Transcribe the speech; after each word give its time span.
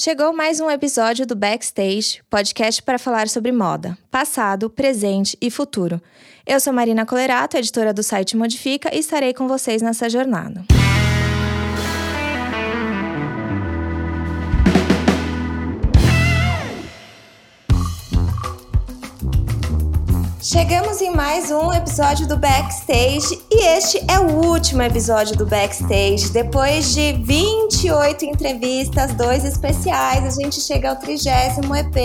Chegou 0.00 0.32
mais 0.32 0.60
um 0.60 0.70
episódio 0.70 1.26
do 1.26 1.34
Backstage, 1.34 2.22
podcast 2.30 2.80
para 2.80 3.00
falar 3.00 3.28
sobre 3.28 3.50
moda, 3.50 3.98
passado, 4.12 4.70
presente 4.70 5.36
e 5.40 5.50
futuro. 5.50 6.00
Eu 6.46 6.60
sou 6.60 6.72
Marina 6.72 7.04
Colerato, 7.04 7.56
editora 7.56 7.92
do 7.92 8.00
site 8.00 8.36
Modifica, 8.36 8.94
e 8.94 9.00
estarei 9.00 9.34
com 9.34 9.48
vocês 9.48 9.82
nessa 9.82 10.08
jornada. 10.08 10.64
Chegamos 20.50 21.02
em 21.02 21.10
mais 21.10 21.50
um 21.50 21.74
episódio 21.74 22.26
do 22.26 22.34
Backstage 22.34 23.38
e 23.50 23.66
este 23.66 24.02
é 24.10 24.18
o 24.18 24.46
último 24.46 24.80
episódio 24.80 25.36
do 25.36 25.44
Backstage. 25.44 26.30
Depois 26.30 26.94
de 26.94 27.12
28 27.22 28.24
entrevistas, 28.24 29.12
dois 29.12 29.44
especiais, 29.44 30.24
a 30.24 30.40
gente 30.40 30.58
chega 30.58 30.88
ao 30.88 30.96
trigésimo 30.96 31.76
EP, 31.76 31.96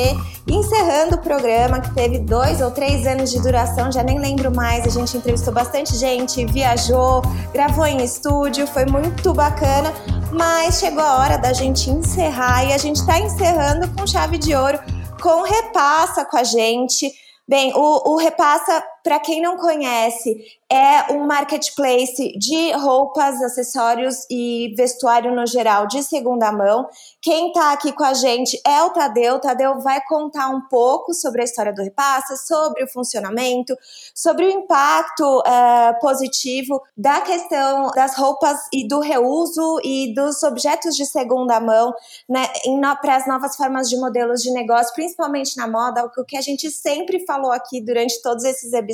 encerrando 0.46 1.16
o 1.16 1.20
programa 1.20 1.80
que 1.80 1.94
teve 1.94 2.20
dois 2.20 2.60
ou 2.60 2.70
três 2.70 3.08
anos 3.08 3.32
de 3.32 3.42
duração, 3.42 3.90
já 3.90 4.04
nem 4.04 4.20
lembro 4.20 4.54
mais. 4.54 4.86
A 4.86 4.90
gente 4.90 5.16
entrevistou 5.16 5.54
bastante 5.54 5.96
gente, 5.96 6.46
viajou, 6.48 7.22
gravou 7.54 7.86
em 7.86 8.04
estúdio, 8.04 8.68
foi 8.68 8.86
muito 8.86 9.34
bacana. 9.34 9.94
Mas 10.34 10.80
chegou 10.80 11.02
a 11.02 11.20
hora 11.20 11.38
da 11.38 11.54
gente 11.54 11.90
encerrar 11.90 12.66
e 12.66 12.74
a 12.74 12.78
gente 12.78 12.98
está 12.98 13.18
encerrando 13.22 13.88
com 13.96 14.06
chave 14.06 14.38
de 14.38 14.54
ouro, 14.54 14.78
com 15.22 15.44
repassa 15.44 16.26
com 16.26 16.36
a 16.36 16.44
gente. 16.44 17.10
Bem, 17.48 17.74
o, 17.76 18.14
o 18.14 18.18
Repassa, 18.18 18.84
para 19.04 19.20
quem 19.20 19.42
não 19.42 19.58
conhece, 19.58 20.38
é 20.72 21.14
um 21.14 21.28
marketplace 21.28 22.36
de 22.38 22.72
roupas, 22.72 23.40
acessórios 23.44 24.26
e 24.32 24.74
vestuário 24.76 25.36
no 25.36 25.46
geral 25.46 25.86
de 25.86 26.02
segunda 26.02 26.52
mão. 26.52 26.88
Quem 27.22 27.50
está 27.50 27.74
aqui 27.74 27.92
com 27.92 28.04
a 28.04 28.14
gente 28.14 28.60
é 28.66 28.82
o 28.82 28.90
Tadeu. 28.90 29.36
O 29.36 29.40
Tadeu 29.40 29.80
vai 29.82 30.02
contar 30.08 30.48
um 30.48 30.62
pouco 30.62 31.14
sobre 31.14 31.42
a 31.42 31.44
história 31.44 31.74
do 31.74 31.84
Repassa, 31.84 32.38
sobre 32.38 32.84
o 32.84 32.88
funcionamento, 32.88 33.76
sobre 34.16 34.46
o 34.46 34.50
impacto 34.50 35.40
uh, 35.42 36.00
positivo 36.00 36.82
da 36.98 37.22
questão 37.22 37.92
das 37.92 38.16
roupas 38.18 38.58
e 38.74 38.88
do 38.88 39.00
reuso 39.00 39.80
e 39.84 40.14
dos 40.16 40.42
objetos 40.44 40.96
de 40.96 41.06
segunda 41.06 41.60
mão 41.60 41.94
né, 42.28 42.48
para 43.02 43.18
as 43.18 43.28
novas 43.28 43.56
formas 43.56 43.90
de 43.90 43.98
modelos 43.98 44.42
de 44.42 44.52
negócio, 44.52 44.94
principalmente 44.96 45.58
na 45.58 45.68
moda, 45.68 46.10
o 46.18 46.26
que 46.26 46.38
a 46.38 46.42
gente 46.42 46.72
sempre 46.72 47.26
falou 47.26 47.52
aqui 47.52 47.80
durante 47.82 48.22
todos 48.22 48.44
esses 48.44 48.72
episódios. 48.74 48.93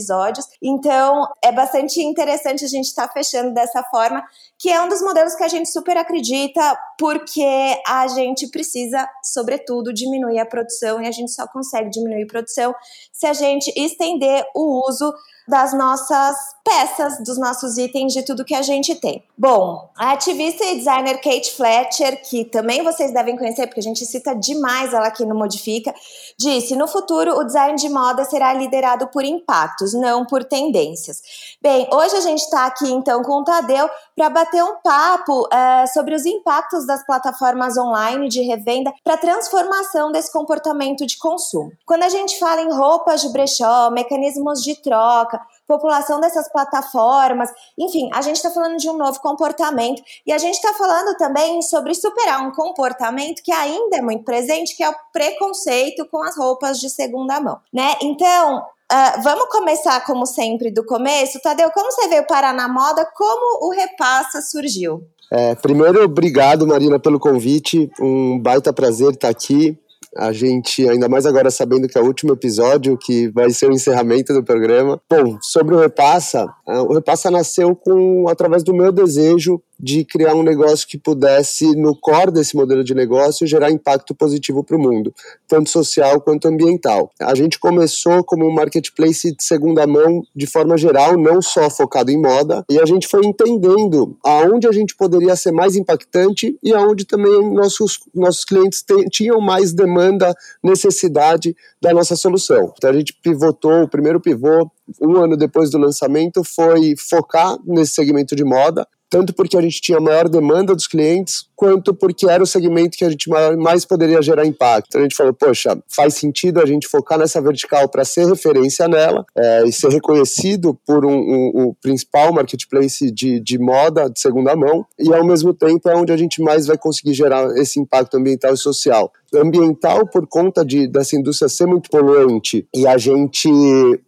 Então, 0.62 1.28
é 1.44 1.52
bastante 1.52 2.02
interessante 2.02 2.64
a 2.64 2.68
gente 2.68 2.86
estar 2.86 3.08
tá 3.08 3.14
fechando 3.14 3.54
dessa 3.54 3.84
forma, 3.84 4.24
que 4.58 4.70
é 4.70 4.82
um 4.82 4.90
dos 4.90 5.02
modelos 5.02 5.36
que 5.36 5.44
a 5.44 5.48
gente 5.48 5.70
super 5.70 5.98
acredita, 5.98 6.78
porque 6.98 7.82
a 7.88 8.08
gente 8.08 8.48
precisa, 8.48 9.08
sobretudo, 9.24 9.94
diminuir 9.94 10.40
a 10.40 10.46
produção 10.46 11.02
e 11.02 11.08
a 11.08 11.12
gente 11.12 11.32
só 11.32 11.48
consegue 11.48 11.90
diminuir 11.90 12.24
a 12.24 12.28
produção 12.28 12.76
se 13.12 13.26
a 13.26 13.34
gente 13.34 13.72
estender 13.76 14.46
o 14.56 14.88
uso 14.88 15.14
das 15.50 15.74
nossas 15.74 16.38
peças, 16.64 17.24
dos 17.24 17.40
nossos 17.40 17.76
itens, 17.76 18.14
de 18.14 18.24
tudo 18.24 18.46
que 18.46 18.54
a 18.54 18.62
gente 18.62 18.94
tem. 18.94 19.24
Bom, 19.36 19.90
a 19.98 20.12
ativista 20.12 20.64
e 20.64 20.78
designer 20.78 21.20
Kate 21.20 21.52
Fletcher, 21.56 22.22
que 22.22 22.46
também 22.46 22.84
vocês 22.84 23.12
devem 23.12 23.36
conhecer, 23.36 23.66
porque 23.66 23.80
a 23.80 23.84
gente 23.84 24.06
cita 24.06 24.36
demais 24.36 24.94
ela 24.94 25.08
aqui 25.08 25.26
no 25.26 25.34
Modifica, 25.34 25.92
disse: 26.38 26.76
no 26.76 26.88
futuro 26.88 27.32
o 27.32 27.44
design 27.44 27.76
de 27.76 27.90
moda 27.90 28.26
será 28.26 28.54
liderado 28.54 29.08
por 29.08 29.26
impactos, 29.26 29.89
não 29.94 30.26
por 30.26 30.44
tendências. 30.44 31.22
Bem, 31.62 31.88
hoje 31.92 32.16
a 32.16 32.22
gente 32.22 32.40
está 32.40 32.66
aqui 32.66 32.90
então 32.92 33.22
com 33.22 33.42
o 33.42 33.44
Tadeu 33.44 33.90
para 34.16 34.30
bater 34.30 34.64
um 34.64 34.78
papo 34.84 35.48
é, 35.52 35.88
sobre 35.88 36.16
os 36.16 36.26
impactos 36.26 36.86
das 36.86 37.06
plataformas 37.06 37.78
online 37.78 38.28
de 38.28 38.42
revenda 38.42 38.94
para 39.04 39.16
a 39.16 39.18
transformação 39.18 40.12
desse 40.12 40.32
comportamento 40.32 41.06
de 41.06 41.18
consumo. 41.18 41.72
Quando 41.86 42.04
a 42.04 42.10
gente 42.10 42.38
fala 42.40 42.62
em 42.62 42.72
roupas 42.72 43.22
de 43.22 43.30
brechó, 43.30 43.90
mecanismos 43.92 44.62
de 44.62 44.76
troca, 44.82 45.40
população 45.68 46.20
dessas 46.20 46.52
plataformas, 46.52 47.50
enfim, 47.78 48.10
a 48.14 48.22
gente 48.22 48.38
está 48.38 48.50
falando 48.50 48.78
de 48.78 48.90
um 48.90 48.98
novo 48.98 49.20
comportamento 49.22 50.02
e 50.26 50.34
a 50.34 50.38
gente 50.38 50.56
está 50.56 50.74
falando 50.74 51.16
também 51.18 51.62
sobre 51.62 51.94
superar 51.94 52.42
um 52.42 52.52
comportamento 52.52 53.42
que 53.44 53.52
ainda 53.52 53.98
é 53.98 54.02
muito 54.02 54.24
presente, 54.24 54.76
que 54.76 54.84
é 54.84 54.90
o 54.90 54.96
preconceito 55.14 56.08
com 56.10 56.22
as 56.24 56.36
roupas 56.38 56.80
de 56.80 56.90
segunda 56.90 57.40
mão, 57.40 57.60
né? 57.74 57.96
Então, 58.02 58.66
Uh, 58.92 59.22
vamos 59.22 59.46
começar, 59.50 60.04
como 60.04 60.26
sempre, 60.26 60.72
do 60.72 60.84
começo. 60.84 61.40
Tadeu, 61.42 61.70
como 61.72 61.92
você 61.92 62.08
veio 62.08 62.26
parar 62.26 62.54
na 62.54 62.68
moda? 62.68 63.08
Como 63.16 63.68
o 63.68 63.72
Repassa 63.72 64.42
surgiu? 64.42 65.04
É, 65.32 65.54
primeiro, 65.54 66.04
obrigado, 66.04 66.66
Marina, 66.66 67.00
pelo 67.00 67.20
convite. 67.20 67.88
Um 68.02 68.40
baita 68.40 68.74
prazer 68.74 69.12
estar 69.12 69.30
aqui. 69.30 69.78
A 70.18 70.32
gente, 70.34 70.90
ainda 70.90 71.08
mais 71.08 71.28
agora 71.28 71.52
sabendo 71.52 71.88
que 71.88 71.96
é 71.96 72.02
o 72.02 72.06
último 72.06 72.34
episódio, 72.34 72.98
que 72.98 73.30
vai 73.30 73.52
ser 73.52 73.70
o 73.70 73.74
encerramento 73.74 74.34
do 74.34 74.44
programa. 74.44 75.00
Bom, 75.08 75.38
sobre 75.40 75.76
o 75.76 75.80
Repassa, 75.80 76.48
ah, 76.68 76.82
o 76.82 76.94
Repassa 76.94 77.30
nasceu 77.30 77.76
com 77.76 78.28
através 78.28 78.64
do 78.64 78.74
meu 78.74 78.92
desejo 78.92 79.62
de 79.80 80.04
criar 80.04 80.36
um 80.36 80.44
negócio 80.44 80.88
que 80.88 80.98
pudesse, 80.98 81.76
no 81.76 81.96
core 81.96 82.32
desse 82.32 82.56
modelo 82.56 82.84
de 82.84 82.94
negócio, 82.94 83.48
gerar 83.48 83.72
impacto 83.72 84.14
positivo 84.14 84.64
para 84.64 84.76
o 84.76 84.80
mundo, 84.80 85.14
tanto 85.48 85.70
social 85.70 86.20
quanto 86.20 86.48
ambiental. 86.48 87.12
A 87.20 87.34
gente 87.34 87.58
começou 87.58 88.24
como 88.24 88.46
um 88.46 88.54
marketplace 88.54 89.34
de 89.36 89.44
segunda 89.44 89.88
mão 89.88 90.22
de 90.36 90.46
forma 90.46 90.78
geral, 90.78 91.18
não 91.18 91.42
só 91.42 91.70
focado 91.70 92.12
em 92.12 92.22
moda, 92.22 92.66
e 92.70 92.80
a 92.80 92.86
gente 92.86 93.08
foi 93.08 93.26
entendendo 93.26 94.18
aonde 94.24 94.68
a 94.68 94.72
gente 94.72 94.96
poderia 94.96 95.36
ser 95.36 95.52
mais 95.52 95.76
impactante 95.76 96.58
e 96.62 96.74
aonde 96.74 97.06
também 97.06 97.54
nossos, 97.54 98.00
nossos 98.14 98.44
clientes 98.44 98.84
tinham 99.12 99.40
mais 99.40 99.72
demanda, 99.72 100.36
necessidade 100.64 101.56
da 101.82 101.94
nossa 101.94 102.16
solução. 102.16 102.74
Então 102.78 102.90
a 102.90 102.94
gente 102.94 103.14
pivotou, 103.14 103.84
o 103.84 103.88
primeiro 103.88 104.20
pivô, 104.20 104.70
um 105.02 105.18
ano 105.18 105.38
depois 105.38 105.70
do 105.70 105.78
lançamento, 105.78 106.44
foi 106.44 106.96
focar 106.98 107.58
nesse 107.66 107.94
segmento 107.94 108.36
de 108.36 108.44
moda, 108.44 108.88
tanto 109.10 109.34
porque 109.34 109.58
a 109.58 109.62
gente 109.62 109.82
tinha 109.82 110.00
maior 110.00 110.30
demanda 110.30 110.76
dos 110.76 110.88
clientes, 110.88 111.49
quanto 111.60 111.94
porque 111.94 112.26
era 112.26 112.42
o 112.42 112.48
segmento 112.48 112.98
que 112.98 113.04
a 113.04 113.10
gente 113.10 113.30
mais 113.58 113.84
poderia 113.84 114.22
gerar 114.22 114.46
impacto. 114.46 114.98
A 114.98 115.02
gente 115.02 115.14
falou, 115.14 115.34
poxa, 115.34 115.78
faz 115.90 116.14
sentido 116.14 116.62
a 116.62 116.66
gente 116.66 116.88
focar 116.88 117.20
nessa 117.20 117.42
vertical 117.42 117.90
para 117.90 118.06
ser 118.06 118.26
referência 118.28 118.88
nela 118.88 119.26
é, 119.36 119.66
e 119.66 119.74
ser 119.74 119.90
reconhecido 119.90 120.74
por 120.88 121.06
um, 121.06 121.12
um, 121.12 121.52
um, 121.56 121.74
principal 121.82 122.32
marketplace 122.32 123.12
de, 123.12 123.42
de 123.42 123.60
moda 123.60 124.10
de 124.10 124.22
segunda 124.22 124.56
mão, 124.56 124.86
e 124.98 125.14
ao 125.14 125.26
mesmo 125.26 125.54
tempo 125.54 125.90
é 125.90 125.96
onde 125.98 126.14
a 126.14 126.18
gente 126.18 126.42
mais 126.42 126.66
vai 126.66 126.78
conseguir 126.78 127.14
gerar 127.14 127.46
esse 127.58 127.78
impacto 127.78 128.16
ambiental 128.16 128.54
e 128.54 128.58
social 128.58 129.12
ambiental 129.38 130.08
por 130.08 130.26
conta 130.28 130.66
de, 130.66 130.88
dessa 130.88 131.16
indústria 131.16 131.50
ser 131.50 131.68
muito 131.68 131.90
poluente 131.90 132.68
e 132.74 132.88
a 132.88 132.98
gente, 132.98 133.48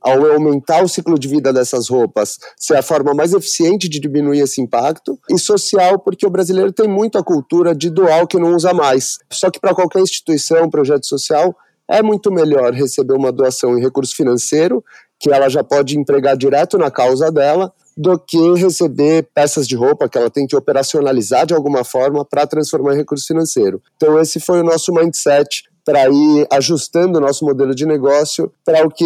ao 0.01 0.25
aumentar 0.31 0.83
o 0.83 0.87
ciclo 0.87 1.19
de 1.19 1.27
vida 1.27 1.53
dessas 1.53 1.89
roupas, 1.89 2.39
ser 2.57 2.77
a 2.77 2.81
forma 2.81 3.13
mais 3.13 3.33
eficiente 3.33 3.87
de 3.87 3.99
diminuir 3.99 4.39
esse 4.39 4.61
impacto, 4.61 5.19
e 5.29 5.37
social, 5.37 5.99
porque 5.99 6.25
o 6.25 6.29
brasileiro 6.29 6.71
tem 6.71 6.87
muito 6.87 7.17
a 7.17 7.23
cultura 7.23 7.40
de 7.75 7.89
doar 7.89 8.23
o 8.23 8.27
que 8.27 8.39
não 8.39 8.55
usa 8.55 8.73
mais. 8.73 9.17
Só 9.31 9.49
que 9.49 9.59
para 9.59 9.73
qualquer 9.73 10.01
instituição, 10.01 10.69
projeto 10.69 11.05
social, 11.05 11.55
é 11.89 12.01
muito 12.01 12.31
melhor 12.31 12.73
receber 12.73 13.13
uma 13.13 13.31
doação 13.31 13.77
em 13.77 13.81
recurso 13.81 14.15
financeiro, 14.15 14.83
que 15.19 15.31
ela 15.31 15.49
já 15.49 15.63
pode 15.63 15.97
empregar 15.97 16.35
direto 16.37 16.77
na 16.77 16.89
causa 16.89 17.31
dela, 17.31 17.71
do 17.95 18.17
que 18.17 18.53
receber 18.53 19.27
peças 19.33 19.67
de 19.67 19.75
roupa 19.75 20.07
que 20.07 20.17
ela 20.17 20.29
tem 20.29 20.47
que 20.47 20.55
operacionalizar 20.55 21.45
de 21.45 21.53
alguma 21.53 21.83
forma 21.83 22.23
para 22.23 22.47
transformar 22.47 22.93
em 22.93 22.97
recurso 22.97 23.27
financeiro. 23.27 23.81
Então, 23.97 24.19
esse 24.19 24.39
foi 24.39 24.61
o 24.61 24.63
nosso 24.63 24.93
mindset 24.93 25.63
para 25.85 26.09
ir 26.09 26.47
ajustando 26.51 27.17
o 27.17 27.21
nosso 27.21 27.45
modelo 27.45 27.73
de 27.73 27.85
negócio 27.85 28.51
para 28.63 28.85
o 28.85 28.91
que 28.91 29.05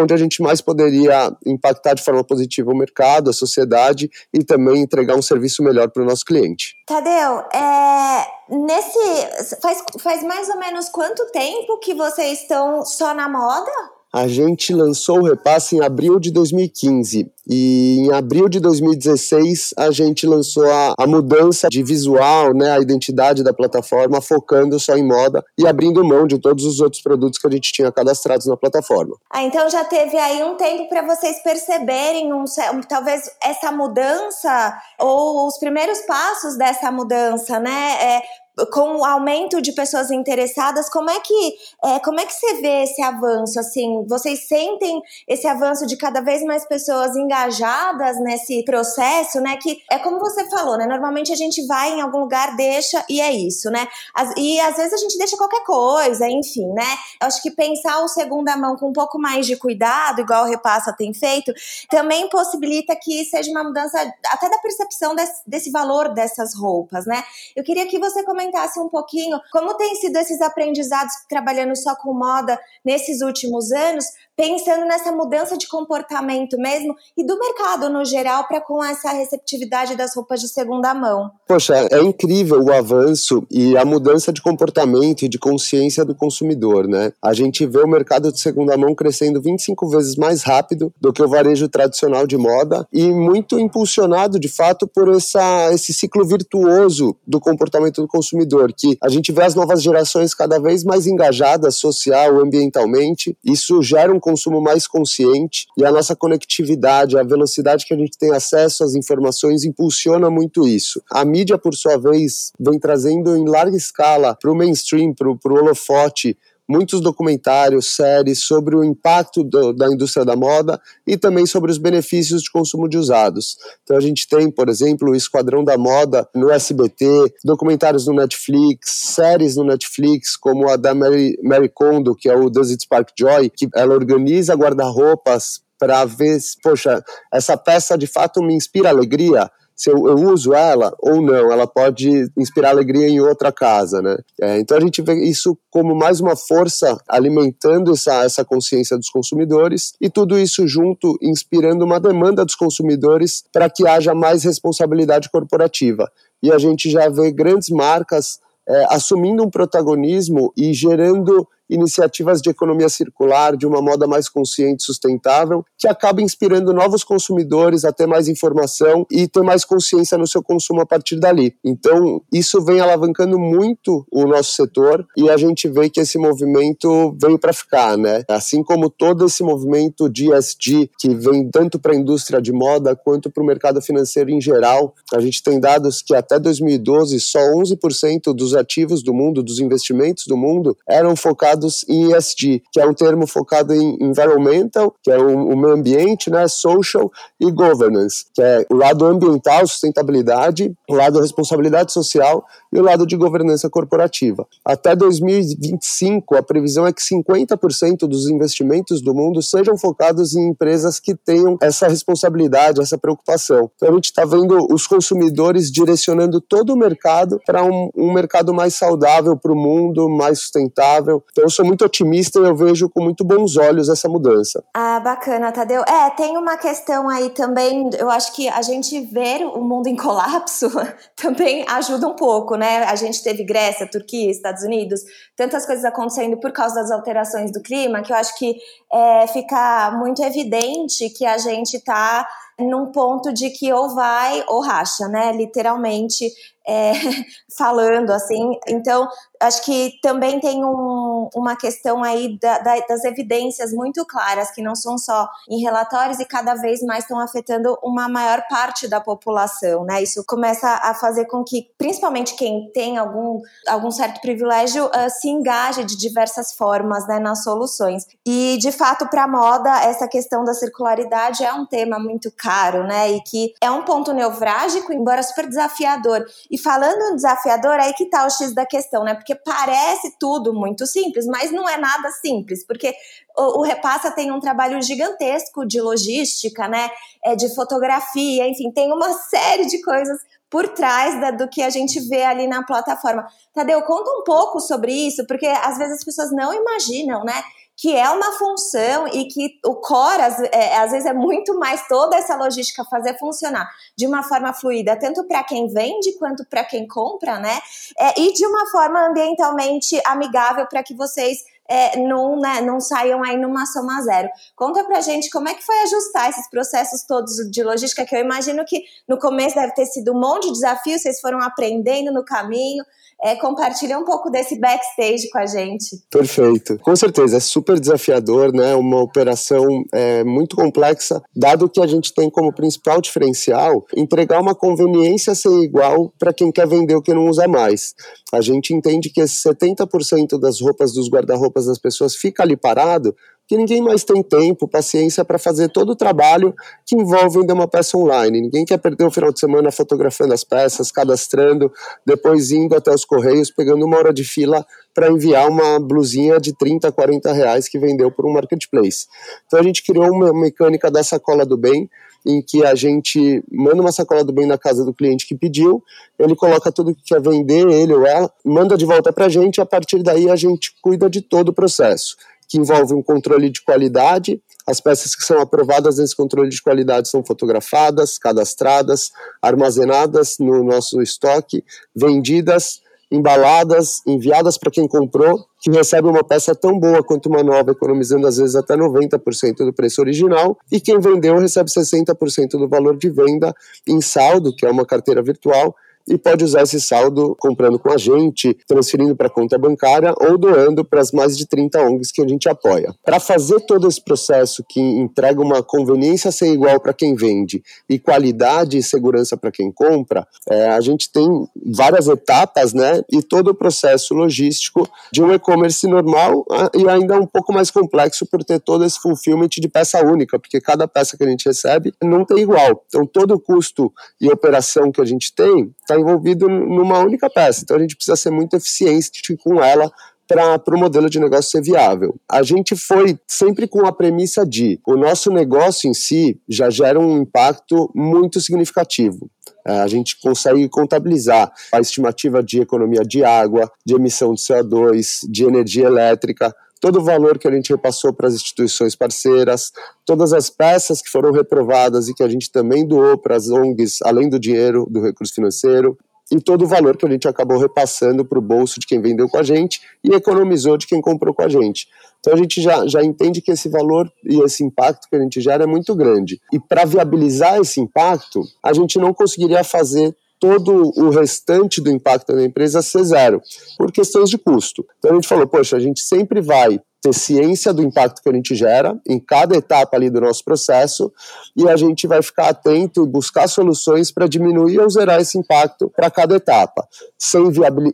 onde 0.00 0.14
a 0.14 0.16
gente 0.16 0.42
mais 0.42 0.60
poderia 0.60 1.34
impactar 1.46 1.94
de 1.94 2.04
forma 2.04 2.24
positiva 2.24 2.70
o 2.70 2.76
mercado, 2.76 3.30
a 3.30 3.32
sociedade 3.32 4.10
e 4.32 4.44
também 4.44 4.82
entregar 4.82 5.16
um 5.16 5.22
serviço 5.22 5.62
melhor 5.62 5.90
para 5.90 6.02
o 6.02 6.06
nosso 6.06 6.24
cliente. 6.24 6.74
Tadeu, 6.86 7.44
é, 7.54 8.26
nesse 8.48 9.56
faz, 9.60 9.82
faz 10.00 10.22
mais 10.22 10.48
ou 10.48 10.58
menos 10.58 10.88
quanto 10.88 11.24
tempo 11.32 11.78
que 11.78 11.94
vocês 11.94 12.40
estão 12.40 12.84
só 12.84 13.14
na 13.14 13.28
moda? 13.28 13.70
A 14.12 14.28
gente 14.28 14.74
lançou 14.74 15.20
o 15.20 15.24
repasse 15.24 15.74
em 15.74 15.80
abril 15.80 16.20
de 16.20 16.30
2015 16.30 17.32
e 17.48 17.96
em 17.98 18.12
abril 18.12 18.48
de 18.48 18.60
2016 18.60 19.74
a 19.76 19.90
gente 19.90 20.26
lançou 20.26 20.70
a, 20.70 20.94
a, 20.98 21.06
mudança 21.06 21.68
de 21.68 21.82
visual, 21.82 22.54
né, 22.54 22.72
a 22.72 22.78
identidade 22.78 23.42
da 23.42 23.52
plataforma, 23.52 24.20
focando 24.20 24.78
só 24.78 24.96
em 24.96 25.06
moda 25.06 25.42
e 25.58 25.66
abrindo 25.66 26.04
mão 26.04 26.26
de 26.26 26.38
todos 26.38 26.64
os 26.64 26.78
outros 26.78 27.02
produtos 27.02 27.38
que 27.38 27.46
a 27.46 27.50
gente 27.50 27.72
tinha 27.72 27.90
cadastrados 27.90 28.46
na 28.46 28.56
plataforma. 28.56 29.16
Ah, 29.30 29.42
então 29.42 29.68
já 29.70 29.84
teve 29.84 30.16
aí 30.16 30.42
um 30.44 30.56
tempo 30.56 30.88
para 30.90 31.02
vocês 31.02 31.42
perceberem 31.42 32.32
um, 32.32 32.44
talvez 32.88 33.30
essa 33.42 33.72
mudança 33.72 34.74
ou 35.00 35.46
os 35.46 35.58
primeiros 35.58 36.00
passos 36.02 36.56
dessa 36.56 36.92
mudança, 36.92 37.58
né? 37.58 37.96
É, 38.00 38.22
com 38.70 38.96
o 38.98 39.04
aumento 39.04 39.62
de 39.62 39.72
pessoas 39.72 40.10
interessadas, 40.10 40.88
como 40.90 41.08
é 41.08 41.18
que 41.20 41.54
é, 41.84 41.98
como 42.00 42.20
é 42.20 42.26
que 42.26 42.32
você 42.32 42.60
vê 42.60 42.82
esse 42.82 43.02
avanço? 43.02 43.58
Assim, 43.58 44.04
vocês 44.06 44.46
sentem 44.46 45.00
esse 45.26 45.46
avanço 45.46 45.86
de 45.86 45.96
cada 45.96 46.20
vez 46.20 46.42
mais 46.42 46.66
pessoas 46.66 47.16
engajadas 47.16 48.20
nesse 48.20 48.62
processo, 48.64 49.40
né? 49.40 49.56
Que 49.56 49.78
é 49.90 49.98
como 49.98 50.18
você 50.18 50.48
falou, 50.50 50.76
né? 50.76 50.86
Normalmente 50.86 51.32
a 51.32 51.36
gente 51.36 51.66
vai 51.66 51.92
em 51.92 52.02
algum 52.02 52.18
lugar, 52.18 52.54
deixa 52.54 53.02
e 53.08 53.20
é 53.20 53.32
isso, 53.32 53.70
né? 53.70 53.88
As, 54.14 54.32
e 54.36 54.60
às 54.60 54.76
vezes 54.76 54.92
a 54.92 54.98
gente 54.98 55.16
deixa 55.16 55.36
qualquer 55.36 55.64
coisa, 55.64 56.28
enfim, 56.28 56.66
né? 56.72 56.96
Eu 57.20 57.28
acho 57.28 57.42
que 57.42 57.50
pensar 57.50 58.00
o 58.04 58.08
segunda 58.08 58.56
mão 58.56 58.76
com 58.76 58.90
um 58.90 58.92
pouco 58.92 59.18
mais 59.18 59.46
de 59.46 59.56
cuidado, 59.56 60.20
igual 60.20 60.44
o 60.44 60.48
Repassa 60.48 60.92
tem 60.92 61.14
feito, 61.14 61.52
também 61.88 62.28
possibilita 62.28 62.94
que 62.96 63.24
seja 63.24 63.50
uma 63.50 63.64
mudança 63.64 63.98
até 64.26 64.50
da 64.50 64.58
percepção 64.58 65.14
desse, 65.14 65.42
desse 65.46 65.70
valor 65.70 66.12
dessas 66.12 66.54
roupas, 66.54 67.06
né? 67.06 67.24
Eu 67.56 67.64
queria 67.64 67.86
que 67.86 67.98
você 67.98 68.22
comentasse 68.22 68.41
comentasse 68.42 68.80
um 68.80 68.88
pouquinho 68.88 69.38
como 69.52 69.74
tem 69.74 69.94
sido 69.94 70.16
esses 70.16 70.40
aprendizados 70.40 71.12
trabalhando 71.28 71.76
só 71.76 71.94
com 71.94 72.12
moda 72.12 72.58
nesses 72.84 73.22
últimos 73.22 73.70
anos, 73.70 74.04
pensando 74.36 74.84
nessa 74.86 75.12
mudança 75.12 75.56
de 75.56 75.68
comportamento 75.68 76.56
mesmo 76.58 76.94
e 77.16 77.24
do 77.24 77.38
mercado 77.38 77.88
no 77.88 78.04
geral 78.04 78.46
para 78.48 78.60
com 78.60 78.82
essa 78.82 79.12
receptividade 79.12 79.94
das 79.96 80.14
roupas 80.16 80.40
de 80.40 80.48
segunda 80.48 80.92
mão. 80.94 81.30
Poxa, 81.46 81.74
é 81.90 82.02
incrível 82.02 82.62
o 82.62 82.72
avanço 82.72 83.46
e 83.50 83.76
a 83.76 83.84
mudança 83.84 84.32
de 84.32 84.42
comportamento 84.42 85.22
e 85.22 85.28
de 85.28 85.38
consciência 85.38 86.04
do 86.04 86.14
consumidor, 86.14 86.88
né? 86.88 87.12
A 87.22 87.32
gente 87.32 87.64
vê 87.66 87.78
o 87.78 87.88
mercado 87.88 88.32
de 88.32 88.40
segunda 88.40 88.76
mão 88.76 88.94
crescendo 88.94 89.40
25 89.40 89.88
vezes 89.88 90.16
mais 90.16 90.42
rápido 90.42 90.92
do 91.00 91.12
que 91.12 91.22
o 91.22 91.28
varejo 91.28 91.68
tradicional 91.68 92.26
de 92.26 92.36
moda 92.36 92.86
e 92.92 93.10
muito 93.12 93.58
impulsionado 93.58 94.40
de 94.40 94.48
fato 94.48 94.86
por 94.86 95.08
essa, 95.10 95.72
esse 95.72 95.92
ciclo 95.92 96.24
virtuoso 96.26 97.16
do 97.26 97.38
comportamento 97.38 98.00
do 98.00 98.08
consumidor, 98.08 98.31
que 98.76 98.96
a 99.02 99.08
gente 99.08 99.32
vê 99.32 99.42
as 99.42 99.54
novas 99.54 99.82
gerações 99.82 100.34
cada 100.34 100.58
vez 100.58 100.84
mais 100.84 101.06
engajadas 101.06 101.76
social, 101.76 102.40
ambientalmente. 102.40 103.36
Isso 103.44 103.82
gera 103.82 104.12
um 104.12 104.20
consumo 104.20 104.60
mais 104.60 104.86
consciente 104.86 105.66
e 105.76 105.84
a 105.84 105.90
nossa 105.90 106.16
conectividade, 106.16 107.18
a 107.18 107.22
velocidade 107.22 107.84
que 107.84 107.94
a 107.94 107.96
gente 107.96 108.18
tem 108.18 108.32
acesso 108.32 108.84
às 108.84 108.94
informações 108.94 109.64
impulsiona 109.64 110.30
muito 110.30 110.66
isso. 110.66 111.02
A 111.10 111.24
mídia, 111.24 111.58
por 111.58 111.74
sua 111.74 111.96
vez, 111.96 112.52
vem 112.58 112.78
trazendo 112.78 113.36
em 113.36 113.48
larga 113.48 113.76
escala 113.76 114.36
para 114.40 114.50
o 114.50 114.54
mainstream, 114.54 115.12
para 115.12 115.28
o 115.28 115.38
holofote, 115.44 116.36
muitos 116.72 117.02
documentários, 117.02 117.94
séries 117.94 118.40
sobre 118.40 118.74
o 118.74 118.82
impacto 118.82 119.44
do, 119.44 119.74
da 119.74 119.88
indústria 119.88 120.24
da 120.24 120.34
moda 120.34 120.80
e 121.06 121.18
também 121.18 121.44
sobre 121.44 121.70
os 121.70 121.76
benefícios 121.76 122.42
de 122.42 122.50
consumo 122.50 122.88
de 122.88 122.96
usados. 122.96 123.58
Então 123.82 123.94
a 123.94 124.00
gente 124.00 124.26
tem, 124.26 124.50
por 124.50 124.70
exemplo, 124.70 125.10
o 125.10 125.14
Esquadrão 125.14 125.62
da 125.62 125.76
Moda 125.76 126.26
no 126.34 126.50
SBT, 126.50 127.34
documentários 127.44 128.06
no 128.06 128.14
Netflix, 128.14 128.90
séries 128.90 129.54
no 129.54 129.64
Netflix, 129.64 130.34
como 130.34 130.70
a 130.70 130.76
da 130.76 130.94
Mary, 130.94 131.38
Mary 131.42 131.68
Kondo, 131.68 132.16
que 132.16 132.30
é 132.30 132.34
o 132.34 132.48
Does 132.48 132.70
It 132.70 132.84
Spark 132.84 133.10
Joy, 133.18 133.50
que 133.50 133.68
ela 133.74 133.92
organiza 133.92 134.54
guarda-roupas 134.54 135.60
para 135.78 136.04
ver, 136.06 136.38
poxa, 136.62 137.04
essa 137.30 137.56
peça 137.56 137.98
de 137.98 138.06
fato 138.06 138.42
me 138.42 138.54
inspira 138.54 138.88
alegria 138.88 139.50
se 139.74 139.90
eu, 139.90 140.06
eu, 140.06 140.14
uso 140.30 140.52
ela 140.54 140.94
ou 140.98 141.20
não, 141.20 141.50
ela 141.52 141.66
pode 141.66 142.30
inspirar 142.36 142.70
alegria 142.70 143.08
em 143.08 143.20
outra 143.20 143.50
casa, 143.50 144.00
né? 144.00 144.16
É, 144.40 144.58
então 144.58 144.76
a 144.76 144.80
gente 144.80 145.02
vê 145.02 145.14
isso 145.24 145.56
como 145.70 145.94
mais 145.94 146.20
uma 146.20 146.36
força 146.36 146.96
alimentando 147.08 147.92
essa, 147.92 148.24
essa 148.24 148.44
consciência 148.44 148.96
dos 148.96 149.08
consumidores 149.08 149.92
e 150.00 150.08
tudo 150.08 150.38
isso 150.38 150.66
junto 150.66 151.18
inspirando 151.20 151.84
uma 151.84 151.98
demanda 151.98 152.44
dos 152.44 152.54
consumidores 152.54 153.44
para 153.52 153.68
que 153.68 153.86
haja 153.86 154.14
mais 154.14 154.44
responsabilidade 154.44 155.30
corporativa. 155.30 156.10
E 156.42 156.52
a 156.52 156.58
gente 156.58 156.90
já 156.90 157.08
vê 157.08 157.30
grandes 157.30 157.68
marcas 157.68 158.38
é, 158.68 158.86
assumindo 158.90 159.42
um 159.42 159.50
protagonismo 159.50 160.52
e 160.56 160.72
gerando 160.72 161.46
iniciativas 161.72 162.40
de 162.40 162.50
economia 162.50 162.88
circular, 162.88 163.56
de 163.56 163.66
uma 163.66 163.80
moda 163.80 164.06
mais 164.06 164.28
consciente 164.28 164.82
sustentável, 164.82 165.64
que 165.78 165.88
acaba 165.88 166.22
inspirando 166.22 166.72
novos 166.72 167.02
consumidores 167.02 167.84
a 167.84 167.92
ter 167.92 168.06
mais 168.06 168.28
informação 168.28 169.06
e 169.10 169.26
ter 169.26 169.42
mais 169.42 169.64
consciência 169.64 170.18
no 170.18 170.26
seu 170.26 170.42
consumo 170.42 170.80
a 170.80 170.86
partir 170.86 171.18
dali. 171.18 171.54
Então, 171.64 172.22
isso 172.32 172.60
vem 172.60 172.80
alavancando 172.80 173.38
muito 173.38 174.06
o 174.10 174.26
nosso 174.26 174.54
setor 174.54 175.06
e 175.16 175.30
a 175.30 175.36
gente 175.36 175.68
vê 175.68 175.88
que 175.88 176.00
esse 176.00 176.18
movimento 176.18 177.16
veio 177.20 177.38
para 177.38 177.52
ficar, 177.52 177.96
né? 177.96 178.22
Assim 178.28 178.62
como 178.62 178.90
todo 178.90 179.26
esse 179.26 179.42
movimento 179.42 180.08
de 180.08 180.32
ESG, 180.32 180.90
que 180.98 181.14
vem 181.14 181.48
tanto 181.50 181.78
para 181.78 181.92
a 181.92 181.96
indústria 181.96 182.40
de 182.40 182.52
moda 182.52 182.94
quanto 182.94 183.30
para 183.30 183.42
o 183.42 183.46
mercado 183.46 183.80
financeiro 183.80 184.30
em 184.30 184.40
geral, 184.40 184.94
a 185.14 185.20
gente 185.20 185.42
tem 185.42 185.58
dados 185.58 186.02
que 186.02 186.14
até 186.14 186.38
2012 186.38 187.18
só 187.20 187.38
11% 187.38 188.34
dos 188.34 188.54
ativos 188.54 189.02
do 189.02 189.14
mundo, 189.14 189.42
dos 189.42 189.58
investimentos 189.58 190.24
do 190.26 190.36
mundo, 190.36 190.76
eram 190.88 191.16
focados 191.16 191.61
em 191.88 192.12
ESG, 192.12 192.62
que 192.72 192.80
é 192.80 192.86
um 192.86 192.94
termo 192.94 193.26
focado 193.26 193.72
em 193.74 193.96
environmental, 194.00 194.94
que 195.02 195.10
é 195.10 195.18
o, 195.18 195.48
o 195.48 195.56
meio 195.56 195.74
ambiente, 195.74 196.30
né, 196.30 196.46
social 196.48 197.10
e 197.40 197.50
governance, 197.50 198.24
que 198.34 198.42
é 198.42 198.66
o 198.70 198.76
lado 198.76 199.04
ambiental, 199.06 199.66
sustentabilidade, 199.66 200.72
o 200.88 200.94
lado 200.94 201.20
responsabilidade 201.20 201.92
social 201.92 202.44
e 202.72 202.78
o 202.78 202.82
lado 202.82 203.06
de 203.06 203.16
governança 203.16 203.68
corporativa. 203.68 204.46
Até 204.64 204.96
2025, 204.96 206.36
a 206.36 206.42
previsão 206.42 206.86
é 206.86 206.92
que 206.92 207.02
50% 207.02 208.08
dos 208.08 208.28
investimentos 208.28 209.02
do 209.02 209.14
mundo 209.14 209.42
sejam 209.42 209.76
focados 209.76 210.34
em 210.34 210.48
empresas 210.48 210.98
que 210.98 211.14
tenham 211.14 211.56
essa 211.60 211.88
responsabilidade, 211.88 212.80
essa 212.80 212.98
preocupação. 212.98 213.70
Então 213.76 213.90
a 213.90 213.94
gente 213.94 214.06
está 214.06 214.24
vendo 214.24 214.66
os 214.70 214.86
consumidores 214.86 215.70
direcionando 215.70 216.40
todo 216.40 216.72
o 216.72 216.76
mercado 216.76 217.40
para 217.46 217.64
um, 217.64 217.90
um 217.96 218.12
mercado 218.12 218.54
mais 218.54 218.74
saudável 218.74 219.36
para 219.36 219.52
o 219.52 219.56
mundo, 219.56 220.08
mais 220.08 220.40
sustentável. 220.40 221.22
Então 221.32 221.41
sou 221.50 221.64
muito 221.64 221.84
otimista 221.84 222.38
e 222.38 222.44
eu 222.44 222.54
vejo 222.54 222.88
com 222.88 223.02
muito 223.02 223.24
bons 223.24 223.56
olhos 223.56 223.88
essa 223.88 224.08
mudança. 224.08 224.62
Ah, 224.74 225.00
bacana, 225.00 225.52
Tadeu. 225.52 225.82
É, 225.82 226.10
tem 226.10 226.36
uma 226.36 226.56
questão 226.56 227.08
aí 227.08 227.30
também, 227.30 227.90
eu 227.98 228.10
acho 228.10 228.34
que 228.34 228.48
a 228.48 228.62
gente 228.62 229.00
ver 229.00 229.44
o 229.44 229.60
mundo 229.62 229.86
em 229.86 229.96
colapso 229.96 230.70
também 231.16 231.64
ajuda 231.68 232.06
um 232.06 232.14
pouco, 232.14 232.56
né? 232.56 232.84
A 232.84 232.94
gente 232.96 233.22
teve 233.22 233.44
Grécia, 233.44 233.90
Turquia, 233.90 234.30
Estados 234.30 234.62
Unidos, 234.62 235.00
tantas 235.36 235.66
coisas 235.66 235.84
acontecendo 235.84 236.36
por 236.38 236.52
causa 236.52 236.76
das 236.76 236.90
alterações 236.90 237.52
do 237.52 237.62
clima, 237.62 238.02
que 238.02 238.12
eu 238.12 238.16
acho 238.16 238.36
que 238.38 238.56
é, 238.92 239.26
fica 239.26 239.90
muito 239.98 240.22
evidente 240.22 241.08
que 241.10 241.24
a 241.24 241.38
gente 241.38 241.76
está 241.76 242.26
num 242.58 242.92
ponto 242.92 243.32
de 243.32 243.50
que 243.50 243.72
ou 243.72 243.94
vai 243.94 244.44
ou 244.48 244.60
racha, 244.60 245.08
né? 245.08 245.32
Literalmente 245.32 246.30
é, 246.66 246.92
falando 247.56 248.10
assim. 248.10 248.58
Então, 248.68 249.08
acho 249.40 249.62
que 249.64 249.98
também 250.02 250.40
tem 250.40 250.64
um, 250.64 251.28
uma 251.34 251.56
questão 251.56 252.02
aí 252.02 252.38
da, 252.38 252.58
da, 252.58 252.76
das 252.88 253.04
evidências 253.04 253.72
muito 253.72 254.04
claras, 254.06 254.50
que 254.50 254.62
não 254.62 254.74
são 254.74 254.96
só 254.96 255.28
em 255.48 255.60
relatórios 255.60 256.20
e 256.20 256.24
cada 256.24 256.54
vez 256.54 256.82
mais 256.82 257.04
estão 257.04 257.18
afetando 257.18 257.76
uma 257.82 258.08
maior 258.08 258.44
parte 258.48 258.88
da 258.88 259.00
população, 259.00 259.84
né? 259.84 260.02
Isso 260.02 260.24
começa 260.26 260.68
a 260.82 260.94
fazer 260.94 261.26
com 261.26 261.42
que, 261.44 261.68
principalmente 261.76 262.34
quem 262.34 262.70
tem 262.72 262.98
algum, 262.98 263.40
algum 263.66 263.90
certo 263.90 264.20
privilégio, 264.20 264.86
uh, 264.86 265.10
se 265.10 265.28
engaje 265.28 265.84
de 265.84 265.96
diversas 265.96 266.52
formas 266.52 267.06
né, 267.06 267.18
nas 267.18 267.42
soluções. 267.42 268.06
E, 268.26 268.58
de 268.58 268.70
fato, 268.70 269.08
para 269.08 269.24
a 269.24 269.28
moda, 269.28 269.82
essa 269.82 270.06
questão 270.06 270.44
da 270.44 270.54
circularidade 270.54 271.44
é 271.44 271.52
um 271.52 271.66
tema 271.66 271.98
muito 271.98 272.30
caro, 272.30 272.84
né? 272.84 273.12
E 273.12 273.20
que 273.22 273.54
é 273.60 273.70
um 273.70 273.82
ponto 273.84 274.12
nevrálgico, 274.12 274.92
embora 274.92 275.22
super 275.22 275.46
desafiador. 275.46 276.24
E 276.52 276.58
falando 276.58 277.00
em 277.10 277.16
desafiador, 277.16 277.80
aí 277.80 277.94
que 277.94 278.10
tá 278.10 278.26
o 278.26 278.30
X 278.30 278.54
da 278.54 278.66
questão, 278.66 279.02
né? 279.02 279.14
Porque 279.14 279.34
parece 279.34 280.18
tudo 280.20 280.52
muito 280.52 280.86
simples, 280.86 281.24
mas 281.26 281.50
não 281.50 281.66
é 281.66 281.78
nada 281.78 282.10
simples, 282.10 282.62
porque 282.66 282.94
o, 283.34 283.60
o 283.60 283.62
Repassa 283.62 284.10
tem 284.10 284.30
um 284.30 284.38
trabalho 284.38 284.80
gigantesco 284.82 285.64
de 285.66 285.80
logística, 285.80 286.68
né? 286.68 286.90
É, 287.24 287.34
de 287.34 287.54
fotografia, 287.54 288.46
enfim, 288.46 288.70
tem 288.70 288.92
uma 288.92 289.14
série 289.14 289.64
de 289.64 289.80
coisas 289.80 290.18
por 290.50 290.68
trás 290.68 291.18
da, 291.18 291.30
do 291.30 291.48
que 291.48 291.62
a 291.62 291.70
gente 291.70 291.98
vê 292.06 292.22
ali 292.22 292.46
na 292.46 292.62
plataforma. 292.62 293.26
Tadeu, 293.54 293.80
conta 293.84 294.10
um 294.10 294.22
pouco 294.22 294.60
sobre 294.60 294.92
isso, 294.92 295.26
porque 295.26 295.46
às 295.46 295.78
vezes 295.78 296.00
as 296.00 296.04
pessoas 296.04 296.30
não 296.30 296.52
imaginam, 296.52 297.24
né? 297.24 297.42
Que 297.82 297.96
é 297.96 298.08
uma 298.10 298.30
função 298.34 299.08
e 299.08 299.24
que 299.24 299.58
o 299.66 299.74
core, 299.74 300.22
às, 300.22 300.38
é, 300.38 300.76
às 300.76 300.92
vezes, 300.92 301.04
é 301.04 301.12
muito 301.12 301.58
mais 301.58 301.84
toda 301.88 302.14
essa 302.16 302.36
logística 302.36 302.84
fazer 302.84 303.18
funcionar 303.18 303.68
de 303.98 304.06
uma 304.06 304.22
forma 304.22 304.54
fluida, 304.54 304.96
tanto 304.96 305.26
para 305.26 305.42
quem 305.42 305.66
vende 305.66 306.16
quanto 306.16 306.46
para 306.48 306.62
quem 306.62 306.86
compra, 306.86 307.40
né? 307.40 307.60
É, 307.98 308.20
e 308.20 308.32
de 308.34 308.46
uma 308.46 308.70
forma 308.70 309.04
ambientalmente 309.08 310.00
amigável 310.06 310.64
para 310.68 310.84
que 310.84 310.94
vocês 310.94 311.38
é, 311.68 311.98
não, 311.98 312.38
né, 312.38 312.60
não 312.60 312.80
saiam 312.80 313.22
aí 313.22 313.36
numa 313.36 313.64
soma 313.66 314.02
zero. 314.02 314.28
Conta 314.56 314.84
pra 314.84 315.00
gente 315.00 315.30
como 315.30 315.48
é 315.48 315.54
que 315.54 315.64
foi 315.64 315.78
ajustar 315.82 316.30
esses 316.30 316.48
processos 316.50 317.04
todos 317.06 317.34
de 317.50 317.62
logística, 317.62 318.04
que 318.04 318.14
eu 318.14 318.20
imagino 318.20 318.64
que 318.66 318.82
no 319.08 319.18
começo 319.18 319.54
deve 319.54 319.72
ter 319.74 319.86
sido 319.86 320.12
um 320.12 320.20
monte 320.20 320.46
de 320.46 320.52
desafios, 320.52 321.02
vocês 321.02 321.20
foram 321.20 321.40
aprendendo 321.40 322.12
no 322.12 322.24
caminho. 322.24 322.84
É, 323.24 323.36
compartilha 323.36 323.96
um 323.96 324.04
pouco 324.04 324.28
desse 324.30 324.58
backstage 324.58 325.30
com 325.30 325.38
a 325.38 325.46
gente. 325.46 325.96
Perfeito. 326.10 326.76
Com 326.80 326.96
certeza, 326.96 327.36
é 327.36 327.40
super 327.40 327.78
desafiador, 327.78 328.52
né? 328.52 328.74
Uma 328.74 329.00
operação 329.00 329.64
é, 329.92 330.24
muito 330.24 330.56
complexa, 330.56 331.22
dado 331.34 331.68
que 331.68 331.80
a 331.80 331.86
gente 331.86 332.12
tem 332.12 332.28
como 332.28 332.52
principal 332.52 333.00
diferencial 333.00 333.86
entregar 333.96 334.40
uma 334.40 334.56
conveniência 334.56 335.36
sem 335.36 335.62
igual 335.62 336.12
para 336.18 336.32
quem 336.32 336.50
quer 336.50 336.66
vender 336.66 336.96
o 336.96 337.02
que 337.02 337.14
não 337.14 337.28
usa 337.28 337.46
mais. 337.46 337.94
A 338.32 338.40
gente 338.40 338.74
entende 338.74 339.08
que 339.08 339.20
esse 339.20 339.48
70% 339.48 340.40
das 340.40 340.60
roupas 340.60 340.92
dos 340.92 341.08
guarda-roupas 341.52 341.66
das 341.66 341.78
pessoas 341.78 342.16
fica 342.16 342.42
ali 342.42 342.56
parado 342.56 343.14
que 343.46 343.56
ninguém 343.56 343.82
mais 343.82 344.02
tem 344.02 344.22
tempo, 344.22 344.66
paciência 344.66 345.24
para 345.24 345.38
fazer 345.38 345.68
todo 345.68 345.90
o 345.90 345.96
trabalho 345.96 346.54
que 346.86 346.96
envolve 346.96 347.40
vender 347.40 347.52
uma 347.52 347.68
peça 347.68 347.98
online. 347.98 348.40
Ninguém 348.40 348.64
quer 348.64 348.78
perder 348.78 349.04
o 349.04 349.10
final 349.10 349.30
de 349.30 349.38
semana 349.38 349.70
fotografando 349.70 350.32
as 350.32 350.42
peças, 350.42 350.90
cadastrando, 350.90 351.70
depois 352.06 352.50
indo 352.50 352.74
até 352.74 352.94
os 352.94 353.04
correios, 353.04 353.50
pegando 353.50 353.84
uma 353.84 353.98
hora 353.98 354.12
de 354.12 354.24
fila 354.24 354.64
para 354.94 355.10
enviar 355.10 355.50
uma 355.50 355.78
blusinha 355.78 356.38
de 356.40 356.56
30, 356.56 356.90
40 356.92 357.32
reais 357.32 357.68
que 357.68 357.78
vendeu 357.78 358.10
por 358.10 358.24
um 358.24 358.32
marketplace. 358.32 359.06
Então 359.46 359.60
a 359.60 359.62
gente 359.62 359.82
criou 359.84 360.10
uma 360.10 360.32
mecânica 360.32 360.90
da 360.90 361.02
sacola 361.02 361.44
do 361.44 361.58
bem, 361.58 361.90
em 362.26 362.40
que 362.42 362.64
a 362.64 362.74
gente 362.74 363.42
manda 363.50 363.80
uma 363.80 363.92
sacola 363.92 364.24
do 364.24 364.32
bem 364.32 364.46
na 364.46 364.58
casa 364.58 364.84
do 364.84 364.94
cliente 364.94 365.26
que 365.26 365.34
pediu, 365.34 365.82
ele 366.18 366.36
coloca 366.36 366.70
tudo 366.70 366.94
que 366.94 367.02
quer 367.02 367.20
vender, 367.20 367.66
ele 367.68 367.92
ou 367.92 368.06
ela, 368.06 368.32
manda 368.44 368.76
de 368.76 368.84
volta 368.84 369.12
para 369.12 369.26
a 369.26 369.28
gente, 369.28 369.60
a 369.60 369.66
partir 369.66 370.02
daí 370.02 370.30
a 370.30 370.36
gente 370.36 370.72
cuida 370.80 371.10
de 371.10 371.20
todo 371.20 371.48
o 371.50 371.52
processo 371.52 372.16
que 372.52 372.58
envolve 372.58 372.92
um 372.92 373.02
controle 373.02 373.48
de 373.48 373.62
qualidade. 373.62 374.38
As 374.66 374.78
peças 374.78 375.16
que 375.16 375.24
são 375.24 375.40
aprovadas 375.40 375.96
nesse 375.96 376.14
controle 376.14 376.50
de 376.50 376.60
qualidade 376.60 377.08
são 377.08 377.24
fotografadas, 377.24 378.18
cadastradas, 378.18 379.10
armazenadas 379.40 380.36
no 380.38 380.62
nosso 380.62 381.00
estoque, 381.00 381.64
vendidas, 381.96 382.81
embaladas, 383.12 384.00
enviadas 384.06 384.56
para 384.56 384.70
quem 384.70 384.88
comprou, 384.88 385.44
que 385.60 385.70
recebe 385.70 386.08
uma 386.08 386.24
peça 386.24 386.54
tão 386.54 386.78
boa 386.78 387.04
quanto 387.04 387.28
uma 387.28 387.42
nova, 387.42 387.70
economizando 387.70 388.26
às 388.26 388.38
vezes 388.38 388.56
até 388.56 388.74
90% 388.74 389.58
do 389.58 389.72
preço 389.72 390.00
original, 390.00 390.58
e 390.70 390.80
quem 390.80 390.98
vendeu 390.98 391.38
recebe 391.38 391.70
60% 391.70 392.52
do 392.52 392.68
valor 392.68 392.96
de 392.96 393.10
venda 393.10 393.54
em 393.86 394.00
saldo, 394.00 394.54
que 394.56 394.66
é 394.66 394.70
uma 394.70 394.86
carteira 394.86 395.22
virtual, 395.22 395.76
e 396.08 396.18
pode 396.18 396.44
usar 396.44 396.62
esse 396.62 396.80
saldo 396.80 397.36
comprando 397.38 397.78
com 397.78 397.90
a 397.90 397.96
gente, 397.96 398.56
transferindo 398.66 399.14
para 399.16 399.28
conta 399.28 399.58
bancária 399.58 400.14
ou 400.20 400.36
doando 400.36 400.84
para 400.84 401.00
as 401.00 401.12
mais 401.12 401.36
de 401.36 401.46
30 401.46 401.80
ONGs 401.80 402.10
que 402.12 402.22
a 402.22 402.28
gente 402.28 402.48
apoia. 402.48 402.94
Para 403.04 403.20
fazer 403.20 403.60
todo 403.60 403.88
esse 403.88 404.02
processo 404.02 404.64
que 404.68 404.80
entrega 404.80 405.40
uma 405.40 405.62
conveniência 405.62 406.30
sem 406.30 406.52
igual 406.52 406.80
para 406.80 406.92
quem 406.92 407.14
vende 407.14 407.62
e 407.88 407.98
qualidade 407.98 408.76
e 408.76 408.82
segurança 408.82 409.36
para 409.36 409.50
quem 409.50 409.70
compra, 409.70 410.26
é, 410.48 410.68
a 410.68 410.80
gente 410.80 411.10
tem 411.10 411.26
várias 411.74 412.08
etapas, 412.08 412.72
né? 412.72 413.02
E 413.10 413.22
todo 413.22 413.48
o 413.48 413.54
processo 413.54 414.14
logístico 414.14 414.88
de 415.12 415.22
um 415.22 415.32
e-commerce 415.32 415.86
normal 415.86 416.44
e 416.74 416.88
ainda 416.88 417.18
um 417.18 417.26
pouco 417.26 417.52
mais 417.52 417.70
complexo 417.70 418.26
por 418.26 418.44
ter 418.44 418.60
todo 418.60 418.84
esse 418.84 418.98
fulfillment 419.00 419.48
de 419.48 419.68
peça 419.68 420.04
única, 420.04 420.38
porque 420.38 420.60
cada 420.60 420.88
peça 420.88 421.16
que 421.16 421.24
a 421.24 421.28
gente 421.28 421.46
recebe 421.46 421.92
não 422.02 422.24
tem 422.24 422.38
igual. 422.38 422.84
Então 422.86 423.06
todo 423.06 423.34
o 423.34 423.40
custo 423.40 423.92
e 424.20 424.28
operação 424.28 424.90
que 424.90 425.00
a 425.00 425.04
gente 425.04 425.34
tem 425.34 425.72
está 425.92 426.00
envolvido 426.00 426.48
numa 426.48 426.98
única 427.00 427.28
peça. 427.28 427.60
Então 427.62 427.76
a 427.76 427.80
gente 427.80 427.96
precisa 427.96 428.16
ser 428.16 428.30
muito 428.30 428.56
eficiente 428.56 429.36
com 429.36 429.62
ela 429.62 429.90
para 430.26 430.74
o 430.74 430.78
modelo 430.78 431.10
de 431.10 431.20
negócio 431.20 431.50
ser 431.50 431.62
viável. 431.62 432.14
A 432.30 432.42
gente 432.42 432.74
foi 432.74 433.18
sempre 433.26 433.68
com 433.68 433.86
a 433.86 433.92
premissa 433.92 434.46
de 434.46 434.80
o 434.86 434.96
nosso 434.96 435.30
negócio 435.30 435.90
em 435.90 435.94
si 435.94 436.40
já 436.48 436.70
gera 436.70 436.98
um 436.98 437.20
impacto 437.20 437.90
muito 437.94 438.40
significativo. 438.40 439.30
É, 439.66 439.80
a 439.80 439.86
gente 439.86 440.18
consegue 440.20 440.68
contabilizar 440.68 441.52
a 441.72 441.80
estimativa 441.80 442.42
de 442.42 442.60
economia 442.60 443.02
de 443.04 443.22
água, 443.22 443.70
de 443.84 443.94
emissão 443.94 444.34
de 444.34 444.40
CO2, 444.40 445.20
de 445.28 445.44
energia 445.44 445.86
elétrica, 445.86 446.52
todo 446.82 446.98
o 446.98 447.04
valor 447.04 447.38
que 447.38 447.46
a 447.46 447.50
gente 447.52 447.70
repassou 447.70 448.12
para 448.12 448.26
as 448.26 448.34
instituições 448.34 448.96
parceiras, 448.96 449.70
todas 450.04 450.32
as 450.32 450.50
peças 450.50 451.00
que 451.00 451.08
foram 451.08 451.30
reprovadas 451.30 452.08
e 452.08 452.14
que 452.14 452.24
a 452.24 452.28
gente 452.28 452.50
também 452.50 452.84
doou 452.84 453.16
para 453.16 453.36
as 453.36 453.48
ONGs, 453.48 454.00
além 454.02 454.28
do 454.28 454.36
dinheiro 454.36 454.84
do 454.90 455.00
recurso 455.00 455.32
financeiro, 455.32 455.96
e 456.32 456.40
todo 456.40 456.64
o 456.64 456.66
valor 456.66 456.96
que 456.96 457.06
a 457.06 457.08
gente 457.08 457.28
acabou 457.28 457.56
repassando 457.56 458.24
para 458.24 458.36
o 458.36 458.42
bolso 458.42 458.80
de 458.80 458.86
quem 458.86 459.00
vendeu 459.00 459.28
com 459.28 459.38
a 459.38 459.44
gente 459.44 459.80
e 460.02 460.12
economizou 460.12 460.76
de 460.76 460.88
quem 460.88 461.00
comprou 461.00 461.32
com 461.32 461.42
a 461.42 461.48
gente. 461.48 461.86
Então 462.18 462.34
a 462.34 462.36
gente 462.36 462.60
já, 462.60 462.84
já 462.88 463.04
entende 463.04 463.40
que 463.40 463.52
esse 463.52 463.68
valor 463.68 464.10
e 464.24 464.42
esse 464.42 464.64
impacto 464.64 465.08
que 465.08 465.14
a 465.14 465.20
gente 465.20 465.40
gera 465.40 465.62
é 465.62 465.66
muito 465.68 465.94
grande. 465.94 466.40
E 466.52 466.58
para 466.58 466.84
viabilizar 466.84 467.60
esse 467.60 467.80
impacto, 467.80 468.42
a 468.60 468.72
gente 468.72 468.98
não 468.98 469.14
conseguiria 469.14 469.62
fazer 469.62 470.16
todo 470.42 470.92
o 470.96 471.10
restante 471.10 471.80
do 471.80 471.88
impacto 471.88 472.34
da 472.34 472.42
empresa 472.42 472.82
ser 472.82 473.04
zero, 473.04 473.40
por 473.78 473.92
questões 473.92 474.28
de 474.28 474.36
custo. 474.36 474.84
Então 474.98 475.12
a 475.12 475.14
gente 475.14 475.28
falou, 475.28 475.46
poxa, 475.46 475.76
a 475.76 475.80
gente 475.80 476.00
sempre 476.00 476.40
vai 476.40 476.80
ter 477.00 477.14
ciência 477.14 477.72
do 477.72 477.80
impacto 477.80 478.20
que 478.20 478.28
a 478.28 478.32
gente 478.32 478.52
gera 478.56 479.00
em 479.08 479.20
cada 479.20 479.56
etapa 479.56 479.96
ali 479.96 480.10
do 480.10 480.20
nosso 480.20 480.44
processo 480.44 481.12
e 481.56 481.68
a 481.68 481.76
gente 481.76 482.08
vai 482.08 482.20
ficar 482.22 482.48
atento 482.48 483.04
e 483.04 483.08
buscar 483.08 483.46
soluções 483.46 484.10
para 484.10 484.26
diminuir 484.26 484.80
ou 484.80 484.90
zerar 484.90 485.20
esse 485.20 485.38
impacto 485.38 485.88
para 485.94 486.10
cada 486.10 486.34
etapa, 486.34 486.88
sem 487.16 487.44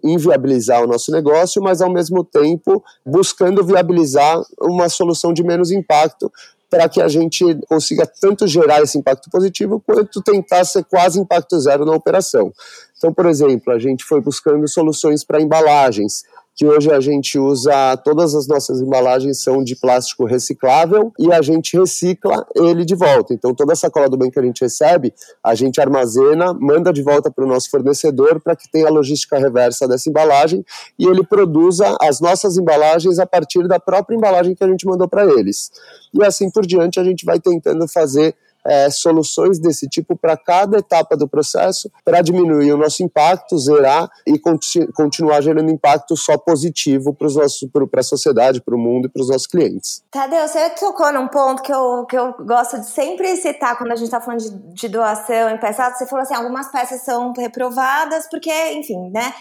inviabilizar 0.02 0.82
o 0.82 0.86
nosso 0.86 1.12
negócio, 1.12 1.62
mas 1.62 1.82
ao 1.82 1.92
mesmo 1.92 2.24
tempo 2.24 2.82
buscando 3.04 3.62
viabilizar 3.62 4.42
uma 4.58 4.88
solução 4.88 5.34
de 5.34 5.42
menos 5.42 5.70
impacto 5.70 6.32
para 6.70 6.88
que 6.88 7.00
a 7.00 7.08
gente 7.08 7.42
consiga 7.68 8.06
tanto 8.06 8.46
gerar 8.46 8.82
esse 8.82 8.98
impacto 8.98 9.30
positivo 9.30 9.82
quanto 9.84 10.22
tentar 10.22 10.64
ser 10.64 10.84
quase 10.84 11.18
impacto 11.18 11.58
zero 11.58 11.84
na 11.84 11.92
operação. 11.92 12.52
Então, 12.96 13.12
por 13.12 13.26
exemplo, 13.26 13.72
a 13.72 13.78
gente 13.78 14.04
foi 14.04 14.20
buscando 14.20 14.66
soluções 14.68 15.24
para 15.24 15.40
embalagens, 15.40 16.24
que 16.58 16.66
hoje 16.66 16.90
a 16.90 16.98
gente 16.98 17.38
usa, 17.38 17.96
todas 17.98 18.34
as 18.34 18.48
nossas 18.48 18.80
embalagens 18.80 19.40
são 19.40 19.62
de 19.62 19.76
plástico 19.76 20.24
reciclável 20.24 21.12
e 21.16 21.32
a 21.32 21.40
gente 21.40 21.78
recicla 21.78 22.44
ele 22.56 22.84
de 22.84 22.96
volta. 22.96 23.32
Então, 23.32 23.54
toda 23.54 23.74
a 23.74 23.76
sacola 23.76 24.08
do 24.08 24.16
bem 24.16 24.28
que 24.28 24.40
a 24.40 24.42
gente 24.42 24.62
recebe, 24.62 25.14
a 25.40 25.54
gente 25.54 25.80
armazena, 25.80 26.52
manda 26.52 26.92
de 26.92 27.00
volta 27.00 27.30
para 27.30 27.44
o 27.44 27.46
nosso 27.46 27.70
fornecedor 27.70 28.40
para 28.40 28.56
que 28.56 28.68
tenha 28.68 28.88
a 28.88 28.90
logística 28.90 29.38
reversa 29.38 29.86
dessa 29.86 30.10
embalagem 30.10 30.64
e 30.98 31.06
ele 31.06 31.24
produza 31.24 31.96
as 32.00 32.20
nossas 32.20 32.58
embalagens 32.58 33.20
a 33.20 33.26
partir 33.26 33.68
da 33.68 33.78
própria 33.78 34.16
embalagem 34.16 34.56
que 34.56 34.64
a 34.64 34.68
gente 34.68 34.84
mandou 34.84 35.08
para 35.08 35.24
eles. 35.26 35.70
E 36.12 36.24
assim 36.24 36.50
por 36.50 36.66
diante, 36.66 36.98
a 36.98 37.04
gente 37.04 37.24
vai 37.24 37.38
tentando 37.38 37.86
fazer 37.86 38.34
é, 38.68 38.90
soluções 38.90 39.58
desse 39.58 39.88
tipo 39.88 40.14
para 40.16 40.36
cada 40.36 40.78
etapa 40.78 41.16
do 41.16 41.26
processo, 41.26 41.90
para 42.04 42.20
diminuir 42.20 42.72
o 42.72 42.76
nosso 42.76 43.02
impacto, 43.02 43.58
zerar 43.58 44.10
e 44.26 44.38
continu 44.38 44.88
continuar 44.94 45.40
gerando 45.40 45.70
impacto 45.70 46.16
só 46.16 46.36
positivo 46.36 47.14
para 47.14 48.00
a 48.00 48.02
sociedade, 48.02 48.60
para 48.60 48.74
o 48.74 48.78
mundo 48.78 49.06
e 49.06 49.08
para 49.08 49.22
os 49.22 49.28
nossos 49.28 49.46
clientes. 49.46 50.02
Tadeu, 50.10 50.46
você 50.46 50.70
tocou 50.70 51.12
num 51.12 51.28
ponto 51.28 51.62
que 51.62 51.72
eu, 51.72 52.04
que 52.06 52.16
eu 52.16 52.34
gosto 52.44 52.78
de 52.80 52.86
sempre 52.86 53.36
citar 53.36 53.78
quando 53.78 53.92
a 53.92 53.96
gente 53.96 54.06
está 54.06 54.20
falando 54.20 54.40
de, 54.40 54.50
de 54.50 54.88
doação 54.88 55.50
em 55.50 55.58
peças. 55.58 55.96
Você 55.96 56.06
falou 56.06 56.22
assim: 56.22 56.34
algumas 56.34 56.70
peças 56.70 57.02
são 57.02 57.32
reprovadas 57.32 58.28
porque, 58.28 58.52
enfim, 58.72 59.10
né? 59.10 59.32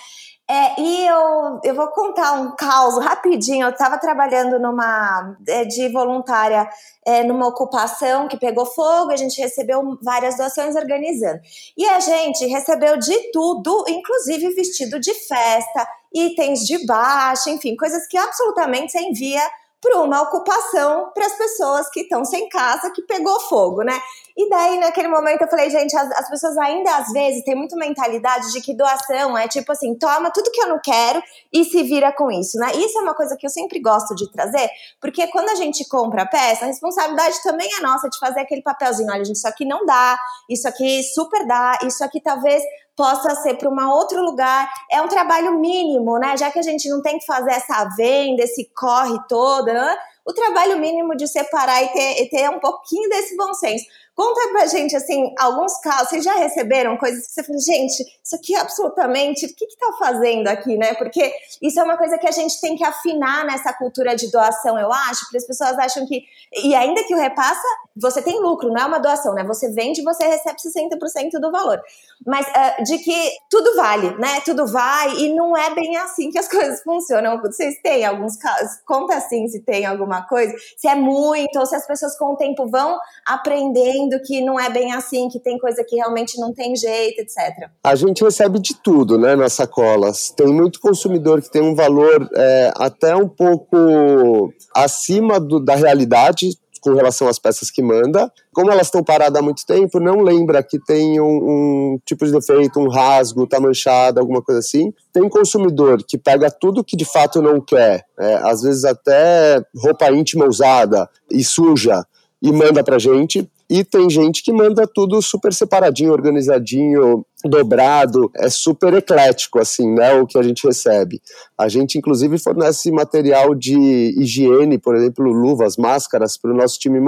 É, 0.49 0.79
e 0.79 1.05
eu, 1.05 1.59
eu 1.61 1.75
vou 1.75 1.89
contar 1.89 2.31
um 2.33 2.55
caos 2.55 3.03
rapidinho. 3.03 3.65
Eu 3.65 3.71
estava 3.71 3.97
trabalhando 3.97 4.57
numa 4.57 5.35
é, 5.45 5.65
de 5.65 5.89
voluntária 5.89 6.69
é, 7.05 7.21
numa 7.23 7.47
ocupação 7.47 8.29
que 8.29 8.37
pegou 8.37 8.65
fogo, 8.65 9.11
a 9.11 9.17
gente 9.17 9.41
recebeu 9.41 9.97
várias 10.01 10.37
doações 10.37 10.75
organizando. 10.75 11.39
E 11.77 11.85
a 11.85 11.99
gente 11.99 12.45
recebeu 12.45 12.97
de 12.97 13.31
tudo, 13.31 13.83
inclusive 13.89 14.53
vestido 14.53 14.99
de 14.99 15.13
festa, 15.13 15.87
itens 16.13 16.61
de 16.61 16.85
baixa, 16.85 17.49
enfim, 17.49 17.75
coisas 17.75 18.07
que 18.07 18.17
absolutamente 18.17 18.93
você 18.93 18.99
envia 18.99 19.41
para 19.81 20.01
uma 20.01 20.21
ocupação 20.21 21.11
para 21.13 21.25
as 21.25 21.37
pessoas 21.37 21.89
que 21.89 22.01
estão 22.01 22.25
sem 22.25 22.49
casa, 22.49 22.91
que 22.91 23.01
pegou 23.03 23.39
fogo, 23.41 23.83
né? 23.83 23.99
E 24.35 24.49
daí, 24.49 24.79
naquele 24.79 25.07
momento, 25.07 25.41
eu 25.41 25.47
falei, 25.47 25.69
gente, 25.69 25.95
as, 25.95 26.11
as, 26.11 26.29
pessoas 26.29 26.57
ainda 26.57 26.95
às 26.95 27.11
vezes 27.11 27.43
têm 27.43 27.55
muito 27.55 27.75
mentalidade 27.75 28.51
de 28.51 28.61
que 28.61 28.75
doação 28.75 29.37
é 29.37 29.47
tipo 29.47 29.71
assim, 29.71 29.95
toma 29.97 30.31
tudo 30.31 30.51
que 30.51 30.61
eu 30.61 30.67
não 30.67 30.79
quero 30.83 31.21
e 31.53 31.63
se 31.63 31.83
vira 31.83 32.11
com 32.11 32.31
isso, 32.31 32.57
né? 32.57 32.71
Isso 32.75 32.97
é 32.97 33.01
uma 33.01 33.15
coisa 33.15 33.35
que 33.37 33.45
eu 33.45 33.49
sempre 33.49 33.79
gosto 33.79 34.15
de 34.15 34.31
trazer, 34.31 34.69
porque 34.99 35.27
quando 35.27 35.49
a 35.49 35.55
gente 35.55 35.87
compra 35.87 36.23
a 36.23 36.27
peça, 36.27 36.65
a 36.65 36.67
responsabilidade 36.67 37.41
também 37.43 37.69
é 37.77 37.81
nossa 37.81 38.09
de 38.09 38.17
fazer 38.19 38.41
aquele 38.41 38.61
papelzinho, 38.61 39.11
olha, 39.11 39.25
gente, 39.25 39.37
isso 39.37 39.47
aqui 39.47 39.65
não 39.65 39.85
dá, 39.85 40.17
isso 40.49 40.67
aqui 40.67 41.03
super 41.03 41.45
dá, 41.47 41.79
isso 41.83 42.03
aqui 42.03 42.21
talvez 42.21 42.63
possa 42.97 43.35
ser 43.35 43.53
para 43.53 43.69
um 43.69 43.89
outro 43.89 44.21
lugar. 44.21 44.69
É 44.91 45.01
um 45.01 45.07
trabalho 45.07 45.57
mínimo, 45.59 46.17
né? 46.17 46.35
Já 46.35 46.51
que 46.51 46.59
a 46.59 46.63
gente 46.63 46.89
não 46.89 47.01
tem 47.01 47.19
que 47.19 47.25
fazer 47.25 47.51
essa 47.51 47.85
venda, 47.95 48.43
esse 48.43 48.69
corre 48.75 49.17
todo, 49.29 49.67
né? 49.67 49.97
o 50.27 50.33
trabalho 50.33 50.77
mínimo 50.77 51.15
de 51.15 51.25
separar 51.25 51.81
e 51.83 51.87
ter, 51.87 52.21
e 52.21 52.29
ter 52.29 52.49
um 52.49 52.59
pouquinho 52.59 53.09
desse 53.09 53.37
bom 53.37 53.53
senso. 53.53 53.85
Conta 54.17 54.49
pra 54.49 54.65
gente, 54.65 54.95
assim, 54.95 55.31
alguns 55.37 55.77
casos, 55.77 56.09
vocês 56.09 56.23
já 56.23 56.33
receberam 56.37 56.97
coisas 56.97 57.27
que 57.27 57.33
você 57.33 57.43
falou, 57.43 57.61
gente, 57.61 58.03
isso 58.23 58.35
aqui 58.35 58.55
é 58.55 58.59
absolutamente, 58.59 59.45
o 59.45 59.55
que 59.55 59.67
que 59.67 59.77
tá 59.77 59.93
fazendo 59.99 60.47
aqui, 60.47 60.75
né? 60.75 60.95
Porque 60.95 61.31
isso 61.61 61.79
é 61.79 61.83
uma 61.83 61.95
coisa 61.99 62.17
que 62.17 62.27
a 62.27 62.31
gente 62.31 62.59
tem 62.59 62.75
que 62.75 62.83
afinar 62.83 63.45
nessa 63.45 63.71
cultura 63.73 64.15
de 64.15 64.31
doação, 64.31 64.75
eu 64.79 64.91
acho, 64.91 65.19
porque 65.25 65.37
as 65.37 65.45
pessoas 65.45 65.77
acham 65.77 66.07
que, 66.07 66.23
e 66.63 66.73
ainda 66.73 67.03
que 67.03 67.13
o 67.13 67.17
repassa, 67.17 67.61
você 67.95 68.19
tem 68.19 68.39
lucro, 68.39 68.69
não 68.69 68.81
é 68.81 68.85
uma 68.85 68.97
doação, 68.97 69.35
né? 69.35 69.43
Você 69.43 69.71
vende, 69.71 70.01
você 70.01 70.25
recebe 70.25 70.57
60% 70.57 71.39
do 71.39 71.51
valor. 71.51 71.79
Mas 72.25 72.47
uh, 72.47 72.83
de 72.85 72.97
que 72.97 73.31
tudo 73.51 73.75
vale, 73.75 74.17
né? 74.17 74.41
Tudo 74.43 74.65
vai, 74.65 75.15
e 75.17 75.35
não 75.35 75.55
é 75.55 75.75
bem 75.75 75.95
assim 75.97 76.31
que 76.31 76.39
as 76.39 76.47
coisas 76.49 76.81
funcionam. 76.81 77.39
Vocês 77.39 77.79
têm 77.83 78.03
alguns 78.03 78.35
casos, 78.35 78.79
conta 78.83 79.15
assim 79.15 79.47
se 79.47 79.61
tem 79.61 79.85
alguma 79.85 80.27
coisa, 80.27 80.55
se 80.75 80.87
é 80.87 80.95
muito, 80.95 81.59
ou 81.59 81.67
se 81.67 81.75
as 81.75 81.85
pessoas 81.85 82.17
com 82.17 82.33
o 82.33 82.35
tempo 82.35 82.67
vão 82.67 82.97
aprendendo 83.23 84.06
que 84.21 84.41
não 84.41 84.59
é 84.59 84.69
bem 84.69 84.93
assim, 84.93 85.29
que 85.29 85.39
tem 85.39 85.57
coisa 85.57 85.83
que 85.83 85.95
realmente 85.95 86.39
não 86.39 86.53
tem 86.53 86.75
jeito, 86.75 87.19
etc. 87.19 87.69
A 87.83 87.95
gente 87.95 88.23
recebe 88.23 88.59
de 88.59 88.75
tudo, 88.75 89.17
né, 89.17 89.35
nas 89.35 89.53
sacolas. 89.53 90.31
Tem 90.31 90.47
muito 90.47 90.79
consumidor 90.79 91.41
que 91.41 91.51
tem 91.51 91.61
um 91.61 91.75
valor 91.75 92.29
é, 92.35 92.71
até 92.75 93.15
um 93.15 93.27
pouco 93.27 94.53
acima 94.73 95.39
do, 95.39 95.59
da 95.59 95.75
realidade, 95.75 96.49
com 96.87 96.93
relação 96.93 97.27
às 97.27 97.39
peças 97.39 97.69
que 97.69 97.81
manda. 97.81 98.31
Como 98.53 98.71
elas 98.71 98.87
estão 98.87 99.03
paradas 99.03 99.39
há 99.39 99.43
muito 99.43 99.65
tempo, 99.65 99.99
não 99.99 100.21
lembra 100.21 100.63
que 100.63 100.79
tem 100.79 101.19
um, 101.19 101.25
um 101.25 101.99
tipo 102.05 102.25
de 102.25 102.31
defeito, 102.31 102.79
um 102.79 102.89
rasgo, 102.89 103.47
tá 103.47 103.59
manchada, 103.59 104.19
alguma 104.19 104.41
coisa 104.41 104.59
assim. 104.59 104.93
Tem 105.11 105.27
consumidor 105.29 106.03
que 106.07 106.17
pega 106.17 106.49
tudo 106.49 106.83
que 106.83 106.95
de 106.95 107.05
fato 107.05 107.41
não 107.41 107.59
quer, 107.59 108.05
é, 108.17 108.35
às 108.35 108.61
vezes 108.61 108.85
até 108.85 109.61
roupa 109.75 110.11
íntima 110.11 110.45
usada 110.45 111.09
e 111.29 111.43
suja, 111.43 112.05
e 112.41 112.51
manda 112.51 112.83
pra 112.83 112.99
gente. 112.99 113.49
E 113.69 113.83
tem 113.83 114.09
gente 114.09 114.43
que 114.43 114.51
manda 114.51 114.87
tudo 114.87 115.21
super 115.21 115.53
separadinho, 115.53 116.13
organizadinho, 116.13 117.25
dobrado, 117.43 118.31
é 118.35 118.49
super 118.49 118.93
eclético, 118.93 119.59
assim, 119.59 119.93
né, 119.93 120.13
o 120.13 120.25
que 120.25 120.37
a 120.37 120.43
gente 120.43 120.65
recebe. 120.65 121.21
A 121.57 121.67
gente, 121.67 121.97
inclusive, 121.97 122.37
fornece 122.37 122.89
material 122.91 123.53
de 123.53 123.77
higiene, 124.17 124.77
por 124.77 124.95
exemplo, 124.95 125.25
luvas, 125.25 125.75
máscaras, 125.75 126.37
para 126.37 126.51
o 126.51 126.55
nosso 126.55 126.79
time 126.79 126.99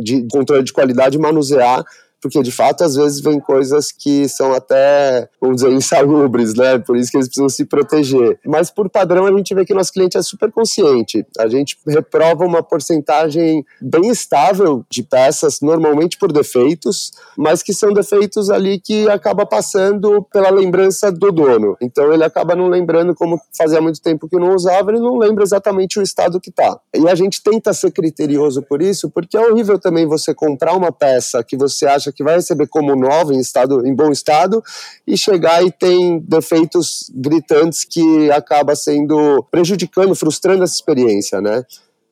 de 0.00 0.24
controle 0.30 0.62
de 0.62 0.72
qualidade 0.72 1.18
manusear 1.18 1.84
porque 2.24 2.42
de 2.42 2.50
fato 2.50 2.82
às 2.82 2.94
vezes 2.94 3.20
vem 3.20 3.38
coisas 3.38 3.92
que 3.92 4.26
são 4.30 4.54
até, 4.54 5.28
vamos 5.38 5.56
dizer, 5.56 5.70
insalubres, 5.72 6.54
né? 6.54 6.78
Por 6.78 6.96
isso 6.96 7.10
que 7.10 7.18
eles 7.18 7.28
precisam 7.28 7.50
se 7.50 7.66
proteger. 7.66 8.40
Mas 8.46 8.70
por 8.70 8.88
padrão 8.88 9.26
a 9.26 9.36
gente 9.36 9.54
vê 9.54 9.62
que 9.62 9.74
nosso 9.74 9.92
cliente 9.92 10.16
é 10.16 10.22
super 10.22 10.50
consciente. 10.50 11.26
A 11.38 11.46
gente 11.48 11.76
reprova 11.86 12.46
uma 12.46 12.62
porcentagem 12.62 13.62
bem 13.78 14.08
estável 14.08 14.86
de 14.88 15.02
peças, 15.02 15.58
normalmente 15.60 16.16
por 16.16 16.32
defeitos, 16.32 17.12
mas 17.36 17.62
que 17.62 17.74
são 17.74 17.92
defeitos 17.92 18.48
ali 18.48 18.80
que 18.80 19.06
acaba 19.10 19.44
passando 19.44 20.22
pela 20.32 20.48
lembrança 20.48 21.12
do 21.12 21.30
dono. 21.30 21.76
Então 21.78 22.10
ele 22.10 22.24
acaba 22.24 22.56
não 22.56 22.68
lembrando 22.68 23.14
como 23.14 23.38
fazia 23.54 23.82
muito 23.82 24.00
tempo 24.00 24.26
que 24.26 24.38
não 24.38 24.54
usava, 24.54 24.90
ele 24.90 25.00
não 25.00 25.18
lembra 25.18 25.44
exatamente 25.44 25.98
o 25.98 26.02
estado 26.02 26.40
que 26.40 26.50
tá. 26.50 26.80
E 26.96 27.06
a 27.06 27.14
gente 27.14 27.42
tenta 27.42 27.74
ser 27.74 27.90
criterioso 27.90 28.62
por 28.62 28.80
isso, 28.80 29.10
porque 29.10 29.36
é 29.36 29.46
horrível 29.46 29.78
também 29.78 30.06
você 30.06 30.32
comprar 30.32 30.74
uma 30.74 30.90
peça 30.90 31.44
que 31.44 31.54
você 31.54 31.84
acha 31.84 32.13
que 32.14 32.24
vai 32.24 32.36
receber 32.36 32.66
como 32.68 32.96
nova, 32.96 33.34
em, 33.34 33.40
estado, 33.40 33.86
em 33.86 33.94
bom 33.94 34.10
estado, 34.10 34.62
e 35.06 35.16
chegar 35.16 35.62
e 35.64 35.70
tem 35.70 36.20
defeitos 36.20 37.10
gritantes 37.14 37.84
que 37.84 38.30
acaba 38.30 38.74
sendo 38.76 39.42
prejudicando, 39.50 40.14
frustrando 40.14 40.64
essa 40.64 40.74
experiência, 40.74 41.40
né? 41.40 41.64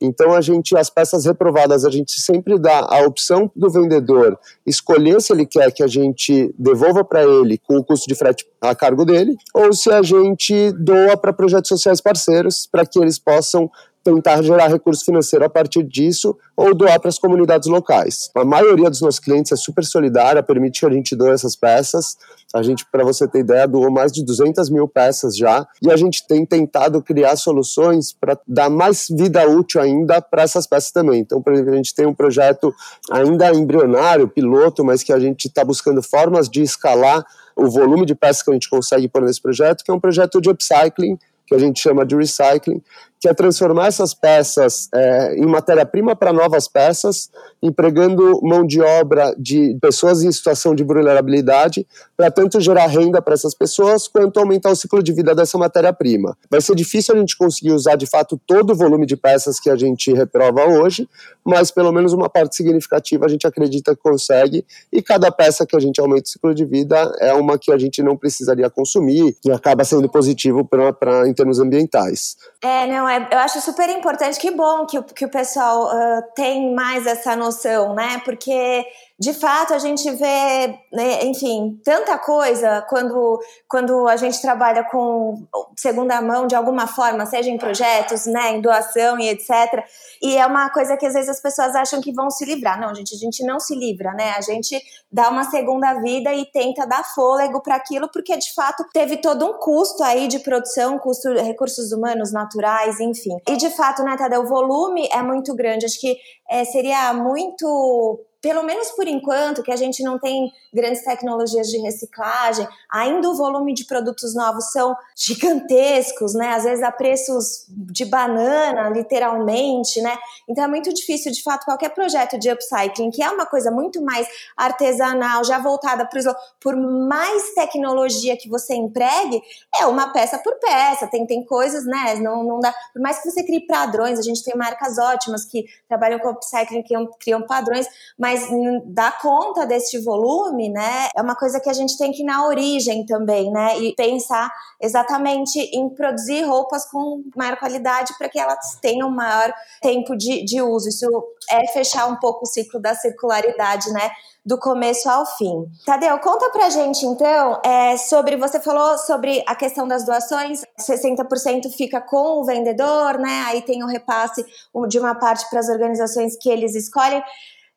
Então 0.03 0.33
a 0.33 0.41
gente, 0.41 0.75
as 0.75 0.89
peças 0.89 1.25
reprovadas, 1.25 1.85
a 1.85 1.89
gente 1.89 2.19
sempre 2.19 2.59
dá 2.59 2.79
a 2.79 3.05
opção 3.05 3.49
do 3.55 3.69
vendedor 3.69 4.37
escolher 4.65 5.21
se 5.21 5.31
ele 5.31 5.45
quer 5.45 5.71
que 5.71 5.81
a 5.81 5.87
gente 5.87 6.53
devolva 6.59 7.05
para 7.05 7.23
ele 7.23 7.57
com 7.57 7.77
o 7.77 7.83
custo 7.83 8.07
de 8.07 8.13
frete 8.13 8.45
a 8.59 8.75
cargo 8.75 9.05
dele, 9.05 9.37
ou 9.53 9.71
se 9.71 9.89
a 9.89 10.01
gente 10.01 10.73
doa 10.73 11.15
para 11.15 11.31
projetos 11.31 11.69
sociais 11.69 12.01
parceiros 12.01 12.67
para 12.69 12.85
que 12.85 12.99
eles 12.99 13.17
possam 13.17 13.71
tentar 14.03 14.41
gerar 14.41 14.67
recurso 14.67 15.05
financeiro 15.05 15.45
a 15.45 15.49
partir 15.49 15.83
disso 15.83 16.37
ou 16.55 16.75
doar 16.75 16.99
para 16.99 17.09
as 17.09 17.17
comunidades 17.17 17.69
locais. 17.69 18.29
A 18.35 18.43
maioria 18.43 18.89
dos 18.89 19.01
nossos 19.01 19.19
clientes 19.19 19.51
é 19.51 19.55
super 19.55 19.83
solidária, 19.85 20.43
permite 20.43 20.81
que 20.81 20.85
a 20.85 20.89
gente 20.89 21.15
doe 21.15 21.31
essas 21.31 21.55
peças. 21.55 22.17
A 22.53 22.61
gente, 22.61 22.85
para 22.91 23.03
você 23.03 23.27
ter 23.27 23.39
ideia, 23.39 23.67
doou 23.67 23.89
mais 23.89 24.11
de 24.11 24.23
200 24.23 24.69
mil 24.69 24.87
peças 24.87 25.35
já 25.37 25.65
e 25.81 25.89
a 25.89 25.95
gente 25.95 26.27
tem 26.27 26.45
tentado 26.45 27.01
criar 27.01 27.35
soluções 27.35 28.13
para 28.13 28.37
dar 28.47 28.69
mais 28.69 29.07
vida 29.09 29.47
útil 29.47 29.81
ainda 29.81 30.21
para 30.21 30.43
essas 30.43 30.67
peças 30.67 30.91
também. 30.91 31.21
Então, 31.21 31.41
por 31.41 31.53
exemplo, 31.53 31.71
a 31.71 31.75
gente 31.75 31.95
tem 31.95 32.05
um 32.05 32.13
projeto 32.13 32.73
ainda 33.09 33.51
embrionário, 33.53 34.27
piloto, 34.27 34.83
mas 34.83 35.01
que 35.01 35.13
a 35.13 35.19
gente 35.19 35.47
está 35.47 35.63
buscando 35.63 36.03
formas 36.03 36.49
de 36.49 36.61
escalar 36.61 37.25
o 37.55 37.69
volume 37.69 38.05
de 38.05 38.15
peças 38.15 38.43
que 38.43 38.49
a 38.49 38.53
gente 38.53 38.69
consegue 38.69 39.07
pôr 39.07 39.21
nesse 39.21 39.41
projeto, 39.41 39.83
que 39.83 39.91
é 39.91 39.93
um 39.93 39.99
projeto 39.99 40.41
de 40.41 40.49
upcycling, 40.49 41.17
que 41.45 41.53
a 41.53 41.59
gente 41.59 41.79
chama 41.79 42.05
de 42.05 42.15
recycling, 42.15 42.81
que 43.23 43.29
é 43.29 43.33
transformar 43.33 43.87
essas 43.87 44.13
peças 44.13 44.89
é, 44.93 45.35
em 45.37 45.45
matéria-prima 45.45 46.13
para 46.13 46.33
novas 46.33 46.67
peças, 46.67 47.29
empregando 47.61 48.41
mão 48.43 48.67
de 48.67 48.81
obra 48.81 49.33
de 49.37 49.77
pessoas 49.81 50.23
em 50.23 50.29
situação 50.29 50.75
de 50.75 50.83
vulnerabilidade, 50.83 51.87
para 52.17 52.29
tanto 52.29 52.59
gerar 52.59 52.85
renda 52.87 53.21
para 53.21 53.33
essas 53.33 53.53
pessoas, 53.53 54.09
quanto 54.09 54.41
aumentar 54.41 54.71
o 54.71 54.75
ciclo 54.75 55.01
de 55.01 55.13
vida 55.13 55.33
dessa 55.33 55.57
matéria-prima. 55.57 56.37
Vai 56.51 56.59
ser 56.59 56.75
difícil 56.75 57.15
a 57.15 57.17
gente 57.17 57.37
conseguir 57.37 57.71
usar 57.71 57.95
de 57.95 58.05
fato 58.05 58.37
todo 58.45 58.73
o 58.73 58.75
volume 58.75 59.05
de 59.05 59.15
peças 59.15 59.57
que 59.57 59.69
a 59.69 59.77
gente 59.77 60.11
reprova 60.11 60.65
hoje, 60.65 61.07
mas 61.45 61.71
pelo 61.71 61.93
menos 61.93 62.11
uma 62.11 62.27
parte 62.27 62.57
significativa 62.57 63.25
a 63.25 63.29
gente 63.29 63.47
acredita 63.47 63.95
que 63.95 64.01
consegue, 64.01 64.65
e 64.91 65.01
cada 65.01 65.31
peça 65.31 65.65
que 65.65 65.77
a 65.77 65.79
gente 65.79 65.97
aumenta 66.01 66.23
o 66.23 66.27
ciclo 66.27 66.53
de 66.53 66.65
vida 66.65 67.09
é 67.21 67.33
uma 67.33 67.57
que 67.57 67.71
a 67.71 67.77
gente 67.77 68.03
não 68.03 68.17
precisaria 68.17 68.69
consumir, 68.69 69.33
e 69.45 69.49
acaba 69.49 69.85
sendo 69.85 70.09
positivo 70.09 70.65
pra, 70.65 70.91
pra, 70.91 71.25
em 71.25 71.33
termos 71.33 71.57
ambientais. 71.61 72.35
É, 72.61 72.85
não, 72.85 73.12
eu 73.31 73.39
acho 73.39 73.61
super 73.61 73.89
importante, 73.89 74.39
que 74.39 74.51
bom 74.51 74.85
que, 74.85 75.01
que 75.01 75.25
o 75.25 75.29
pessoal 75.29 75.85
uh, 75.85 76.21
tem 76.35 76.73
mais 76.73 77.05
essa 77.05 77.35
noção, 77.35 77.93
né? 77.93 78.21
Porque 78.23 78.85
de 79.23 79.33
fato 79.33 79.73
a 79.73 79.79
gente 79.79 80.11
vê, 80.11 80.77
né, 80.91 81.23
enfim, 81.23 81.79
tanta 81.81 82.17
coisa 82.17 82.85
quando, 82.89 83.39
quando 83.69 84.05
a 84.09 84.17
gente 84.17 84.41
trabalha 84.41 84.83
com 84.83 85.47
segunda 85.77 86.21
mão 86.21 86.45
de 86.45 86.55
alguma 86.55 86.87
forma, 86.87 87.25
seja 87.25 87.49
em 87.49 87.57
projetos, 87.57 88.25
né, 88.25 88.51
em 88.51 88.59
doação 88.61 89.17
e 89.17 89.29
etc. 89.29 89.81
E 90.21 90.35
é 90.35 90.45
uma 90.45 90.69
coisa 90.69 90.97
que 90.97 91.05
às 91.05 91.13
vezes 91.13 91.29
as 91.29 91.41
pessoas 91.41 91.73
acham 91.73 92.01
que 92.01 92.11
vão 92.11 92.29
se 92.29 92.43
livrar. 92.43 92.77
Não, 92.77 92.93
gente, 92.93 93.15
a 93.15 93.17
gente 93.17 93.45
não 93.45 93.61
se 93.61 93.73
livra, 93.73 94.11
né? 94.11 94.33
A 94.37 94.41
gente 94.41 94.77
dá 95.09 95.29
uma 95.29 95.45
segunda 95.45 95.93
vida 96.01 96.33
e 96.33 96.45
tenta 96.45 96.85
dar 96.85 97.05
fôlego 97.15 97.61
para 97.61 97.75
aquilo, 97.75 98.09
porque 98.11 98.35
de 98.35 98.53
fato 98.53 98.83
teve 98.93 99.17
todo 99.17 99.45
um 99.45 99.53
custo 99.53 100.03
aí 100.03 100.27
de 100.27 100.39
produção, 100.39 100.99
custo 100.99 101.29
recursos 101.33 101.93
humanos, 101.93 102.33
naturais, 102.33 102.99
enfim. 102.99 103.37
E 103.47 103.55
de 103.55 103.69
fato, 103.69 104.03
né, 104.03 104.17
Tadeu, 104.17 104.41
o 104.41 104.47
volume 104.47 105.07
é 105.13 105.21
muito 105.21 105.55
grande. 105.55 105.85
Acho 105.85 105.99
que 105.99 106.17
é, 106.49 106.65
seria 106.65 107.13
muito 107.13 108.19
pelo 108.43 108.61
menos 108.61 108.91
por 108.91 109.07
enquanto, 109.07 109.63
que 109.63 109.71
a 109.71 109.75
gente 109.77 110.03
não 110.03 110.19
tem 110.19 110.51
grandes 110.73 111.01
tecnologias 111.01 111.67
de 111.67 111.77
reciclagem, 111.77 112.67
ainda 112.91 113.29
o 113.29 113.35
volume 113.35 113.73
de 113.73 113.85
produtos 113.85 114.35
novos 114.35 114.69
são 114.73 114.93
gigantescos, 115.15 116.33
né? 116.33 116.49
Às 116.49 116.65
vezes 116.65 116.83
a 116.83 116.91
preços 116.91 117.65
de 117.69 118.03
banana, 118.03 118.89
literalmente, 118.89 120.01
né? 120.01 120.17
Então 120.49 120.65
é 120.65 120.67
muito 120.67 120.93
difícil, 120.93 121.31
de 121.31 121.41
fato, 121.41 121.63
qualquer 121.63 121.93
projeto 121.93 122.37
de 122.37 122.51
upcycling, 122.51 123.11
que 123.11 123.23
é 123.23 123.29
uma 123.29 123.45
coisa 123.45 123.71
muito 123.71 124.03
mais 124.03 124.27
artesanal, 124.57 125.45
já 125.45 125.57
voltada 125.57 126.05
para 126.05 126.19
o 126.19 126.35
por 126.59 126.75
mais 126.75 127.53
tecnologia 127.53 128.35
que 128.35 128.49
você 128.49 128.75
empregue, 128.75 129.41
é 129.79 129.85
uma 129.85 130.11
peça 130.11 130.37
por 130.37 130.53
peça. 130.59 131.07
Tem, 131.07 131.25
tem 131.25 131.45
coisas, 131.45 131.85
né? 131.85 132.15
Não, 132.15 132.43
não 132.43 132.59
dá. 132.59 132.73
Por 132.91 133.01
mais 133.01 133.19
que 133.19 133.31
você 133.31 133.41
crie 133.41 133.65
padrões, 133.65 134.19
a 134.19 134.21
gente 134.21 134.43
tem 134.43 134.53
marcas 134.57 134.97
ótimas 134.97 135.45
que 135.45 135.63
trabalham 135.87 136.19
com 136.19 136.29
upcycling, 136.29 136.83
que 136.83 136.93
criam 137.19 137.41
padrões, 137.43 137.87
mas 138.17 138.32
mas 138.33 138.49
dar 138.85 139.19
conta 139.19 139.65
deste 139.65 139.99
volume, 139.99 140.69
né, 140.69 141.09
é 141.15 141.21
uma 141.21 141.35
coisa 141.35 141.59
que 141.59 141.69
a 141.69 141.73
gente 141.73 141.97
tem 141.97 142.11
que 142.11 142.23
ir 142.23 142.25
na 142.25 142.45
origem 142.45 143.05
também, 143.05 143.51
né, 143.51 143.79
e 143.79 143.93
pensar 143.95 144.51
exatamente 144.81 145.59
em 145.59 145.89
produzir 145.89 146.41
roupas 146.43 146.85
com 146.89 147.23
maior 147.35 147.57
qualidade 147.57 148.13
para 148.17 148.29
que 148.29 148.39
elas 148.39 148.77
tenham 148.81 149.09
maior 149.09 149.53
tempo 149.81 150.15
de, 150.15 150.43
de 150.43 150.61
uso. 150.61 150.89
Isso 150.89 151.07
é 151.49 151.67
fechar 151.67 152.07
um 152.07 152.15
pouco 152.17 152.43
o 152.43 152.47
ciclo 152.47 152.81
da 152.81 152.95
circularidade, 152.95 153.91
né, 153.91 154.11
do 154.45 154.57
começo 154.57 155.09
ao 155.09 155.25
fim. 155.25 155.65
Tadeu, 155.85 156.19
conta 156.19 156.49
pra 156.49 156.69
gente 156.69 157.05
então 157.05 157.61
é, 157.63 157.95
sobre. 157.95 158.35
Você 158.35 158.59
falou 158.59 158.97
sobre 158.97 159.41
a 159.47 159.55
questão 159.55 159.87
das 159.87 160.05
doações, 160.05 160.63
60% 160.79 161.71
fica 161.71 162.01
com 162.01 162.41
o 162.41 162.43
vendedor, 162.43 163.17
né? 163.19 163.45
Aí 163.47 163.61
tem 163.61 163.83
o 163.83 163.87
repasse 163.87 164.45
de 164.89 164.99
uma 164.99 165.15
parte 165.15 165.49
para 165.49 165.59
as 165.59 165.69
organizações 165.69 166.35
que 166.35 166.49
eles 166.49 166.75
escolhem. 166.75 167.23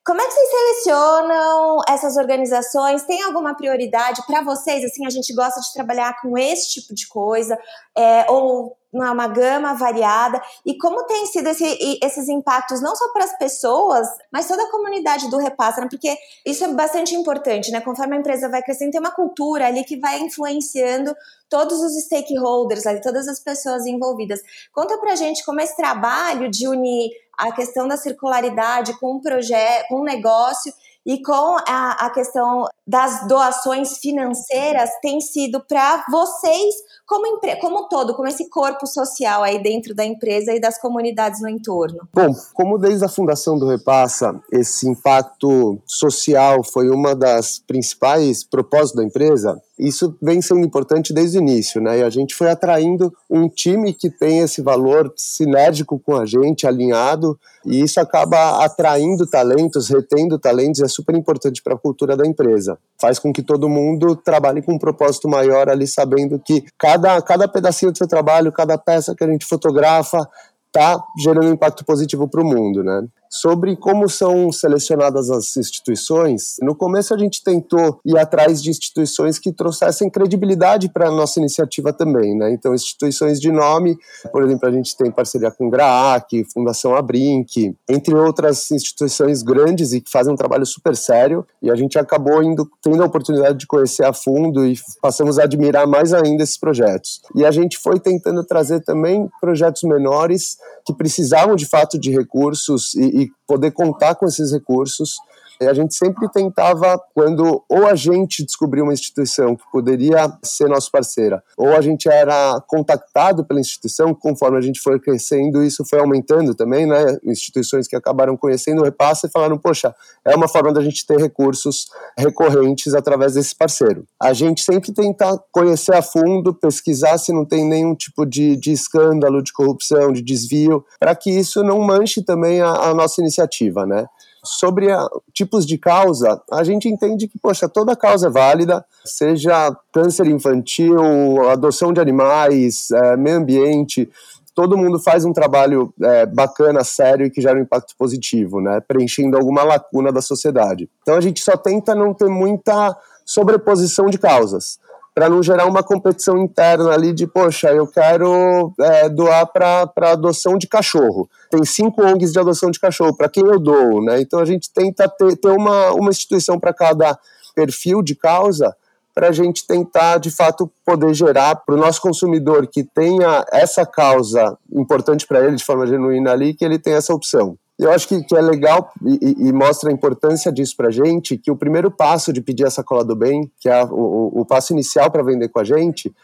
Como 0.07 0.21
é 0.21 0.25
que 0.25 0.33
vocês 0.35 0.51
selecionam 0.51 1.81
essas 1.89 2.17
organizações? 2.17 3.03
Tem 3.03 3.23
alguma 3.25 3.57
prioridade 3.57 4.25
para 4.25 4.41
vocês? 4.41 4.85
Assim, 4.85 5.05
a 5.05 5.11
gente 5.11 5.35
gosta 5.35 5.61
de 5.61 5.73
trabalhar 5.73 6.21
com 6.23 6.39
esse 6.39 6.75
tipo 6.75 6.95
de 6.95 7.09
coisa, 7.09 7.59
é, 7.99 8.25
ou 8.31 8.79
uma 8.97 9.29
gama 9.29 9.75
variada. 9.75 10.41
E 10.65 10.77
como 10.79 11.05
tem 11.05 11.27
sido 11.27 11.49
esse, 11.49 11.99
esses 12.03 12.29
impactos, 12.29 12.81
não 12.81 12.95
só 12.95 13.13
para 13.13 13.25
as 13.25 13.37
pessoas, 13.39 14.07
mas 14.33 14.49
toda 14.49 14.63
a 14.63 14.71
comunidade 14.71 15.31
do 15.31 15.39
Repassa, 15.39 15.81
né? 15.81 15.89
porque 15.91 16.17
isso 16.45 16.65
é 16.65 16.69
bastante 16.69 17.15
importante, 17.15 17.71
né? 17.71 17.81
Conforme 17.81 18.17
a 18.17 18.19
empresa 18.19 18.49
vai 18.49 18.63
crescendo, 18.63 18.93
tem 18.93 19.01
uma 19.01 19.11
cultura 19.11 19.67
ali 19.67 19.85
que 19.85 19.99
vai 19.99 20.21
influenciando 20.21 21.15
todos 21.49 21.81
os 21.81 21.93
stakeholders 22.05 22.87
ali, 22.87 23.01
todas 23.01 23.29
as 23.29 23.41
pessoas 23.41 23.87
envolvidas. 23.87 24.41
Conta 24.73 24.99
pra 24.99 25.15
gente 25.15 25.45
como 25.45 25.61
esse 25.61 25.77
trabalho 25.77 26.51
de 26.51 26.67
unir 26.67 27.11
a 27.37 27.53
questão 27.53 27.87
da 27.87 27.97
circularidade 27.97 28.99
com 28.99 29.17
um 29.17 29.21
projeto, 29.21 29.89
com 29.89 30.01
um 30.01 30.05
negócio 30.05 30.73
e 31.07 31.23
com 31.23 31.57
a, 31.67 32.07
a 32.07 32.11
questão 32.11 32.67
das 32.85 33.27
doações 33.29 33.99
financeiras 33.99 34.91
tem 35.01 35.21
sido 35.21 35.61
para 35.61 36.05
vocês 36.11 36.75
como, 37.07 37.41
como 37.61 37.89
todo, 37.89 38.15
como 38.15 38.27
esse 38.27 38.51
corpo 38.51 38.87
social 38.87 39.45
aí 39.45 39.63
dentro 39.63 39.95
da 39.95 40.05
empresa 40.05 40.53
e 40.53 40.61
das 40.61 40.79
comunidades 40.81 41.41
no 41.41 41.49
entorno? 41.49 42.09
Bom, 42.13 42.35
como 42.53 42.77
desde 42.77 43.05
a 43.05 43.09
fundação 43.09 43.57
do 43.57 43.69
Repassa, 43.69 44.41
esse 44.51 44.89
impacto 44.89 45.81
social 45.87 46.65
foi 46.65 46.91
uma 46.91 47.15
das 47.15 47.61
principais 47.61 48.43
propósitos 48.43 48.97
da 48.97 49.05
empresa, 49.05 49.63
isso 49.79 50.17
vem 50.23 50.41
sendo 50.41 50.61
importante 50.61 51.13
desde 51.13 51.39
o 51.39 51.43
início, 51.43 51.81
né? 51.81 51.99
E 51.99 52.03
a 52.03 52.09
gente 52.09 52.35
foi 52.35 52.51
atraindo 52.51 53.13
um 53.29 53.49
time 53.49 53.93
que 53.93 54.09
tem 54.09 54.41
esse 54.41 54.63
valor 54.63 55.13
sinérgico 55.17 55.99
com 55.99 56.17
a 56.17 56.25
gente, 56.25 56.67
alinhado, 56.67 57.39
e 57.65 57.83
isso 57.83 58.01
acaba 58.01 58.65
atraindo 58.65 59.27
talentos, 59.27 59.89
retendo 59.89 60.39
talentos, 60.39 60.81
é 60.81 60.89
super 60.89 61.15
importante 61.15 61.63
para 61.63 61.75
a 61.75 61.79
cultura 61.79 62.17
da 62.17 62.27
empresa. 62.27 62.79
Faz 62.99 63.19
com 63.19 63.33
que 63.33 63.43
todo 63.43 63.69
mundo 63.69 64.17
trabalhe 64.17 64.63
com 64.63 64.75
um 64.75 64.79
propósito 64.79 65.29
maior 65.29 65.69
ali, 65.69 65.87
sabendo 65.87 66.39
que 66.39 66.65
cada, 66.79 67.21
cada 67.21 67.47
pedacinho 67.47 67.93
do 67.93 67.99
seu 67.99 68.09
trabalho, 68.09 68.53
cada 68.53 68.79
peça 68.79 69.15
que 69.15 69.25
a 69.25 69.29
gente 69.29 69.45
fotografa, 69.45 70.27
está 70.69 71.03
gerando 71.19 71.49
um 71.49 71.53
impacto 71.53 71.85
positivo 71.85 72.29
para 72.29 72.41
o 72.41 72.45
mundo, 72.45 72.83
né? 72.85 73.07
Sobre 73.31 73.77
como 73.77 74.09
são 74.09 74.51
selecionadas 74.53 75.31
as 75.31 75.57
instituições, 75.57 76.57
no 76.63 76.75
começo 76.75 77.13
a 77.13 77.19
gente 77.19 77.43
tentou 77.43 78.01
ir 78.05 78.17
atrás 78.17 78.63
de 78.63 78.71
instituições 78.71 79.39
que 79.39 79.53
trouxessem 79.53 80.09
credibilidade 80.09 80.89
para 80.89 81.09
a 81.09 81.11
nossa 81.11 81.39
iniciativa 81.39 81.93
também, 81.93 82.37
né? 82.37 82.53
Então, 82.53 82.75
instituições 82.75 83.41
de 83.41 83.51
nome, 83.51 83.97
por 84.33 84.43
exemplo, 84.43 84.69
a 84.69 84.73
gente 84.73 84.97
tem 84.97 85.11
parceria 85.11 85.51
com 85.51 85.69
GRAAC, 85.69 86.45
Fundação 86.53 86.95
Abrinq, 86.95 87.75
entre 87.89 88.15
outras 88.15 88.71
instituições 88.71 89.43
grandes 89.43 89.93
e 89.93 90.01
que 90.01 90.11
fazem 90.11 90.33
um 90.33 90.37
trabalho 90.37 90.67
super 90.67 90.97
sério, 90.97 91.47
e 91.61 91.71
a 91.71 91.75
gente 91.75 91.99
acabou 91.99 92.43
indo 92.43 92.69
tendo 92.83 93.03
a 93.03 93.07
oportunidade 93.07 93.59
de 93.59 93.67
conhecer 93.67 94.05
a 94.05 94.13
fundo 94.13 94.67
e 94.67 94.79
passamos 95.01 95.39
a 95.39 95.45
admirar 95.45 95.87
mais 95.87 96.13
ainda 96.13 96.43
esses 96.43 96.59
projetos. 96.59 97.21
E 97.35 97.45
a 97.45 97.51
gente 97.51 97.79
foi 97.79 97.99
tentando 97.99 98.45
trazer 98.45 98.81
também 98.81 99.29
projetos 99.41 99.83
menores 99.83 100.57
que 100.85 100.95
precisavam 100.95 101.57
de 101.57 101.67
fato 101.67 101.99
de 101.99 102.11
recursos 102.13 102.95
e, 102.95 103.16
e 103.17 103.31
poder 103.47 103.73
contar 103.73 104.15
com 104.15 104.27
esses 104.27 104.53
recursos 104.53 105.17
a 105.61 105.73
gente 105.73 105.95
sempre 105.95 106.29
tentava, 106.31 107.01
quando 107.15 107.63
ou 107.69 107.87
a 107.87 107.95
gente 107.95 108.45
descobriu 108.45 108.85
uma 108.85 108.93
instituição 108.93 109.57
que 109.57 109.65
poderia 109.71 110.31
ser 110.43 110.69
nossa 110.69 110.89
parceira, 110.91 111.43
ou 111.57 111.75
a 111.75 111.81
gente 111.81 112.09
era 112.09 112.61
contactado 112.67 113.45
pela 113.45 113.61
instituição, 113.61 114.15
conforme 114.15 114.59
a 114.59 114.61
gente 114.61 114.81
foi 114.81 114.99
crescendo, 115.01 115.63
isso 115.63 115.85
foi 115.89 115.99
aumentando 116.01 116.55
também, 116.55 116.87
né? 116.87 117.19
Instituições 117.25 117.89
que 117.89 117.97
acabaram 117.97 118.37
conhecendo 118.37 118.83
o 118.83 118.85
repasse 118.85 119.27
e 119.27 119.31
falaram, 119.31 119.59
poxa, 119.59 119.95
é 120.25 120.35
uma 120.35 120.49
forma 120.49 120.73
da 120.73 120.83
gente 120.83 121.07
ter 121.07 121.19
recursos 121.19 121.87
recorrentes 122.19 122.95
através 122.95 123.35
desse 123.35 123.55
parceiro. 123.55 124.05
A 124.21 124.33
gente 124.33 124.63
sempre 124.63 124.93
tenta 124.93 125.39
conhecer 125.53 125.95
a 125.95 126.03
fundo, 126.03 126.55
pesquisar 126.55 127.19
se 127.19 127.33
não 127.33 127.45
tem 127.45 127.65
nenhum 127.65 127.95
tipo 127.95 128.27
de, 128.27 128.57
de 128.57 128.73
escândalo, 128.73 129.43
de 129.43 129.53
corrupção, 129.53 130.13
de 130.13 130.23
desvio, 130.23 130.85
para 130.99 131.15
que 131.15 131.31
isso 131.31 131.63
não 131.63 131.81
manche 131.81 132.23
também 132.23 132.61
a, 132.61 132.71
a 132.71 132.95
nossa 132.95 133.21
iniciativa, 133.21 133.87
né? 133.87 134.07
Sobre 134.47 134.91
a, 134.91 135.07
tipos 135.33 135.67
de 135.67 135.77
causa, 135.77 136.41
a 136.51 136.65
gente 136.65 136.89
entende 136.89 137.29
que, 137.29 137.39
poxa, 137.39 137.69
toda 137.69 137.97
causa 137.97 138.29
é 138.29 138.31
válida, 138.31 138.85
seja 139.05 139.77
câncer 139.93 140.27
infantil, 140.27 141.49
adoção 141.51 141.93
de 141.93 142.01
animais, 142.01 142.91
é, 142.91 143.17
meio 143.17 143.37
ambiente, 143.37 144.09
todo 144.55 144.79
mundo 144.79 144.99
faz 144.99 145.25
um 145.25 145.33
trabalho 145.33 145.93
é, 146.03 146.25
bacana, 146.25 146.83
sério 146.83 147.27
e 147.27 147.31
que 147.31 147.43
gera 147.43 147.59
um 147.59 147.63
impacto 147.63 147.95
positivo, 147.99 148.61
né? 148.61 148.81
Preenchendo 148.81 149.37
alguma 149.37 149.63
lacuna 149.63 150.11
da 150.11 150.23
sociedade. 150.23 150.89
Então 151.03 151.17
a 151.17 151.21
gente 151.21 151.43
só 151.43 151.57
tenta 151.57 151.95
não 151.95 152.15
ter 152.15 152.29
muita 152.29 152.97
sobreposição 153.25 154.07
de 154.07 154.19
causas 154.19 154.79
para 155.17 155.31
não 155.31 155.43
gerar 155.43 155.65
uma 155.65 155.83
competição 155.83 156.37
interna 156.37 156.93
ali 156.93 157.11
de, 157.11 157.27
poxa, 157.27 157.71
eu 157.71 157.87
quero 157.87 158.71
é, 158.79 159.09
doar 159.09 159.47
para 159.47 160.13
adoção 160.13 160.59
de 160.59 160.67
cachorro. 160.67 161.27
Tem 161.51 161.65
cinco 161.65 162.05
ONGs 162.05 162.33
de 162.33 162.39
adoção 162.39 162.71
de 162.71 162.79
cachorro, 162.79 163.17
para 163.17 163.27
quem 163.27 163.43
eu 163.43 163.59
dou, 163.59 164.05
né? 164.05 164.21
Então 164.21 164.39
a 164.39 164.45
gente 164.45 164.71
tenta 164.71 165.09
ter, 165.09 165.35
ter 165.39 165.49
uma, 165.49 165.93
uma 165.93 166.11
instituição 166.11 166.61
para 166.61 166.75
cada 166.75 167.19
perfil 167.55 168.03
de 168.03 168.15
causa 168.15 168.77
para 169.15 169.29
a 169.29 169.33
gente 169.33 169.67
tentar, 169.67 170.19
de 170.19 170.31
fato, 170.31 170.71
poder 170.85 171.15
gerar 171.15 171.57
para 171.57 171.75
o 171.75 171.79
nosso 171.79 172.03
consumidor 172.03 172.67
que 172.67 172.85
tenha 172.85 173.43
essa 173.51 173.87
causa 173.87 174.59
importante 174.71 175.27
para 175.27 175.43
ele 175.43 175.57
de 175.57 175.65
forma 175.65 175.87
genuína 175.87 176.33
ali, 176.33 176.53
que 176.53 176.63
ele 176.63 176.79
tenha 176.79 176.99
essa 176.99 177.15
opção. 177.15 177.57
Eu 177.79 177.93
acho 177.93 178.09
que, 178.09 178.23
que 178.25 178.35
é 178.35 178.41
legal 178.41 178.91
e, 179.05 179.49
e, 179.49 179.53
mostra 179.53 179.91
a 179.91 179.93
importância 179.93 180.51
disso 180.51 180.75
para 180.77 180.89
a 180.89 180.91
gente, 180.91 181.37
que 181.37 181.51
o 181.51 181.57
primeiro 181.57 181.91
passo 181.91 182.33
de 182.33 182.41
pedir 182.41 182.67
a 182.67 182.71
sacola 182.71 183.05
do 183.05 183.15
bem, 183.15 183.51
que 183.61 183.69
é 183.69 183.85
o, 183.85 184.41
o 184.41 184.47
passo 184.47 184.73
inicial 184.73 185.11
para 185.11 185.23
vender 185.23 185.49
com 185.51 185.61
a 185.61 185.65
gente, 185.65 186.15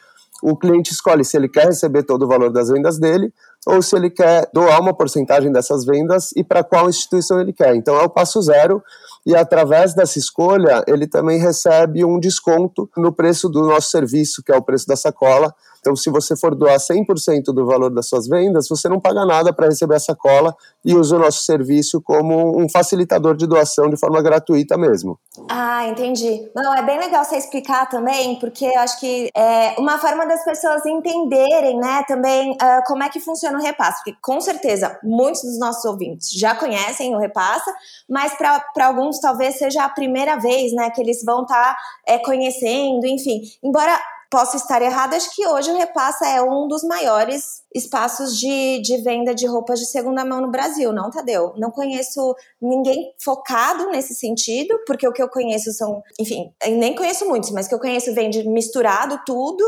o 0.42 0.56
cliente 0.56 0.92
escolhe 0.92 1.24
se 1.24 1.36
ele 1.36 1.48
quer 1.48 1.66
receber 1.66 2.02
todo 2.02 2.24
o 2.24 2.26
valor 2.26 2.50
das 2.50 2.68
vendas 2.68 2.98
dele 2.98 3.32
ou 3.64 3.80
se 3.80 3.94
ele 3.94 4.10
quer 4.10 4.48
doar 4.52 4.80
uma 4.80 4.92
porcentagem 4.92 5.52
dessas 5.52 5.84
vendas 5.84 6.30
e 6.34 6.42
para 6.42 6.64
qual 6.64 6.88
instituição 6.88 7.40
ele 7.40 7.52
quer. 7.52 7.76
Então 7.76 7.94
é 7.94 8.02
o 8.02 8.10
passo 8.10 8.42
zero 8.42 8.82
e 9.24 9.36
através 9.36 9.94
dessa 9.94 10.18
escolha 10.18 10.82
ele 10.88 11.06
também 11.06 11.38
recebe 11.38 12.04
um 12.04 12.18
desconto 12.18 12.90
no 12.96 13.12
preço 13.12 13.48
do 13.48 13.62
nosso 13.62 13.90
serviço, 13.90 14.42
que 14.42 14.50
é 14.50 14.56
o 14.56 14.62
preço 14.62 14.86
da 14.86 14.96
sacola, 14.96 15.54
então, 15.82 15.96
se 15.96 16.08
você 16.10 16.36
for 16.36 16.54
doar 16.54 16.78
100% 16.78 17.46
do 17.46 17.66
valor 17.66 17.90
das 17.90 18.06
suas 18.08 18.28
vendas, 18.28 18.68
você 18.68 18.88
não 18.88 19.00
paga 19.00 19.26
nada 19.26 19.52
para 19.52 19.66
receber 19.66 19.96
essa 19.96 20.14
cola 20.14 20.54
e 20.84 20.94
usa 20.94 21.16
o 21.16 21.18
nosso 21.18 21.42
serviço 21.42 22.00
como 22.00 22.56
um 22.56 22.68
facilitador 22.68 23.36
de 23.36 23.48
doação 23.48 23.90
de 23.90 23.96
forma 23.96 24.22
gratuita 24.22 24.78
mesmo. 24.78 25.18
Ah, 25.50 25.88
entendi. 25.88 26.48
Não, 26.54 26.72
é 26.72 26.82
bem 26.82 27.00
legal 27.00 27.24
você 27.24 27.36
explicar 27.36 27.88
também, 27.88 28.38
porque 28.38 28.64
acho 28.76 29.00
que 29.00 29.28
é 29.36 29.74
uma 29.76 29.98
forma 29.98 30.24
das 30.24 30.44
pessoas 30.44 30.86
entenderem, 30.86 31.76
né, 31.76 32.04
também 32.06 32.52
uh, 32.52 32.84
como 32.86 33.02
é 33.02 33.08
que 33.08 33.18
funciona 33.18 33.58
o 33.58 33.60
repasse. 33.60 34.04
Porque 34.04 34.16
com 34.22 34.40
certeza 34.40 34.96
muitos 35.02 35.42
dos 35.42 35.58
nossos 35.58 35.84
ouvintes 35.84 36.30
já 36.30 36.54
conhecem 36.54 37.12
o 37.12 37.18
repassa, 37.18 37.74
mas 38.08 38.34
para 38.36 38.86
alguns 38.86 39.18
talvez 39.18 39.58
seja 39.58 39.82
a 39.82 39.88
primeira 39.88 40.36
vez, 40.36 40.72
né, 40.72 40.90
que 40.90 41.00
eles 41.00 41.24
vão 41.24 41.42
estar 41.42 41.74
tá, 41.74 41.76
é, 42.06 42.18
conhecendo, 42.18 43.04
enfim. 43.04 43.40
Embora 43.64 44.00
posso 44.32 44.56
estar 44.56 44.80
errada, 44.80 45.14
acho 45.14 45.30
que 45.34 45.46
hoje 45.46 45.70
o 45.70 45.76
Repassa 45.76 46.26
é 46.26 46.40
um 46.40 46.66
dos 46.66 46.82
maiores 46.82 47.61
espaços 47.74 48.38
de, 48.38 48.80
de 48.80 48.98
venda 48.98 49.34
de 49.34 49.46
roupas 49.46 49.78
de 49.78 49.86
segunda 49.86 50.24
mão 50.24 50.40
no 50.40 50.50
Brasil, 50.50 50.92
não, 50.92 51.10
Tadeu? 51.10 51.52
Não 51.56 51.70
conheço 51.70 52.34
ninguém 52.60 53.12
focado 53.22 53.90
nesse 53.90 54.14
sentido, 54.14 54.78
porque 54.86 55.06
o 55.06 55.12
que 55.12 55.22
eu 55.22 55.28
conheço 55.28 55.72
são, 55.72 56.02
enfim, 56.18 56.50
nem 56.66 56.94
conheço 56.94 57.26
muitos, 57.28 57.50
mas 57.50 57.66
o 57.66 57.68
que 57.68 57.74
eu 57.74 57.80
conheço 57.80 58.14
vende 58.14 58.46
misturado 58.48 59.18
tudo. 59.24 59.64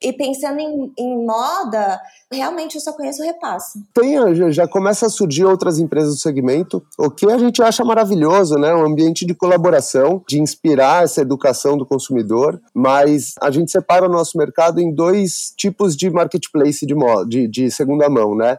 E 0.00 0.12
pensando 0.12 0.60
em, 0.60 0.92
em 0.98 1.24
moda, 1.24 2.00
realmente 2.30 2.74
eu 2.74 2.80
só 2.80 2.92
conheço 2.92 3.22
repasse. 3.22 3.78
Tem, 3.94 4.52
já 4.52 4.68
começa 4.68 5.06
a 5.06 5.10
surgir 5.10 5.44
outras 5.44 5.78
empresas 5.78 6.14
do 6.14 6.20
segmento, 6.20 6.82
o 6.98 7.10
que 7.10 7.30
a 7.30 7.38
gente 7.38 7.62
acha 7.62 7.84
maravilhoso, 7.84 8.56
né? 8.56 8.74
Um 8.74 8.84
ambiente 8.84 9.24
de 9.24 9.34
colaboração, 9.34 10.22
de 10.28 10.40
inspirar 10.40 11.04
essa 11.04 11.22
educação 11.22 11.78
do 11.78 11.86
consumidor, 11.86 12.60
mas 12.74 13.32
a 13.40 13.50
gente 13.50 13.70
separa 13.70 14.06
o 14.06 14.12
nosso 14.12 14.36
mercado 14.36 14.80
em 14.80 14.92
dois 14.92 15.52
tipos 15.56 15.96
de 15.96 16.10
marketplace 16.10 16.84
de 16.84 16.94
moda, 16.94 17.26
de 17.26 17.45
de, 17.48 17.70
segunda 17.70 18.08
mão, 18.08 18.34
né? 18.34 18.58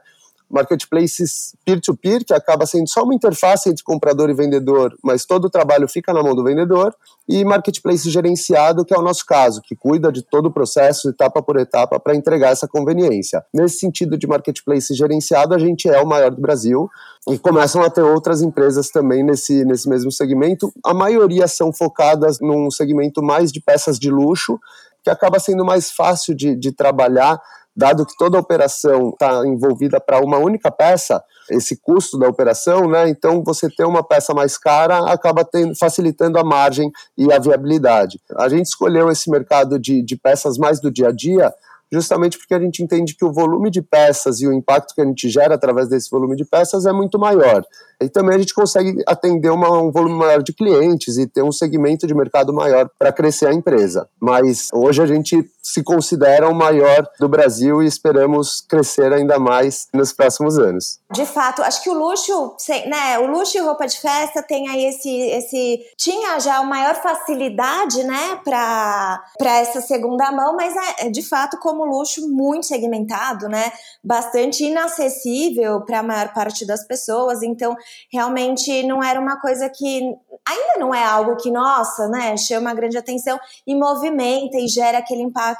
marketplaces 0.49 1.55
peer-to-peer, 1.65 2.19
-peer, 2.19 2.25
que 2.25 2.33
acaba 2.33 2.65
sendo 2.65 2.89
só 2.89 3.03
uma 3.03 3.13
interface 3.13 3.69
entre 3.69 3.83
comprador 3.83 4.29
e 4.29 4.33
vendedor, 4.33 4.97
mas 5.03 5.25
todo 5.25 5.45
o 5.45 5.49
trabalho 5.49 5.87
fica 5.87 6.13
na 6.13 6.23
mão 6.23 6.33
do 6.33 6.43
vendedor, 6.43 6.95
e 7.27 7.43
marketplace 7.43 8.09
gerenciado, 8.09 8.85
que 8.85 8.93
é 8.93 8.97
o 8.97 9.01
nosso 9.01 9.25
caso, 9.25 9.61
que 9.61 9.75
cuida 9.75 10.11
de 10.11 10.21
todo 10.21 10.45
o 10.47 10.51
processo, 10.51 11.09
etapa 11.09 11.41
por 11.41 11.59
etapa, 11.59 11.99
para 11.99 12.15
entregar 12.15 12.51
essa 12.51 12.67
conveniência. 12.67 13.43
Nesse 13.53 13.79
sentido 13.79 14.17
de 14.17 14.25
marketplace 14.25 14.93
gerenciado, 14.93 15.53
a 15.53 15.59
gente 15.59 15.89
é 15.89 15.99
o 15.99 16.07
maior 16.07 16.31
do 16.31 16.41
Brasil, 16.41 16.89
e 17.29 17.37
começam 17.37 17.81
a 17.81 17.89
ter 17.89 18.01
outras 18.01 18.41
empresas 18.41 18.89
também 18.89 19.23
nesse, 19.23 19.65
nesse 19.65 19.89
mesmo 19.89 20.11
segmento. 20.11 20.71
A 20.85 20.93
maioria 20.93 21.45
são 21.47 21.73
focadas 21.73 22.39
num 22.39 22.71
segmento 22.71 23.21
mais 23.21 23.51
de 23.51 23.59
peças 23.59 23.99
de 23.99 24.09
luxo, 24.09 24.57
que 25.03 25.09
acaba 25.09 25.39
sendo 25.39 25.65
mais 25.65 25.91
fácil 25.91 26.33
de, 26.33 26.55
de 26.55 26.71
trabalhar 26.71 27.39
dado 27.77 28.07
que 28.07 28.17
toda 28.17 28.37
a 28.37 28.41
operação 28.41 29.09
está 29.09 29.45
envolvida 29.45 30.01
para 30.01 30.19
uma 30.19 30.39
única 30.39 30.71
peça, 30.71 31.23
esse 31.51 31.79
custo 31.79 32.17
da 32.17 32.27
operação, 32.27 32.89
né? 32.89 33.07
Então 33.07 33.43
você 33.43 33.69
ter 33.69 33.85
uma 33.85 34.03
peça 34.03 34.33
mais 34.33 34.57
cara 34.57 35.11
acaba 35.11 35.45
tendo, 35.45 35.75
facilitando 35.77 36.39
a 36.39 36.43
margem 36.43 36.91
e 37.15 37.31
a 37.31 37.37
viabilidade. 37.37 38.19
A 38.35 38.49
gente 38.49 38.65
escolheu 38.65 39.11
esse 39.11 39.29
mercado 39.29 39.77
de, 39.77 40.01
de 40.01 40.15
peças 40.17 40.57
mais 40.57 40.81
do 40.81 40.89
dia 40.91 41.09
a 41.09 41.11
dia 41.11 41.53
justamente 41.91 42.37
porque 42.37 42.53
a 42.53 42.59
gente 42.59 42.83
entende 42.83 43.15
que 43.15 43.25
o 43.25 43.31
volume 43.31 43.69
de 43.71 43.81
peças 43.81 44.41
e 44.41 44.47
o 44.47 44.53
impacto 44.53 44.93
que 44.93 45.01
a 45.01 45.05
gente 45.05 45.29
gera 45.29 45.55
através 45.55 45.87
desse 45.87 46.09
volume 46.09 46.35
de 46.35 46.45
peças 46.45 46.85
é 46.85 46.91
muito 46.91 47.17
maior. 47.17 47.63
E 48.01 48.09
também 48.09 48.35
a 48.35 48.39
gente 48.39 48.53
consegue 48.53 49.01
atender 49.07 49.49
uma, 49.49 49.81
um 49.81 49.91
volume 49.91 50.15
maior 50.15 50.43
de 50.43 50.53
clientes 50.53 51.17
e 51.17 51.25
ter 51.25 51.41
um 51.41 51.51
segmento 51.51 52.05
de 52.05 52.13
mercado 52.13 52.53
maior 52.53 52.89
para 52.99 53.11
crescer 53.11 53.47
a 53.47 53.53
empresa. 53.53 54.07
Mas 54.19 54.67
hoje 54.73 55.01
a 55.01 55.05
gente 55.05 55.49
se 55.67 55.83
considera 55.83 56.47
o 56.49 56.55
maior 56.55 57.05
do 57.19 57.27
Brasil 57.27 57.83
e 57.83 57.87
esperamos 57.87 58.61
crescer 58.61 59.11
ainda 59.11 59.37
mais 59.37 59.87
nos 59.93 60.13
próximos 60.13 60.57
anos. 60.57 60.99
De 61.11 61.25
fato, 61.25 61.61
acho 61.61 61.83
que 61.83 61.89
o 61.89 61.93
luxo, 61.93 62.55
né, 62.85 63.19
o 63.19 63.27
luxo 63.27 63.57
e 63.57 63.61
roupa 63.61 63.85
de 63.85 63.99
festa 63.99 64.41
tem 64.41 64.69
aí 64.69 64.85
esse, 64.85 65.09
esse 65.09 65.79
tinha 65.97 66.39
já 66.39 66.61
uma 66.61 66.77
maior 66.77 66.95
facilidade, 66.95 68.03
né, 68.03 68.39
para 68.43 69.23
para 69.37 69.57
essa 69.57 69.81
segunda 69.81 70.31
mão, 70.31 70.55
mas 70.55 70.75
é, 70.75 71.07
é 71.07 71.09
de 71.09 71.23
fato 71.23 71.57
como 71.59 71.85
luxo 71.85 72.27
muito 72.29 72.67
segmentado, 72.67 73.47
né, 73.49 73.71
bastante 74.03 74.63
inacessível 74.65 75.81
para 75.81 75.99
a 75.99 76.03
maior 76.03 76.33
parte 76.33 76.65
das 76.65 76.85
pessoas. 76.85 77.41
Então, 77.41 77.75
realmente 78.11 78.83
não 78.83 79.03
era 79.03 79.19
uma 79.19 79.39
coisa 79.39 79.69
que 79.69 80.01
ainda 80.47 80.79
não 80.79 80.93
é 80.93 81.03
algo 81.03 81.35
que, 81.35 81.51
nossa, 81.51 82.07
né, 82.07 82.37
chama 82.37 82.73
grande 82.73 82.97
atenção 82.97 83.39
e 83.65 83.75
movimenta 83.75 84.57
e 84.57 84.67
gera 84.67 84.99
aquele 84.99 85.21
impacto 85.21 85.56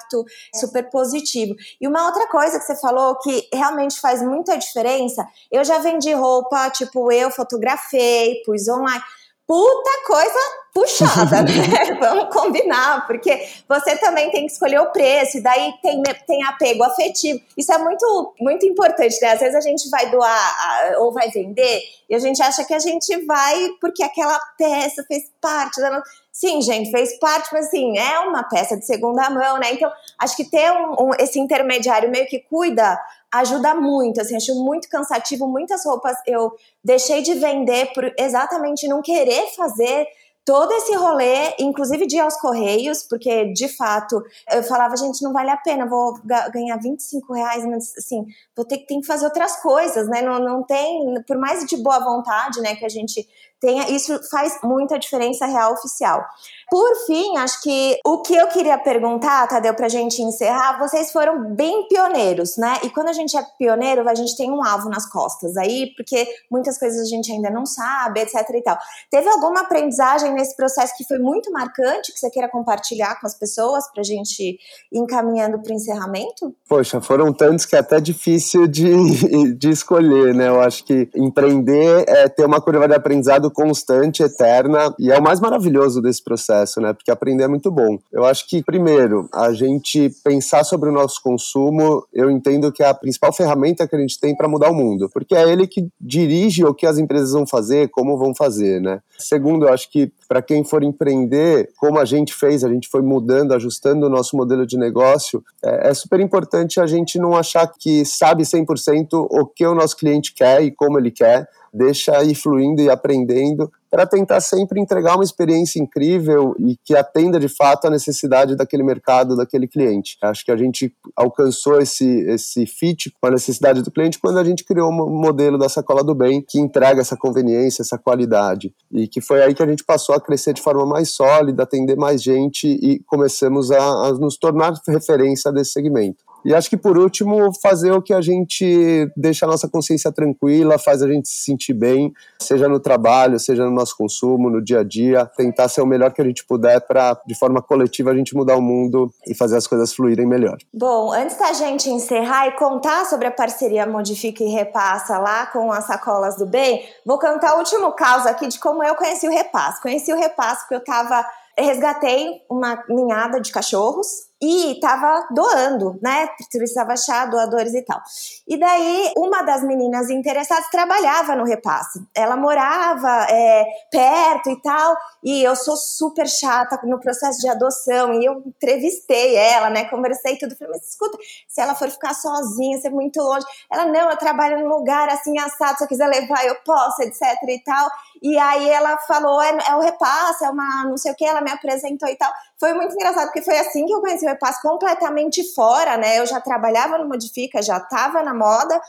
super 0.56 0.90
positivo. 0.90 1.56
E 1.80 1.88
uma 1.88 2.06
outra 2.06 2.28
coisa 2.28 2.60
que 2.60 2.66
você 2.66 2.76
falou 2.76 3.18
que 3.20 3.48
realmente 3.54 4.00
faz 4.00 4.22
muita 4.22 4.58
diferença, 4.58 5.26
eu 5.52 5.64
já 5.64 5.78
vendi 5.80 6.14
roupa, 6.14 6.70
tipo, 6.70 7.12
eu 7.12 7.32
fotografei, 7.32 8.42
pus 8.46 8.68
online 8.68 9.04
puta 9.48 9.92
coisa 10.06 10.40
puxada, 10.74 11.42
né? 11.42 11.98
Vamos 12.00 12.32
combinar, 12.32 13.08
porque 13.08 13.48
você 13.68 13.96
também 13.98 14.30
tem 14.30 14.46
que 14.46 14.52
escolher 14.52 14.80
o 14.80 14.92
preço, 14.92 15.38
e 15.38 15.42
daí 15.42 15.74
tem, 15.82 16.04
tem 16.28 16.44
apego 16.44 16.84
afetivo. 16.84 17.40
Isso 17.58 17.72
é 17.72 17.78
muito, 17.78 18.36
muito 18.40 18.66
importante, 18.66 19.18
né? 19.22 19.32
Às 19.32 19.40
vezes 19.40 19.56
a 19.56 19.62
gente 19.62 19.90
vai 19.90 20.12
doar 20.12 20.98
ou 21.00 21.14
vai 21.14 21.30
vender 21.30 21.82
e 22.10 22.14
a 22.14 22.20
gente 22.20 22.42
acha 22.44 22.64
que 22.66 22.74
a 22.74 22.80
gente 22.80 23.26
vai 23.26 23.70
porque 23.80 24.04
aquela 24.04 24.38
peça 24.58 25.04
fez 25.08 25.24
parte 25.42 25.80
da. 25.80 26.04
Sim, 26.40 26.62
gente, 26.62 26.92
fez 26.92 27.18
parte, 27.18 27.50
mas 27.52 27.66
assim, 27.66 27.98
é 27.98 28.20
uma 28.20 28.44
peça 28.44 28.78
de 28.78 28.86
segunda 28.86 29.28
mão, 29.28 29.58
né? 29.58 29.74
Então, 29.74 29.92
acho 30.20 30.38
que 30.38 30.46
ter 30.48 30.72
um, 30.72 31.08
um, 31.08 31.12
esse 31.18 31.40
intermediário 31.40 32.12
meio 32.12 32.28
que 32.28 32.38
cuida 32.38 32.96
ajuda 33.32 33.74
muito, 33.74 34.22
assim, 34.22 34.36
acho 34.36 34.54
muito 34.64 34.88
cansativo. 34.88 35.48
Muitas 35.48 35.84
roupas 35.84 36.16
eu 36.28 36.52
deixei 36.84 37.24
de 37.24 37.34
vender 37.34 37.92
por 37.92 38.14
exatamente 38.20 38.88
não 38.88 39.02
querer 39.02 39.48
fazer 39.56 40.06
todo 40.46 40.72
esse 40.74 40.96
rolê, 40.96 41.56
inclusive 41.60 42.06
de 42.06 42.18
ir 42.18 42.20
aos 42.20 42.40
Correios, 42.40 43.02
porque 43.02 43.52
de 43.52 43.68
fato 43.68 44.24
eu 44.50 44.62
falava, 44.62 44.96
gente, 44.96 45.24
não 45.24 45.34
vale 45.34 45.50
a 45.50 45.58
pena, 45.58 45.86
vou 45.88 46.14
ganhar 46.54 46.78
25 46.78 47.34
reais, 47.34 47.66
mas 47.66 47.94
assim, 47.98 48.24
vou 48.56 48.64
ter 48.64 48.78
que, 48.78 48.86
que 48.86 49.08
fazer 49.08 49.26
outras 49.26 49.60
coisas, 49.60 50.08
né? 50.08 50.22
Não, 50.22 50.38
não 50.40 50.62
tem, 50.62 51.20
por 51.28 51.38
mais 51.40 51.66
de 51.66 51.78
boa 51.78 52.00
vontade, 52.00 52.62
né, 52.62 52.76
que 52.76 52.86
a 52.86 52.90
gente 52.90 53.28
tenha, 53.60 53.90
isso 53.90 54.20
faz 54.30 54.60
muita 54.64 55.00
diferença 55.00 55.46
real 55.46 55.74
oficial. 55.74 56.24
Por 56.70 56.96
fim, 57.06 57.38
acho 57.38 57.62
que 57.62 57.98
o 58.06 58.22
que 58.22 58.36
eu 58.36 58.48
queria 58.48 58.78
perguntar, 58.78 59.48
Tadeu, 59.48 59.74
pra 59.74 59.88
gente 59.88 60.22
encerrar, 60.22 60.78
vocês 60.78 61.14
foram 61.14 61.56
bem 61.56 61.88
pioneiros, 61.88 62.58
né? 62.58 62.78
E 62.84 62.90
quando 62.90 63.08
a 63.08 63.14
gente 63.14 63.38
é 63.38 63.44
pioneiro, 63.58 64.08
a 64.08 64.14
gente 64.14 64.36
tem 64.36 64.52
um 64.52 64.62
alvo 64.62 64.90
nas 64.90 65.10
costas 65.10 65.56
aí, 65.56 65.94
porque 65.96 66.28
muitas 66.52 66.78
coisas 66.78 67.00
a 67.00 67.06
gente 67.06 67.32
ainda 67.32 67.50
não 67.50 67.66
sabe, 67.66 68.20
etc 68.20 68.36
e 68.54 68.62
tal. 68.62 68.78
Teve 69.10 69.30
alguma 69.30 69.62
aprendizagem 69.62 70.34
nesse 70.34 70.56
processo 70.58 70.94
que 70.98 71.06
foi 71.06 71.20
muito 71.20 71.52
marcante, 71.52 72.12
que 72.12 72.20
você 72.20 72.30
queira 72.30 72.50
compartilhar 72.50 73.20
com 73.20 73.28
as 73.28 73.34
pessoas 73.34 73.90
pra 73.94 74.04
gente 74.04 74.42
ir 74.42 74.60
encaminhando 74.92 75.62
pro 75.62 75.74
encerramento? 75.74 76.54
Poxa, 76.68 77.00
foram 77.00 77.32
tantos 77.32 77.66
que 77.66 77.78
é 77.78 77.80
até 77.80 78.02
difícil 78.02 78.68
de, 78.68 79.54
de 79.56 79.70
escolher, 79.70 80.34
né? 80.34 80.50
Eu 80.50 80.60
acho 80.60 80.84
que 80.84 81.10
empreender 81.16 82.04
é 82.08 82.28
ter 82.28 82.46
uma 82.46 82.60
curva 82.60 82.88
de 82.88 82.94
aprendizado 82.94 83.47
constante, 83.52 84.24
eterna, 84.24 84.94
e 85.00 85.12
é 85.12 85.18
o 85.18 85.24
mais 85.24 85.40
maravilhoso 85.40 86.02
desse 86.02 86.24
processo 86.24 86.38
processo, 86.38 86.80
né? 86.80 86.94
Porque 86.94 87.12
aprender 87.12 87.44
é 87.44 87.48
muito 87.48 87.72
bom. 87.72 87.98
Eu 88.12 88.26
acho 88.26 88.48
que, 88.48 88.64
primeiro, 88.64 89.28
a 89.34 89.52
gente 89.52 90.12
pensar 90.24 90.64
sobre 90.64 90.90
o 90.90 90.92
nosso 90.92 91.22
consumo, 91.22 92.06
eu 92.14 92.30
entendo 92.30 92.72
que 92.72 92.84
é 92.84 92.88
a 92.88 92.94
principal 92.94 93.34
ferramenta 93.34 93.88
que 93.88 93.96
a 93.96 94.00
gente 94.00 94.20
tem 94.20 94.36
para 94.36 94.48
mudar 94.48 94.70
o 94.70 94.76
mundo, 94.76 95.10
porque 95.12 95.36
é 95.36 95.50
ele 95.50 95.68
que 95.68 95.88
dirige 96.00 96.64
o 96.64 96.74
que 96.74 96.86
as 96.86 96.98
empresas 96.98 97.32
vão 97.32 97.46
fazer, 97.46 97.90
como 97.90 98.18
vão 98.18 98.34
fazer, 98.34 98.82
né? 98.82 99.00
Segundo, 99.18 99.68
eu 99.68 99.74
acho 99.74 99.92
que 99.92 100.12
para 100.28 100.42
quem 100.42 100.64
for 100.64 100.84
empreender, 100.84 101.70
como 101.78 102.00
a 102.00 102.06
gente 102.06 102.34
fez, 102.34 102.64
a 102.64 102.70
gente 102.70 102.88
foi 102.88 103.02
mudando, 103.02 103.54
ajustando 103.54 104.06
o 104.06 104.10
nosso 104.10 104.36
modelo 104.36 104.66
de 104.66 104.78
negócio, 104.78 105.44
é, 105.64 105.90
é 105.90 105.94
super 105.94 106.20
importante 106.20 106.80
a 106.80 106.86
gente 106.86 107.18
não 107.18 107.36
achar 107.36 107.68
que 107.68 108.06
sabe 108.06 108.44
100% 108.44 109.08
o 109.14 109.46
que 109.46 109.66
o 109.66 109.76
nosso 109.76 109.96
cliente 109.96 110.34
quer 110.34 110.62
e 110.62 110.72
como 110.72 111.00
ele 111.00 111.12
quer, 111.12 111.48
deixa 111.74 112.24
ir 112.24 112.36
fluindo 112.36 112.82
e 112.82 112.90
aprendendo 112.90 113.72
para 113.90 114.06
tentar 114.06 114.42
sempre 114.42 114.80
entregar 114.80 115.16
uma 115.16 115.24
experiência 115.24 115.80
incrível 115.80 116.56
e 116.60 116.78
que 116.84 116.96
atenda 116.96 117.40
de 117.40 117.48
fato 117.48 117.86
a 117.86 117.90
necessidade 117.90 118.56
daquele 118.56 118.84
mercado, 118.84 119.36
daquele 119.36 119.68
cliente. 119.68 120.18
Acho 120.22 120.46
que 120.46 120.52
a 120.52 120.58
gente 120.58 120.94
alcançou 121.16 121.80
esse, 121.80 122.06
esse 122.30 122.66
fit 122.66 123.12
com 123.20 123.28
a 123.28 123.32
necessidade 123.32 123.82
do 123.82 123.92
cliente 123.92 124.20
quando 124.20 124.40
a 124.40 124.44
gente 124.44 124.64
criou 124.64 124.90
um 124.92 125.10
modelo 125.10 125.58
da 125.58 125.70
sacola 125.70 126.04
do 126.04 126.14
bem 126.14 126.44
que 126.46 126.60
entrega 126.60 127.02
essa 127.02 127.18
conveniência, 127.18 127.82
essa 127.82 127.98
qualidade. 127.98 128.74
E 128.92 129.08
que 129.08 129.22
foi 129.22 129.42
aí 129.42 129.54
que 129.54 129.64
a 129.64 129.68
gente 129.68 129.84
passou 129.84 130.16
a 130.16 130.22
crescer 130.22 130.54
de 130.54 130.62
forma 130.62 130.86
mais 130.86 131.10
sólida, 131.10 131.64
atender 131.64 131.96
mais 131.96 132.22
gente 132.22 132.68
e 132.68 133.00
começamos 133.06 133.72
a, 133.72 133.80
a 133.80 134.14
nos 134.14 134.38
tornar 134.38 134.74
referência 134.88 135.52
desse 135.52 135.72
segmento. 135.72 136.27
E 136.48 136.56
acho 136.56 136.70
que 136.70 136.78
por 136.78 136.98
último, 136.98 137.52
fazer 137.62 137.92
o 137.92 138.02
que 138.02 138.14
a 138.14 138.22
gente 138.22 139.12
deixa 139.18 139.46
a 139.46 139.50
nossa 139.50 139.68
consciência 139.68 140.14
tranquila, 140.14 140.80
faz 140.80 141.04
a 141.04 141.08
gente 141.12 141.28
se 141.28 141.44
sentir 141.44 141.74
bem, 141.74 142.14
seja 142.42 142.70
no 142.70 142.80
trabalho, 142.80 143.38
seja 143.38 143.66
no 143.66 143.72
nosso 143.72 143.98
consumo, 143.98 144.50
no 144.50 144.64
dia 144.64 144.80
a 144.80 144.84
dia, 144.86 145.26
tentar 145.36 145.68
ser 145.68 145.82
o 145.82 145.86
melhor 145.86 146.14
que 146.14 146.22
a 146.22 146.24
gente 146.24 146.46
puder 146.46 146.80
para, 146.80 147.20
de 147.28 147.38
forma 147.38 147.62
coletiva, 147.62 148.12
a 148.12 148.16
gente 148.16 148.34
mudar 148.34 148.56
o 148.56 148.62
mundo 148.62 149.12
e 149.28 149.36
fazer 149.36 149.58
as 149.58 149.68
coisas 149.68 149.94
fluírem 149.94 150.26
melhor. 150.26 150.58
Bom, 150.74 151.12
antes 151.12 151.38
da 151.38 151.52
gente 151.52 151.90
encerrar 151.90 152.48
e 152.48 152.52
contar 152.54 153.04
sobre 153.08 153.28
a 153.28 153.32
parceria 153.32 153.86
Modifica 153.86 154.42
e 154.42 154.48
Repassa 154.48 155.18
lá 155.18 155.48
com 155.48 155.70
as 155.70 155.86
sacolas 155.86 156.38
do 156.38 156.46
bem, 156.46 156.82
vou 157.06 157.20
contar 157.20 157.56
o 157.56 157.58
último 157.58 157.92
caso 157.92 158.26
aqui 158.30 158.48
de 158.48 158.58
como 158.58 158.82
eu 158.82 158.96
conheci 158.96 159.28
o 159.28 159.32
Repasso. 159.32 159.82
Conheci 159.82 160.14
o 160.14 160.18
Repasso 160.18 160.62
porque 160.62 160.76
eu 160.76 160.80
estava 160.80 161.26
resgatei 161.60 162.42
uma 162.50 162.84
ninhada 162.88 163.42
de 163.42 163.52
cachorros 163.52 164.27
e 164.42 164.74
estava 164.74 165.28
doando, 165.32 165.98
né? 166.02 166.30
Precisava 166.52 166.94
achar 166.94 167.28
doadores 167.30 167.74
e 167.74 167.82
tal. 167.82 168.00
E 168.48 168.58
daí, 168.58 169.12
uma 169.18 169.42
das 169.42 169.64
meninas 169.64 170.10
interessadas 170.10 170.70
trabalhava 170.70 171.36
no 171.36 171.44
repasse. 171.44 172.00
Ela 172.16 172.38
morava 172.38 173.26
é, 173.30 173.66
perto 173.92 174.52
e 174.52 174.62
tal, 174.62 174.96
e 175.24 175.44
eu 175.44 175.56
sou 175.56 175.76
super 175.76 176.28
chata 176.28 176.80
no 176.84 177.00
processo 177.00 177.40
de 177.40 177.50
adoção, 177.50 178.14
e 178.14 178.26
eu 178.26 178.44
entrevistei 178.46 179.36
ela, 179.36 179.70
né? 179.70 179.86
Conversei 179.86 180.38
tudo. 180.38 180.56
Falei, 180.56 180.74
mas 180.74 180.90
escuta, 180.90 181.18
se 181.48 181.60
ela 181.60 181.74
for 181.74 181.90
ficar 181.90 182.14
sozinha, 182.14 182.80
ser 182.80 182.92
muito 182.92 183.20
longe. 183.20 183.46
Ela, 183.72 183.86
não, 183.86 184.10
eu 184.10 184.18
trabalho 184.18 184.60
num 184.60 184.70
lugar 184.70 185.10
assim 185.10 185.38
assado, 185.40 185.78
se 185.80 185.84
eu 185.84 185.88
quiser 185.88 186.08
levar, 186.08 186.46
eu 186.46 186.56
posso, 186.64 187.02
etc 187.02 187.22
e 187.48 187.64
tal. 187.64 187.90
E 188.22 188.38
aí 188.38 188.70
ela 188.70 188.98
falou, 189.00 189.42
é, 189.42 189.58
é 189.70 189.76
o 189.76 189.82
repasse, 189.82 190.46
é 190.46 190.50
uma 190.50 190.86
não 190.86 190.98
sei 190.98 191.12
o 191.12 191.16
que, 191.16 191.26
ela 191.26 191.42
me 191.42 191.52
apresentou 191.52 192.10
e 192.10 192.16
tal. 192.16 192.32
Foi 192.60 192.74
muito 192.74 192.94
engraçado, 192.94 193.26
porque 193.26 193.42
foi 193.42 193.58
assim 193.58 193.86
que 193.86 193.94
eu 193.94 194.02
conheci 194.02 194.26
o 194.26 194.30
repasse 194.30 194.62
completamente 194.62 195.44
fora, 195.54 195.98
né? 195.98 196.20
Eu 196.20 196.26
já 196.26 196.42
trabalhava 196.42 196.98
no 196.98 197.08
Modifica, 197.08 197.62
já 197.62 197.78
estava 197.78 198.24
na 198.24 198.34
moda 198.34 198.80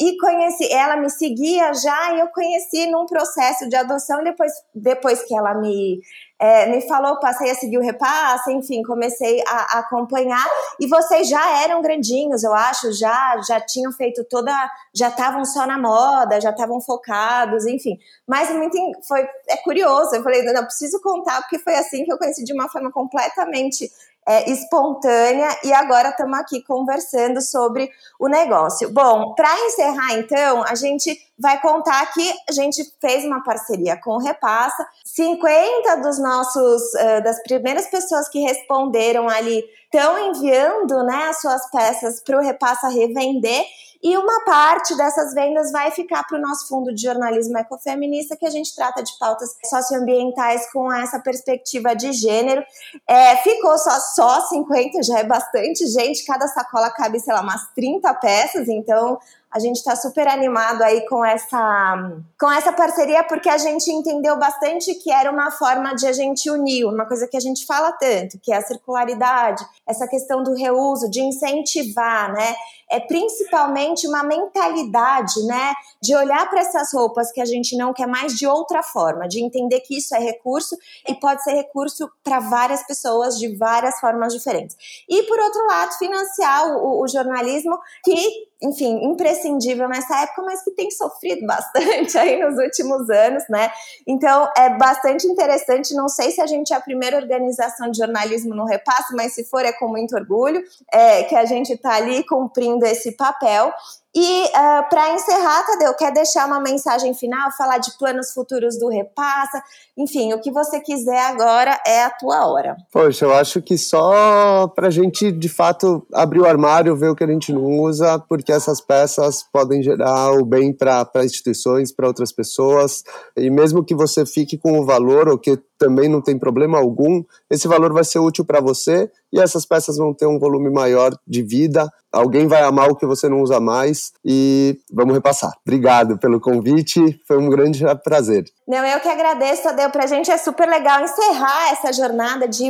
e 0.00 0.16
conheci, 0.18 0.72
ela 0.72 0.96
me 0.96 1.08
seguia 1.08 1.72
já 1.72 2.14
e 2.14 2.20
eu 2.20 2.28
conheci 2.28 2.90
num 2.90 3.06
processo 3.06 3.68
de 3.68 3.76
adoção 3.76 4.22
depois, 4.22 4.52
depois 4.74 5.22
que 5.22 5.36
ela 5.36 5.54
me 5.54 6.00
é, 6.38 6.66
me 6.66 6.80
falou, 6.86 7.18
passei 7.20 7.50
a 7.50 7.54
seguir 7.54 7.78
o 7.78 7.82
repasse, 7.82 8.52
enfim, 8.52 8.82
comecei 8.82 9.40
a, 9.46 9.76
a, 9.76 9.78
acompanhar. 9.80 10.44
E 10.80 10.86
vocês 10.86 11.28
já 11.28 11.62
eram 11.62 11.80
grandinhos, 11.80 12.42
eu 12.42 12.52
acho, 12.52 12.92
já 12.92 13.40
já 13.46 13.60
tinham 13.60 13.92
feito 13.92 14.24
toda, 14.24 14.52
já 14.94 15.08
estavam 15.08 15.44
só 15.44 15.66
na 15.66 15.78
moda, 15.78 16.40
já 16.40 16.50
estavam 16.50 16.80
focados, 16.80 17.66
enfim. 17.66 17.98
Mas 18.26 18.50
muito 18.50 18.76
foi 19.06 19.26
é 19.48 19.56
curioso. 19.58 20.14
Eu 20.14 20.22
falei, 20.22 20.42
não, 20.42 20.64
preciso 20.64 21.00
contar 21.00 21.40
porque 21.42 21.58
foi 21.58 21.74
assim 21.76 22.04
que 22.04 22.12
eu 22.12 22.18
conheci 22.18 22.44
de 22.44 22.52
uma 22.52 22.68
forma 22.68 22.90
completamente 22.90 23.90
é, 24.26 24.50
espontânea 24.50 25.48
e 25.64 25.72
agora 25.72 26.08
estamos 26.08 26.38
aqui 26.38 26.62
conversando 26.62 27.42
sobre 27.42 27.90
o 28.18 28.26
negócio. 28.26 28.90
Bom, 28.90 29.34
para 29.34 29.52
encerrar 29.66 30.14
então, 30.14 30.64
a 30.66 30.74
gente 30.74 31.16
vai 31.38 31.60
contar 31.60 32.06
que 32.12 32.32
a 32.48 32.52
gente 32.52 32.82
fez 33.00 33.24
uma 33.24 33.42
parceria 33.42 34.00
com 34.00 34.12
o 34.12 34.18
Repassa. 34.18 34.86
50 35.04 35.96
dos 35.96 36.18
nossos, 36.18 36.82
uh, 36.94 37.22
das 37.22 37.42
primeiras 37.42 37.86
pessoas 37.86 38.28
que 38.28 38.40
responderam 38.40 39.28
ali 39.28 39.62
estão 39.84 40.18
enviando 40.30 41.04
né, 41.04 41.28
as 41.28 41.40
suas 41.40 41.70
peças 41.70 42.20
para 42.20 42.38
o 42.38 42.42
Repassa 42.42 42.88
revender. 42.88 43.64
E 44.04 44.18
uma 44.18 44.44
parte 44.44 44.94
dessas 44.94 45.32
vendas 45.32 45.72
vai 45.72 45.90
ficar 45.90 46.22
para 46.24 46.36
o 46.36 46.40
nosso 46.40 46.68
fundo 46.68 46.94
de 46.94 47.00
jornalismo 47.00 47.56
ecofeminista, 47.56 48.36
que 48.36 48.44
a 48.44 48.50
gente 48.50 48.76
trata 48.76 49.02
de 49.02 49.10
pautas 49.18 49.56
socioambientais 49.64 50.70
com 50.70 50.92
essa 50.92 51.18
perspectiva 51.18 51.96
de 51.96 52.12
gênero. 52.12 52.62
É, 53.08 53.36
ficou 53.36 53.78
só, 53.78 53.98
só 54.14 54.40
50, 54.42 55.02
já 55.02 55.20
é 55.20 55.24
bastante 55.24 55.86
gente, 55.86 56.22
cada 56.26 56.46
sacola 56.48 56.90
cabe, 56.90 57.18
sei 57.18 57.32
lá, 57.32 57.40
umas 57.40 57.72
30 57.74 58.12
peças, 58.16 58.68
então 58.68 59.18
a 59.54 59.60
gente 59.60 59.76
está 59.76 59.94
super 59.94 60.26
animado 60.26 60.82
aí 60.82 61.06
com 61.06 61.24
essa, 61.24 62.20
com 62.40 62.50
essa 62.50 62.72
parceria, 62.72 63.22
porque 63.22 63.48
a 63.48 63.56
gente 63.56 63.88
entendeu 63.88 64.36
bastante 64.36 64.92
que 64.96 65.12
era 65.12 65.30
uma 65.30 65.52
forma 65.52 65.94
de 65.94 66.08
a 66.08 66.12
gente 66.12 66.50
unir, 66.50 66.84
uma 66.84 67.06
coisa 67.06 67.28
que 67.28 67.36
a 67.36 67.40
gente 67.40 67.64
fala 67.64 67.92
tanto, 67.92 68.36
que 68.40 68.52
é 68.52 68.56
a 68.56 68.62
circularidade, 68.62 69.64
essa 69.86 70.08
questão 70.08 70.42
do 70.42 70.54
reuso, 70.54 71.08
de 71.08 71.20
incentivar, 71.20 72.32
né? 72.32 72.56
É 72.90 72.98
principalmente 72.98 74.08
uma 74.08 74.24
mentalidade, 74.24 75.40
né? 75.46 75.72
De 76.02 76.16
olhar 76.16 76.50
para 76.50 76.60
essas 76.60 76.92
roupas 76.92 77.30
que 77.30 77.40
a 77.40 77.44
gente 77.44 77.76
não 77.76 77.92
quer 77.92 78.08
mais 78.08 78.36
de 78.36 78.48
outra 78.48 78.82
forma, 78.82 79.28
de 79.28 79.40
entender 79.40 79.80
que 79.80 79.96
isso 79.96 80.16
é 80.16 80.18
recurso 80.18 80.76
e 81.08 81.14
pode 81.14 81.44
ser 81.44 81.52
recurso 81.52 82.10
para 82.24 82.40
várias 82.40 82.84
pessoas 82.84 83.38
de 83.38 83.56
várias 83.56 84.00
formas 84.00 84.32
diferentes. 84.32 84.76
E 85.08 85.22
por 85.22 85.38
outro 85.38 85.64
lado, 85.64 85.92
financiar 85.92 86.76
o, 86.76 87.02
o 87.02 87.06
jornalismo 87.06 87.78
que 88.02 88.52
enfim, 88.64 89.04
imprescindível 89.04 89.88
nessa 89.88 90.22
época, 90.22 90.42
mas 90.42 90.64
que 90.64 90.70
tem 90.70 90.90
sofrido 90.90 91.44
bastante 91.46 92.16
aí 92.16 92.42
nos 92.42 92.56
últimos 92.58 93.08
anos, 93.10 93.44
né? 93.48 93.70
Então 94.06 94.48
é 94.56 94.70
bastante 94.76 95.26
interessante. 95.26 95.94
Não 95.94 96.08
sei 96.08 96.30
se 96.30 96.40
a 96.40 96.46
gente 96.46 96.72
é 96.72 96.76
a 96.76 96.80
primeira 96.80 97.16
organização 97.16 97.90
de 97.90 97.98
jornalismo 97.98 98.54
no 98.54 98.64
repasse, 98.64 99.14
mas 99.14 99.34
se 99.34 99.44
for, 99.44 99.64
é 99.64 99.72
com 99.72 99.88
muito 99.88 100.16
orgulho 100.16 100.62
é, 100.92 101.24
que 101.24 101.36
a 101.36 101.44
gente 101.44 101.72
está 101.74 101.96
ali 101.96 102.24
cumprindo 102.26 102.86
esse 102.86 103.12
papel. 103.12 103.72
E 104.16 104.44
uh, 104.44 104.50
ah, 104.54 104.86
para 104.88 105.12
encerrar, 105.12 105.66
Tadeu, 105.66 105.92
quer 105.94 106.12
deixar 106.12 106.46
uma 106.46 106.60
mensagem 106.60 107.12
final, 107.14 107.50
falar 107.58 107.78
de 107.78 107.90
planos 107.98 108.32
futuros 108.32 108.78
do 108.78 108.88
Repassa? 108.88 109.60
Enfim, 109.98 110.32
o 110.32 110.40
que 110.40 110.52
você 110.52 110.80
quiser 110.80 111.18
agora 111.18 111.80
é 111.84 112.04
a 112.04 112.10
tua 112.10 112.46
hora. 112.46 112.76
Poxa, 112.92 113.24
eu 113.24 113.34
acho 113.34 113.60
que 113.60 113.76
só 113.76 114.68
para 114.68 114.86
a 114.86 114.90
gente, 114.90 115.32
de 115.32 115.48
fato, 115.48 116.06
abrir 116.12 116.40
o 116.40 116.46
armário, 116.46 116.96
ver 116.96 117.08
o 117.08 117.16
que 117.16 117.24
a 117.24 117.26
gente 117.26 117.52
não 117.52 117.64
usa, 117.80 118.18
porque 118.28 118.52
essas 118.52 118.80
peças 118.80 119.42
podem 119.52 119.82
gerar 119.82 120.30
o 120.32 120.44
bem 120.44 120.72
para 120.72 121.08
instituições, 121.24 121.92
para 121.92 122.06
outras 122.06 122.32
pessoas, 122.32 123.02
e 123.36 123.50
mesmo 123.50 123.84
que 123.84 123.96
você 123.96 124.24
fique 124.24 124.56
com 124.56 124.78
o 124.78 124.86
valor, 124.86 125.28
ou 125.28 125.38
que 125.38 125.58
também 125.78 126.08
não 126.08 126.20
tem 126.20 126.38
problema 126.38 126.78
algum, 126.78 127.22
esse 127.50 127.68
valor 127.68 127.92
vai 127.92 128.04
ser 128.04 128.18
útil 128.18 128.44
para 128.44 128.60
você 128.60 129.10
e 129.32 129.40
essas 129.40 129.66
peças 129.66 129.96
vão 129.96 130.14
ter 130.14 130.26
um 130.26 130.38
volume 130.38 130.70
maior 130.70 131.12
de 131.26 131.42
vida. 131.42 131.90
Alguém 132.12 132.46
vai 132.46 132.62
amar 132.62 132.88
o 132.88 132.94
que 132.94 133.04
você 133.04 133.28
não 133.28 133.42
usa 133.42 133.58
mais 133.58 134.12
e 134.24 134.78
vamos 134.92 135.14
repassar. 135.14 135.50
Obrigado 135.66 136.16
pelo 136.18 136.40
convite, 136.40 137.20
foi 137.26 137.36
um 137.38 137.50
grande 137.50 137.84
prazer. 138.04 138.44
Não, 138.66 138.84
eu 138.86 139.00
que 139.00 139.08
agradeço, 139.08 139.64
Tadeu. 139.64 139.90
Pra 139.90 140.06
gente 140.06 140.30
é 140.30 140.38
super 140.38 140.68
legal 140.68 141.02
encerrar 141.02 141.72
essa 141.72 141.92
jornada 141.92 142.46
de, 142.46 142.64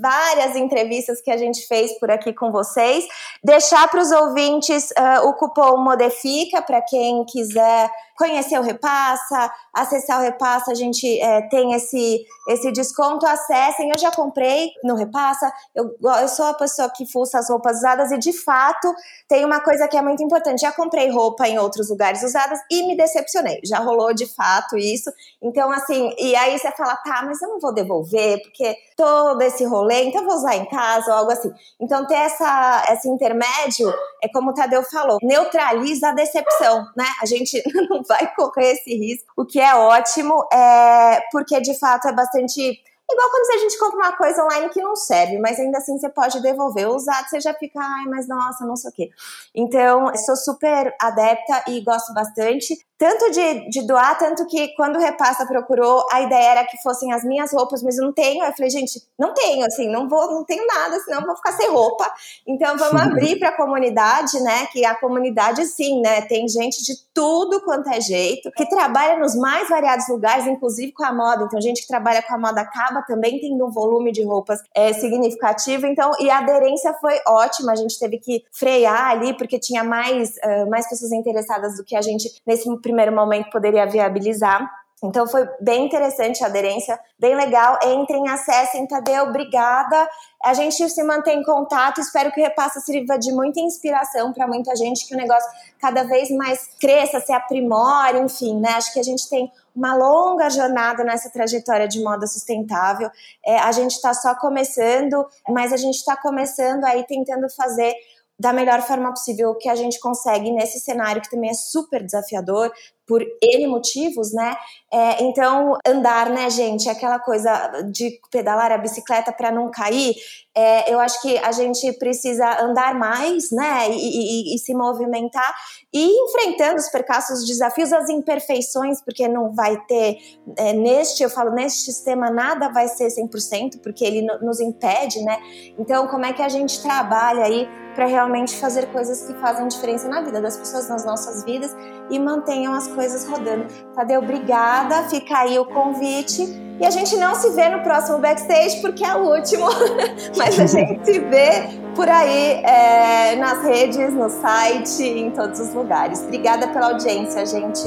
várias 0.00 0.54
entrevistas 0.54 1.20
que 1.20 1.30
a 1.30 1.36
gente 1.36 1.66
fez 1.66 1.98
por 1.98 2.10
aqui 2.10 2.32
com 2.32 2.52
vocês. 2.52 3.04
Deixar 3.42 3.88
para 3.88 4.00
os 4.00 4.10
ouvintes 4.12 4.90
uh, 4.92 5.26
o 5.28 5.34
cupom 5.34 5.78
Modifica 5.78 6.62
para 6.62 6.80
quem 6.80 7.24
quiser 7.24 7.90
conhecer 8.16 8.58
o 8.58 8.62
Repassa, 8.62 9.52
acessar 9.72 10.20
o 10.20 10.22
Repassa, 10.22 10.72
a 10.72 10.74
gente 10.74 11.20
é, 11.20 11.42
tem 11.48 11.72
esse, 11.74 12.24
esse 12.48 12.72
desconto. 12.72 13.26
Acessem, 13.26 13.90
eu 13.90 13.98
já 13.98 14.10
comprei 14.10 14.70
no 14.82 14.94
Repassa, 14.94 15.52
eu, 15.74 15.94
eu 16.20 16.28
sou 16.28 16.46
a 16.46 16.54
pessoa 16.54 16.90
que 16.90 17.06
fuça 17.06 17.38
as 17.38 17.48
roupas 17.48 17.78
usadas 17.78 18.10
e 18.10 18.18
de 18.18 18.32
fato 18.32 18.94
tem 19.28 19.44
uma 19.44 19.60
coisa 19.60 19.88
que 19.88 19.96
é 19.96 20.02
muito 20.02 20.22
importante. 20.22 20.60
Já 20.60 20.72
comprei 20.72 21.10
roupa 21.10 21.48
em 21.48 21.58
outros 21.58 21.90
lugares 21.90 22.22
usadas 22.22 22.60
e 22.70 22.86
me 22.86 22.96
decepcionei. 22.96 23.60
Já 23.64 23.78
rolou 23.78 24.14
de 24.14 24.26
fato 24.26 24.76
isso. 24.76 25.10
Então, 25.42 25.70
assim, 25.70 26.14
e 26.18 26.34
aí 26.36 26.58
você 26.58 26.70
fala, 26.72 26.96
tá, 26.96 27.22
mas 27.24 27.40
eu 27.42 27.48
não 27.48 27.60
vou 27.60 27.74
devolver, 27.74 28.40
porque 28.42 28.76
todo 28.96 29.40
esse 29.42 29.64
rolê, 29.64 30.04
então 30.04 30.22
eu 30.22 30.28
vou 30.28 30.36
usar 30.36 30.56
em 30.56 30.64
casa 30.66 31.10
ou 31.10 31.18
algo 31.18 31.32
assim. 31.32 31.52
Então, 31.80 32.06
ter 32.06 32.14
essa, 32.14 32.84
esse 32.90 33.08
intermédio, 33.08 33.92
é 34.22 34.28
como 34.28 34.50
o 34.50 34.54
Tadeu 34.54 34.82
falou, 34.82 35.18
neutraliza 35.22 36.08
a 36.08 36.12
decepção, 36.12 36.86
né? 36.96 37.04
A 37.20 37.26
gente 37.26 37.62
não 37.90 38.02
vai 38.08 38.32
correr 38.34 38.72
esse 38.72 38.94
risco, 38.96 39.32
o 39.36 39.44
que 39.44 39.60
é 39.60 39.74
ótimo, 39.74 40.46
é, 40.52 41.20
porque 41.30 41.60
de 41.60 41.78
fato 41.78 42.08
é 42.08 42.12
bastante 42.12 42.78
Igual 43.10 43.30
quando 43.30 43.50
a 43.54 43.58
gente 43.58 43.78
compra 43.78 43.98
uma 43.98 44.16
coisa 44.16 44.44
online 44.44 44.68
que 44.70 44.82
não 44.82 44.96
serve, 44.96 45.38
mas 45.38 45.60
ainda 45.60 45.78
assim 45.78 45.96
você 45.96 46.08
pode 46.08 46.42
devolver. 46.42 46.88
O 46.88 46.94
usado 46.94 47.28
você 47.28 47.40
já 47.40 47.54
fica, 47.54 47.78
ai, 47.80 48.04
mas 48.06 48.26
nossa, 48.26 48.66
não 48.66 48.76
sei 48.76 48.90
o 48.90 48.92
quê. 48.92 49.10
Então, 49.54 50.14
sou 50.16 50.36
super 50.36 50.94
adepta 51.00 51.64
e 51.68 51.80
gosto 51.82 52.12
bastante 52.12 52.76
tanto 52.98 53.30
de, 53.30 53.68
de 53.68 53.86
doar, 53.86 54.16
tanto 54.18 54.46
que 54.46 54.68
quando 54.68 54.96
o 54.96 54.98
Repassa 54.98 55.44
procurou, 55.46 56.06
a 56.10 56.22
ideia 56.22 56.52
era 56.52 56.64
que 56.64 56.80
fossem 56.82 57.12
as 57.12 57.22
minhas 57.24 57.52
roupas, 57.52 57.82
mas 57.82 57.98
eu 57.98 58.06
não 58.06 58.12
tenho. 58.12 58.42
Eu 58.42 58.52
falei, 58.54 58.70
gente, 58.70 59.02
não 59.18 59.34
tenho, 59.34 59.66
assim, 59.66 59.86
não 59.90 60.08
vou, 60.08 60.30
não 60.32 60.44
tenho 60.44 60.66
nada, 60.66 60.98
senão 61.00 61.20
eu 61.20 61.26
vou 61.26 61.36
ficar 61.36 61.52
sem 61.52 61.70
roupa. 61.70 62.10
Então 62.46 62.76
vamos 62.78 63.00
abrir 63.02 63.38
para 63.38 63.50
a 63.50 63.56
comunidade, 63.56 64.40
né? 64.40 64.66
Que 64.72 64.84
a 64.86 64.94
comunidade, 64.94 65.66
sim, 65.66 66.00
né? 66.00 66.22
Tem 66.22 66.48
gente 66.48 66.82
de 66.82 66.94
tudo 67.12 67.60
quanto 67.60 67.90
é 67.90 68.00
jeito, 68.00 68.50
que 68.52 68.66
trabalha 68.66 69.18
nos 69.18 69.34
mais 69.36 69.68
variados 69.68 70.08
lugares, 70.08 70.46
inclusive 70.46 70.92
com 70.92 71.04
a 71.04 71.12
moda. 71.12 71.44
Então, 71.44 71.60
gente 71.60 71.82
que 71.82 71.88
trabalha 71.88 72.22
com 72.22 72.34
a 72.34 72.38
moda 72.38 72.64
acaba 72.96 73.02
também 73.02 73.40
tendo 73.40 73.66
um 73.66 73.70
volume 73.70 74.12
de 74.12 74.24
roupas 74.24 74.60
é, 74.74 74.92
significativo. 74.92 75.86
Então, 75.86 76.12
e 76.20 76.30
a 76.30 76.38
aderência 76.38 76.94
foi 76.94 77.18
ótima. 77.26 77.72
A 77.72 77.76
gente 77.76 77.98
teve 77.98 78.18
que 78.18 78.44
frear 78.52 79.10
ali, 79.10 79.36
porque 79.36 79.58
tinha 79.58 79.84
mais, 79.84 80.30
uh, 80.36 80.68
mais 80.70 80.88
pessoas 80.88 81.12
interessadas 81.12 81.76
do 81.76 81.84
que 81.84 81.96
a 81.96 82.02
gente 82.02 82.40
nesse 82.46 82.74
primeiro 82.80 83.14
momento 83.14 83.50
poderia 83.50 83.86
viabilizar. 83.86 84.68
Então 85.04 85.26
foi 85.26 85.46
bem 85.60 85.84
interessante 85.84 86.42
a 86.42 86.46
aderência, 86.46 86.98
bem 87.18 87.34
legal. 87.34 87.78
Entrem, 87.84 88.28
acessem, 88.28 88.86
Tadeu, 88.86 89.24
obrigada. 89.24 90.08
A 90.42 90.54
gente 90.54 90.88
se 90.88 91.02
mantém 91.02 91.40
em 91.40 91.42
contato, 91.42 92.00
espero 92.00 92.32
que 92.32 92.40
o 92.40 92.44
Repassa 92.44 92.80
sirva 92.80 93.18
de 93.18 93.30
muita 93.30 93.60
inspiração 93.60 94.32
para 94.32 94.46
muita 94.46 94.74
gente, 94.74 95.06
que 95.06 95.14
o 95.14 95.18
negócio 95.18 95.48
cada 95.78 96.02
vez 96.04 96.30
mais 96.30 96.70
cresça, 96.80 97.20
se 97.20 97.32
aprimore, 97.32 98.18
enfim, 98.18 98.58
né? 98.58 98.70
Acho 98.70 98.92
que 98.94 99.00
a 99.00 99.02
gente 99.02 99.28
tem 99.28 99.52
uma 99.76 99.94
longa 99.94 100.48
jornada 100.48 101.04
nessa 101.04 101.28
trajetória 101.30 101.86
de 101.86 102.02
moda 102.02 102.26
sustentável. 102.26 103.10
É, 103.44 103.58
a 103.58 103.70
gente 103.70 103.92
está 103.92 104.14
só 104.14 104.34
começando, 104.34 105.26
mas 105.48 105.72
a 105.72 105.76
gente 105.76 105.96
está 105.96 106.16
começando 106.16 106.84
aí 106.84 107.04
tentando 107.04 107.48
fazer 107.50 107.94
da 108.38 108.52
melhor 108.52 108.82
forma 108.82 109.10
possível 109.10 109.54
que 109.54 109.68
a 109.68 109.74
gente 109.74 109.98
consegue 109.98 110.50
nesse 110.50 110.78
cenário 110.80 111.22
que 111.22 111.30
também 111.30 111.50
é 111.50 111.54
super 111.54 112.04
desafiador 112.04 112.70
por 113.06 113.22
N 113.40 113.66
motivos, 113.68 114.32
né? 114.34 114.56
É, 114.92 115.22
então, 115.22 115.78
andar, 115.86 116.28
né, 116.28 116.50
gente, 116.50 116.88
aquela 116.88 117.20
coisa 117.20 117.50
de 117.92 118.18
pedalar 118.32 118.72
a 118.72 118.78
bicicleta 118.78 119.32
para 119.32 119.52
não 119.52 119.70
cair, 119.70 120.14
é, 120.54 120.92
eu 120.92 120.98
acho 120.98 121.22
que 121.22 121.38
a 121.38 121.52
gente 121.52 121.92
precisa 121.98 122.60
andar 122.60 122.94
mais, 122.94 123.50
né, 123.52 123.90
e, 123.90 124.52
e, 124.52 124.54
e, 124.56 124.58
se 124.58 124.74
movimentar 124.74 125.54
e 125.92 126.04
enfrentando 126.24 126.76
os 126.76 126.88
percassos, 126.88 127.40
os 127.40 127.46
desafios, 127.46 127.92
as 127.92 128.10
imperfeições, 128.10 129.00
porque 129.00 129.28
não 129.28 129.54
vai 129.54 129.76
ter, 129.86 130.18
é, 130.56 130.72
neste, 130.72 131.22
eu 131.22 131.30
falo, 131.30 131.52
neste 131.52 131.84
sistema 131.84 132.28
nada 132.28 132.70
vai 132.70 132.88
ser 132.88 133.06
100%, 133.06 133.80
porque 133.82 134.04
ele 134.04 134.22
nos 134.42 134.58
impede, 134.60 135.22
né? 135.22 135.38
Então, 135.78 136.08
como 136.08 136.24
é 136.24 136.32
que 136.32 136.42
a 136.42 136.48
gente 136.48 136.82
trabalha 136.82 137.44
aí 137.44 137.85
para 137.96 138.04
realmente 138.04 138.54
fazer 138.58 138.86
coisas 138.88 139.22
que 139.22 139.32
fazem 139.40 139.66
diferença 139.68 140.06
na 140.06 140.20
vida 140.20 140.38
das 140.38 140.58
pessoas, 140.58 140.86
nas 140.86 141.04
nossas 141.06 141.42
vidas 141.44 141.74
e 142.10 142.18
mantenham 142.18 142.74
as 142.74 142.86
coisas 142.88 143.26
rodando. 143.26 143.64
Tadeu, 143.94 144.20
obrigada. 144.20 145.08
Fica 145.08 145.38
aí 145.38 145.58
o 145.58 145.64
convite. 145.64 146.42
E 146.78 146.84
a 146.84 146.90
gente 146.90 147.16
não 147.16 147.34
se 147.34 147.48
vê 147.52 147.70
no 147.70 147.80
próximo 147.82 148.18
backstage 148.18 148.82
porque 148.82 149.02
é 149.02 149.14
o 149.16 149.34
último, 149.34 149.66
mas 150.36 150.60
a 150.60 150.66
gente 150.66 151.06
se 151.06 151.18
vê 151.20 151.80
por 151.94 152.06
aí 152.06 152.62
é, 152.62 153.36
nas 153.36 153.64
redes, 153.64 154.12
no 154.12 154.28
site, 154.28 155.02
em 155.02 155.30
todos 155.30 155.58
os 155.58 155.72
lugares. 155.72 156.20
Obrigada 156.20 156.68
pela 156.68 156.88
audiência, 156.88 157.46
gente. 157.46 157.80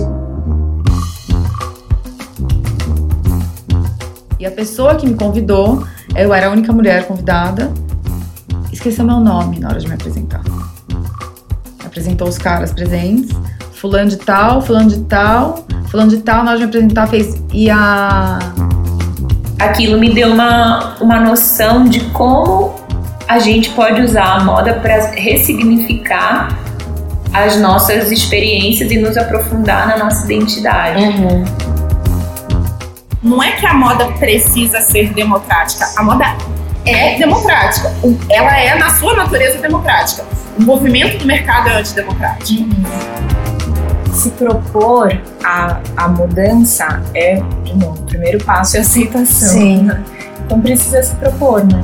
E 4.39 4.45
a 4.45 4.50
pessoa 4.52 4.95
que 4.95 5.06
me 5.06 5.15
convidou, 5.15 5.84
eu 6.15 6.34
era 6.34 6.48
a 6.48 6.50
única 6.50 6.74
mulher 6.74 7.06
convidada, 7.06 7.72
esqueceu 8.79 9.03
meu 9.03 9.19
nome 9.19 9.59
na 9.59 9.67
hora 9.67 9.79
de 9.79 9.87
me 9.87 9.93
apresentar. 9.93 10.41
Apresentou 11.85 12.27
os 12.29 12.37
caras 12.37 12.71
presentes 12.71 13.35
fulano 13.73 14.09
de 14.09 14.17
tal, 14.17 14.61
fulano 14.61 14.89
de 14.89 14.99
tal, 15.01 15.65
fulano 15.89 16.09
de 16.09 16.17
tal, 16.19 16.43
nós 16.43 16.59
me 16.59 16.65
apresentar 16.65 17.07
fez 17.07 17.41
e 17.53 17.69
a 17.69 18.39
aquilo 19.57 19.99
me 19.99 20.13
deu 20.13 20.31
uma, 20.31 20.95
uma 21.01 21.19
noção 21.19 21.83
de 21.85 21.99
como 22.11 22.73
a 23.27 23.39
gente 23.39 23.69
pode 23.71 24.01
usar 24.01 24.37
a 24.37 24.43
moda 24.43 24.75
para 24.75 25.11
ressignificar 25.11 26.57
as 27.33 27.57
nossas 27.57 28.09
experiências 28.11 28.89
e 28.91 28.97
nos 28.97 29.17
aprofundar 29.17 29.87
na 29.87 29.97
nossa 29.97 30.25
identidade. 30.25 31.03
Uhum. 31.03 31.43
Não 33.21 33.43
é 33.43 33.51
que 33.51 33.65
a 33.65 33.73
moda 33.73 34.05
precisa 34.13 34.79
ser 34.79 35.13
democrática, 35.13 35.85
a 35.97 36.03
moda 36.03 36.25
é 36.85 37.17
democrática. 37.17 37.93
Ela 38.29 38.59
é, 38.59 38.77
na 38.77 38.89
sua 38.95 39.13
natureza, 39.15 39.59
democrática. 39.59 40.23
O 40.57 40.63
movimento 40.63 41.17
do 41.19 41.25
mercado 41.25 41.69
é 41.69 41.79
antidemocrático. 41.79 42.61
Uhum. 42.61 44.13
Se 44.13 44.31
propor 44.31 45.21
a, 45.43 45.79
a 45.95 46.07
mudança 46.07 47.01
é, 47.13 47.41
de 47.63 47.77
novo, 47.77 48.01
o 48.01 48.05
primeiro 48.05 48.43
passo 48.43 48.77
é 48.77 48.81
aceitação. 48.81 49.49
Sim. 49.49 49.83
Né? 49.83 50.03
Então 50.45 50.59
precisa 50.59 51.01
se 51.03 51.15
propor, 51.15 51.63
né? 51.63 51.81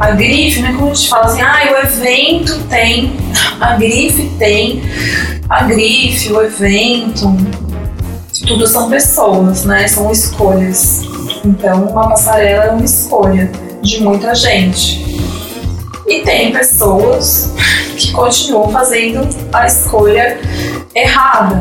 A 0.00 0.10
grife, 0.10 0.60
né? 0.60 0.72
Como 0.72 0.90
a 0.90 0.94
gente 0.94 1.08
fala 1.08 1.26
assim, 1.26 1.40
ah, 1.40 1.60
o 1.72 1.86
evento 1.86 2.58
tem, 2.64 3.16
a 3.60 3.76
grife 3.76 4.30
tem, 4.38 4.82
a 5.48 5.62
grife, 5.62 6.32
o 6.32 6.42
evento, 6.42 7.36
tudo 8.46 8.66
são 8.66 8.90
pessoas, 8.90 9.64
né? 9.64 9.86
São 9.86 10.10
escolhas. 10.10 11.02
Então, 11.44 11.84
uma 11.84 12.08
passarela 12.08 12.64
é 12.64 12.70
uma 12.70 12.84
escolha 12.84 13.50
de 13.82 14.02
muita 14.02 14.34
gente. 14.34 15.02
E 16.06 16.20
tem 16.20 16.52
pessoas 16.52 17.52
que 17.96 18.12
continuam 18.12 18.70
fazendo 18.70 19.28
a 19.52 19.66
escolha 19.66 20.38
errada. 20.94 21.60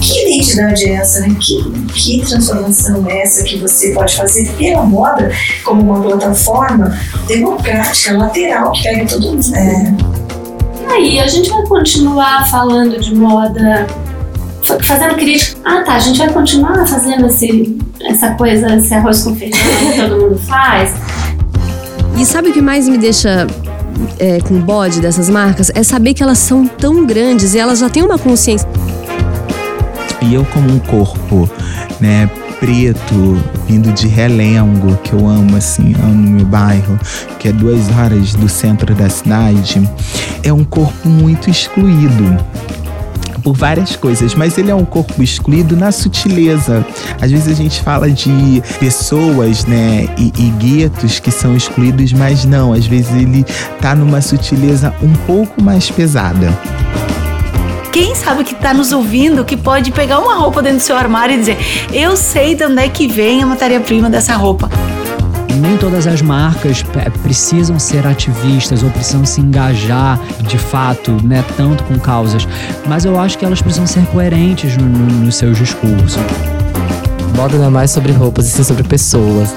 Que 0.00 0.26
identidade 0.26 0.84
é 0.84 0.92
essa, 0.94 1.20
né? 1.20 1.36
Que, 1.40 1.62
que 1.92 2.20
transformação 2.26 3.04
é 3.08 3.22
essa 3.22 3.42
que 3.42 3.58
você 3.58 3.92
pode 3.92 4.14
fazer 4.14 4.48
pela 4.52 4.82
moda 4.84 5.30
como 5.64 5.82
uma 5.82 6.00
plataforma 6.00 6.96
democrática, 7.26 8.16
lateral, 8.16 8.72
que 8.72 8.82
pega 8.84 9.06
todo 9.06 9.32
mundo? 9.32 9.56
É. 9.56 9.94
Aí, 10.90 11.20
a 11.20 11.26
gente 11.26 11.50
vai 11.50 11.66
continuar 11.66 12.48
falando 12.48 12.98
de 12.98 13.14
moda, 13.14 13.86
fazendo 14.82 15.16
crítica. 15.16 15.60
Ah, 15.64 15.82
tá, 15.82 15.94
a 15.94 15.98
gente 15.98 16.18
vai 16.18 16.32
continuar 16.32 16.86
fazendo 16.86 17.26
esse, 17.26 17.78
essa 18.02 18.34
coisa, 18.34 18.74
esse 18.76 18.94
arroz 18.94 19.22
com 19.22 19.34
feijão 19.34 19.60
que 19.92 20.00
todo 20.00 20.20
mundo 20.20 20.38
faz. 20.38 20.94
E 22.18 22.26
sabe 22.26 22.48
o 22.48 22.52
que 22.52 22.60
mais 22.60 22.88
me 22.88 22.98
deixa 22.98 23.46
é, 24.18 24.40
com 24.40 24.60
bode 24.60 25.00
dessas 25.00 25.30
marcas? 25.30 25.70
É 25.72 25.84
saber 25.84 26.14
que 26.14 26.22
elas 26.22 26.38
são 26.38 26.66
tão 26.66 27.06
grandes 27.06 27.54
e 27.54 27.58
elas 27.58 27.78
já 27.78 27.88
têm 27.88 28.02
uma 28.02 28.18
consciência. 28.18 28.68
E 30.20 30.34
eu 30.34 30.44
como 30.46 30.68
um 30.68 30.80
corpo, 30.80 31.48
né, 32.00 32.28
preto, 32.58 33.40
vindo 33.68 33.92
de 33.92 34.08
Relengo, 34.08 34.96
que 35.04 35.12
eu 35.12 35.28
amo, 35.28 35.56
assim, 35.56 35.94
amo 36.02 36.30
meu 36.30 36.44
bairro, 36.44 36.98
que 37.38 37.46
é 37.46 37.52
duas 37.52 37.88
horas 37.96 38.34
do 38.34 38.48
centro 38.48 38.92
da 38.96 39.08
cidade, 39.08 39.88
é 40.42 40.52
um 40.52 40.64
corpo 40.64 41.08
muito 41.08 41.48
excluído 41.48 42.36
por 43.48 43.56
várias 43.56 43.96
coisas, 43.96 44.34
mas 44.34 44.58
ele 44.58 44.70
é 44.70 44.74
um 44.74 44.84
corpo 44.84 45.22
excluído 45.22 45.74
na 45.74 45.90
sutileza. 45.90 46.84
Às 47.20 47.30
vezes 47.30 47.48
a 47.48 47.54
gente 47.54 47.80
fala 47.80 48.10
de 48.10 48.62
pessoas, 48.78 49.64
né, 49.64 50.06
e, 50.18 50.32
e 50.36 50.50
guetos 50.58 51.18
que 51.18 51.30
são 51.30 51.56
excluídos, 51.56 52.12
mas 52.12 52.44
não, 52.44 52.74
às 52.74 52.86
vezes 52.86 53.10
ele 53.14 53.44
tá 53.80 53.94
numa 53.94 54.20
sutileza 54.20 54.94
um 55.02 55.12
pouco 55.26 55.62
mais 55.62 55.90
pesada 55.90 56.56
quem 57.90 58.14
sabe 58.14 58.44
que 58.44 58.52
está 58.52 58.72
nos 58.72 58.92
ouvindo 58.92 59.44
que 59.44 59.56
pode 59.56 59.90
pegar 59.90 60.20
uma 60.20 60.34
roupa 60.34 60.62
dentro 60.62 60.78
do 60.78 60.82
seu 60.82 60.96
armário 60.96 61.34
e 61.34 61.38
dizer: 61.38 61.56
Eu 61.92 62.16
sei 62.16 62.54
de 62.54 62.64
onde 62.64 62.80
é 62.80 62.88
que 62.88 63.08
vem 63.08 63.42
a 63.42 63.46
matéria-prima 63.46 64.08
dessa 64.08 64.36
roupa. 64.36 64.68
Nem 65.60 65.76
todas 65.76 66.06
as 66.06 66.22
marcas 66.22 66.84
precisam 67.22 67.78
ser 67.78 68.06
ativistas 68.06 68.82
ou 68.82 68.90
precisam 68.90 69.24
se 69.24 69.40
engajar 69.40 70.18
de 70.46 70.56
fato, 70.56 71.16
né, 71.24 71.44
tanto 71.56 71.82
com 71.84 71.98
causas, 71.98 72.46
mas 72.86 73.04
eu 73.04 73.18
acho 73.18 73.36
que 73.36 73.44
elas 73.44 73.60
precisam 73.60 73.86
ser 73.86 74.04
coerentes 74.06 74.76
no, 74.76 74.84
no, 74.84 75.24
nos 75.24 75.34
seus 75.34 75.58
discursos. 75.58 76.16
Moda 77.36 77.56
não 77.56 77.66
é 77.66 77.70
mais 77.70 77.90
sobre 77.90 78.12
roupas, 78.12 78.46
e 78.46 78.50
sim 78.50 78.62
sobre 78.62 78.84
pessoas. 78.84 79.54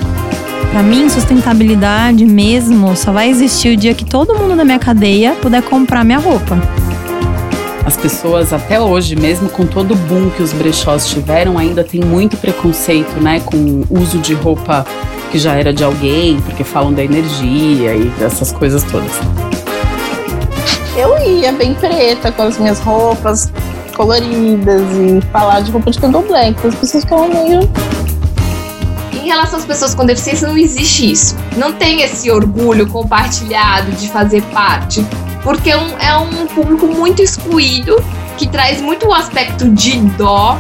Para 0.72 0.82
mim, 0.82 1.10
sustentabilidade 1.10 2.26
mesmo 2.26 2.96
só 2.96 3.12
vai 3.12 3.30
existir 3.30 3.76
o 3.76 3.78
dia 3.78 3.94
que 3.94 4.06
todo 4.06 4.34
mundo 4.34 4.56
na 4.56 4.64
minha 4.64 4.80
cadeia 4.80 5.34
puder 5.34 5.62
comprar 5.62 6.04
minha 6.04 6.20
roupa. 6.20 6.58
As 7.86 7.98
pessoas 7.98 8.54
até 8.54 8.80
hoje, 8.80 9.16
mesmo 9.16 9.50
com 9.50 9.66
todo 9.66 9.94
o 9.94 9.98
boom 9.98 10.30
que 10.30 10.42
os 10.42 10.54
brechós 10.54 11.08
tiveram, 11.08 11.58
ainda 11.58 11.84
tem 11.84 12.00
muito 12.02 12.38
preconceito, 12.38 13.20
né, 13.20 13.40
com 13.42 13.58
o 13.58 14.00
uso 14.00 14.20
de 14.20 14.34
roupa 14.34 14.86
que 15.32 15.40
já 15.40 15.56
era 15.56 15.74
de 15.74 15.84
alguém, 15.84 16.40
porque 16.42 16.64
falam 16.64 16.94
da 16.94 17.04
energia 17.04 17.96
e 17.96 18.10
dessas 18.20 18.52
coisas 18.52 18.84
todas. 18.84 19.12
Eu 20.96 21.18
ia 21.26 21.52
bem 21.54 21.74
preta 21.74 22.32
com 22.32 22.44
as 22.44 22.58
minhas 22.58 22.80
roupas 22.80 23.52
coloridas 23.96 24.82
e 24.92 25.22
falar 25.32 25.62
de 25.62 25.72
roupa 25.72 25.90
de 25.90 26.00
candomblé, 26.00 26.54
que 26.54 26.68
as 26.68 26.76
pessoas 26.76 27.04
ficavam 27.04 27.30
meio 27.30 27.70
em 29.14 29.28
relação 29.28 29.60
às 29.60 29.66
pessoas 29.66 29.96
com 29.96 30.06
deficiência, 30.06 30.48
não 30.48 30.58
existe 30.58 31.12
isso. 31.12 31.36
Não 31.56 31.74
tem 31.74 32.02
esse 32.02 32.30
orgulho 32.30 32.88
compartilhado 32.88 33.92
de 33.92 34.10
fazer 34.10 34.42
parte 34.54 35.06
porque 35.44 35.72
é 35.72 35.78
um, 35.78 35.98
é 35.98 36.16
um 36.18 36.48
público 36.48 36.88
muito 36.88 37.22
excluído, 37.22 38.04
que 38.38 38.48
traz 38.48 38.82
muito 38.82 39.08
o 39.08 39.14
aspecto 39.14 39.70
de 39.70 39.98
dó, 40.18 40.60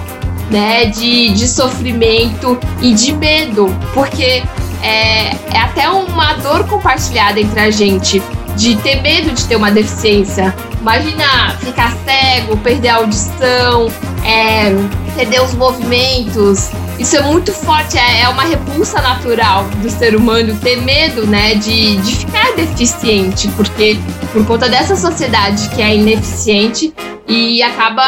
né, 0.49 0.85
de, 0.85 1.33
de 1.33 1.47
sofrimento 1.47 2.59
e 2.81 2.93
de 2.93 3.13
medo, 3.13 3.67
porque 3.93 4.43
é, 4.81 5.35
é 5.53 5.59
até 5.59 5.89
uma 5.89 6.33
dor 6.33 6.67
compartilhada 6.67 7.39
entre 7.39 7.59
a 7.59 7.71
gente 7.71 8.21
de 8.55 8.75
ter 8.77 9.01
medo 9.01 9.31
de 9.31 9.45
ter 9.45 9.55
uma 9.55 9.71
deficiência. 9.71 10.53
Imagina 10.79 11.55
ficar 11.59 11.95
cego, 12.05 12.57
perder 12.57 12.89
a 12.89 12.95
audição, 12.95 13.87
é, 14.25 14.71
perder 15.15 15.41
os 15.41 15.53
movimentos. 15.53 16.69
Isso 16.99 17.15
é 17.15 17.21
muito 17.21 17.51
forte, 17.51 17.97
é, 17.97 18.21
é, 18.21 18.29
uma 18.29 18.43
repulsa 18.43 19.01
natural 19.01 19.65
do 19.81 19.89
ser 19.89 20.15
humano 20.15 20.55
ter 20.59 20.79
medo, 20.81 21.25
né, 21.25 21.55
de, 21.55 21.97
de 21.97 22.15
ficar 22.17 22.51
deficiente, 22.55 23.47
porque 23.49 23.97
por 24.31 24.45
conta 24.45 24.69
dessa 24.69 24.95
sociedade 24.95 25.69
que 25.69 25.81
é 25.81 25.95
ineficiente 25.95 26.93
e 27.27 27.63
acaba 27.63 28.03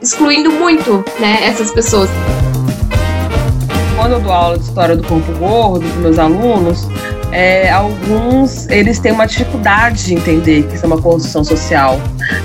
excluindo 0.00 0.50
muito, 0.50 1.04
né, 1.20 1.40
essas 1.44 1.70
pessoas. 1.70 2.10
Quando 4.02 4.14
eu 4.14 4.20
dou 4.20 4.32
aula 4.32 4.58
de 4.58 4.64
história 4.64 4.96
do 4.96 5.06
corpo 5.06 5.30
gordo 5.38 5.86
dos 5.86 5.96
meus 5.98 6.18
alunos, 6.18 6.88
é, 7.30 7.70
alguns 7.70 8.68
eles 8.68 8.98
têm 8.98 9.12
uma 9.12 9.26
dificuldade 9.26 10.06
de 10.06 10.14
entender 10.14 10.64
que 10.64 10.74
isso 10.74 10.84
é 10.84 10.88
uma 10.88 11.00
construção 11.00 11.44
social. 11.44 12.00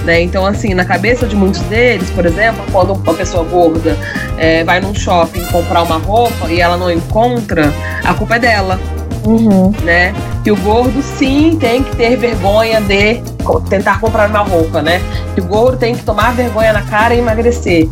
Né? 0.05 0.21
Então, 0.21 0.45
assim, 0.45 0.75
na 0.75 0.85
cabeça 0.85 1.25
de 1.25 1.35
muitos 1.35 1.61
deles, 1.61 2.11
por 2.11 2.27
exemplo, 2.27 2.63
quando 2.71 2.93
uma 2.93 3.13
pessoa 3.15 3.43
gorda 3.43 3.97
é, 4.37 4.63
vai 4.63 4.79
num 4.79 4.93
shopping 4.93 5.43
comprar 5.45 5.81
uma 5.81 5.97
roupa 5.97 6.47
e 6.47 6.61
ela 6.61 6.77
não 6.77 6.91
encontra, 6.91 7.73
a 8.03 8.13
culpa 8.13 8.35
é 8.35 8.39
dela. 8.39 8.79
Uhum. 9.25 9.73
Né? 9.83 10.13
Que 10.43 10.51
o 10.51 10.55
gordo 10.57 11.01
sim 11.01 11.57
tem 11.59 11.81
que 11.81 11.95
ter 11.95 12.17
vergonha 12.17 12.79
de 12.81 13.19
tentar 13.67 13.99
comprar 13.99 14.29
uma 14.29 14.43
roupa, 14.43 14.83
né? 14.83 15.01
Que 15.33 15.41
o 15.41 15.45
gordo 15.45 15.75
tem 15.75 15.95
que 15.95 16.03
tomar 16.03 16.35
vergonha 16.35 16.71
na 16.71 16.83
cara 16.83 17.15
e 17.15 17.17
emagrecer. 17.17 17.89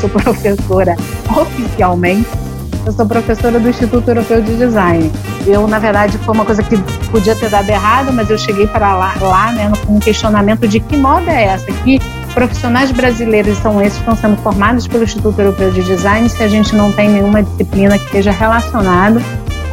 Sou 0.00 0.08
professora 0.10 0.96
oficialmente 1.28 2.46
eu 2.86 2.92
sou 2.92 3.04
professora 3.04 3.58
do 3.58 3.68
Instituto 3.68 4.08
Europeu 4.08 4.40
de 4.40 4.56
Design. 4.56 5.10
Eu, 5.44 5.66
na 5.66 5.80
verdade, 5.80 6.16
foi 6.18 6.32
uma 6.32 6.44
coisa 6.44 6.62
que 6.62 6.78
podia 7.10 7.34
ter 7.34 7.50
dado 7.50 7.68
errado, 7.68 8.12
mas 8.12 8.30
eu 8.30 8.38
cheguei 8.38 8.68
para 8.68 8.94
lá, 8.94 9.12
lá 9.20 9.50
né, 9.50 9.72
com 9.84 9.96
um 9.96 9.98
questionamento 9.98 10.68
de 10.68 10.78
que 10.78 10.96
moda 10.96 11.28
é 11.28 11.46
essa? 11.46 11.66
Que 11.66 12.00
profissionais 12.32 12.92
brasileiros 12.92 13.58
são 13.58 13.82
esses 13.82 13.94
que 13.94 14.08
estão 14.08 14.14
sendo 14.14 14.40
formados 14.40 14.86
pelo 14.86 15.02
Instituto 15.02 15.36
Europeu 15.36 15.72
de 15.72 15.82
Design 15.82 16.28
se 16.28 16.40
a 16.44 16.46
gente 16.46 16.76
não 16.76 16.92
tem 16.92 17.08
nenhuma 17.08 17.42
disciplina 17.42 17.98
que 17.98 18.04
esteja 18.04 18.30
relacionada 18.30 19.20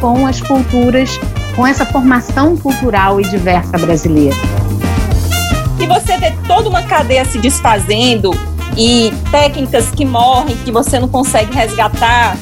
com 0.00 0.26
as 0.26 0.40
culturas, 0.40 1.20
com 1.54 1.64
essa 1.64 1.86
formação 1.86 2.56
cultural 2.56 3.20
e 3.20 3.24
diversa 3.28 3.78
brasileira. 3.78 4.34
E 5.78 5.86
você 5.86 6.16
vê 6.16 6.32
toda 6.48 6.68
uma 6.68 6.82
cadeia 6.82 7.24
se 7.24 7.38
desfazendo 7.38 8.32
e 8.76 9.12
técnicas 9.30 9.90
que 9.90 10.04
morrem, 10.04 10.56
que 10.58 10.72
você 10.72 10.98
não 10.98 11.08
consegue 11.08 11.54
resgatar, 11.54 12.36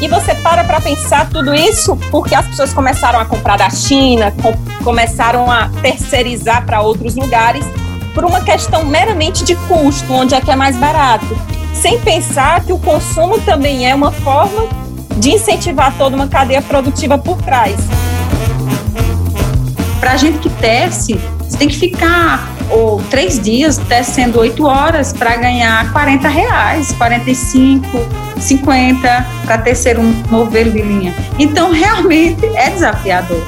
e 0.00 0.08
você 0.08 0.34
para 0.34 0.64
para 0.64 0.80
pensar 0.80 1.28
tudo 1.30 1.54
isso 1.54 1.96
porque 2.10 2.34
as 2.34 2.46
pessoas 2.46 2.72
começaram 2.72 3.18
a 3.18 3.24
comprar 3.24 3.56
da 3.56 3.70
China, 3.70 4.32
com, 4.42 4.52
começaram 4.82 5.50
a 5.50 5.68
terceirizar 5.80 6.66
para 6.66 6.80
outros 6.80 7.14
lugares 7.14 7.64
por 8.12 8.24
uma 8.24 8.40
questão 8.40 8.84
meramente 8.84 9.44
de 9.44 9.56
custo, 9.56 10.12
onde 10.12 10.34
é 10.34 10.40
que 10.40 10.50
é 10.50 10.56
mais 10.56 10.76
barato, 10.76 11.36
sem 11.72 11.98
pensar 12.00 12.64
que 12.64 12.72
o 12.72 12.78
consumo 12.78 13.40
também 13.40 13.88
é 13.88 13.94
uma 13.94 14.12
forma 14.12 14.68
de 15.16 15.30
incentivar 15.30 15.92
toda 15.96 16.14
uma 16.14 16.28
cadeia 16.28 16.62
produtiva 16.62 17.18
por 17.18 17.40
trás. 17.42 17.76
Para 20.00 20.12
a 20.12 20.16
gente 20.16 20.38
que 20.38 20.50
tece, 20.50 21.18
você 21.40 21.56
tem 21.56 21.68
que 21.68 21.76
ficar 21.76 22.53
ou 22.70 23.02
três 23.10 23.38
dias 23.38 23.78
tecendo 23.88 24.40
oito 24.40 24.66
horas 24.66 25.12
para 25.12 25.36
ganhar 25.36 25.92
40 25.92 26.28
reais, 26.28 26.92
45, 26.92 27.86
50 28.40 29.26
para 29.44 29.58
tecer 29.58 29.98
um 29.98 30.12
novelo 30.30 30.70
de 30.70 30.82
linha. 30.82 31.14
Então, 31.38 31.70
realmente 31.72 32.46
é 32.46 32.70
desafiador. 32.70 33.42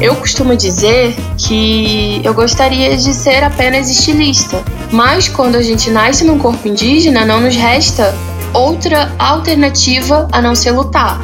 Eu 0.00 0.14
costumo 0.14 0.54
dizer 0.54 1.16
que 1.36 2.20
eu 2.22 2.32
gostaria 2.32 2.96
de 2.96 3.12
ser 3.12 3.42
apenas 3.42 3.90
estilista, 3.90 4.62
mas 4.92 5.28
quando 5.28 5.56
a 5.56 5.62
gente 5.62 5.90
nasce 5.90 6.24
num 6.24 6.38
corpo 6.38 6.68
indígena, 6.68 7.24
não 7.26 7.40
nos 7.40 7.56
resta 7.56 8.14
outra 8.54 9.12
alternativa 9.18 10.28
a 10.30 10.40
não 10.40 10.54
ser 10.54 10.70
lutar. 10.70 11.20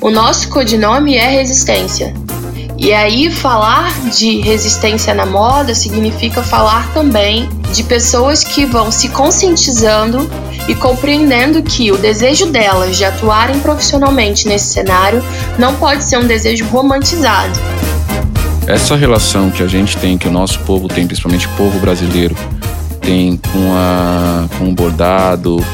O 0.00 0.10
nosso 0.10 0.50
codinome 0.50 1.16
é 1.16 1.28
resistência. 1.28 2.25
E 2.78 2.92
aí, 2.92 3.30
falar 3.30 3.90
de 4.10 4.40
resistência 4.42 5.14
na 5.14 5.24
moda 5.24 5.74
significa 5.74 6.42
falar 6.42 6.92
também 6.92 7.48
de 7.72 7.82
pessoas 7.82 8.44
que 8.44 8.66
vão 8.66 8.92
se 8.92 9.08
conscientizando 9.08 10.30
e 10.68 10.74
compreendendo 10.74 11.62
que 11.62 11.90
o 11.90 11.96
desejo 11.96 12.46
delas 12.46 12.96
de 12.96 13.04
atuarem 13.04 13.58
profissionalmente 13.60 14.46
nesse 14.46 14.66
cenário 14.66 15.24
não 15.58 15.74
pode 15.76 16.04
ser 16.04 16.18
um 16.18 16.26
desejo 16.26 16.66
romantizado. 16.66 17.58
Essa 18.66 18.94
relação 18.94 19.50
que 19.50 19.62
a 19.62 19.66
gente 19.66 19.96
tem, 19.96 20.18
que 20.18 20.28
o 20.28 20.30
nosso 20.30 20.58
povo 20.60 20.86
tem, 20.86 21.06
principalmente 21.06 21.46
o 21.46 21.50
povo 21.50 21.78
brasileiro, 21.78 22.36
tem 23.00 23.36
com, 23.36 23.72
a, 23.74 24.44
com 24.58 24.68
o 24.68 24.72
bordado, 24.72 25.64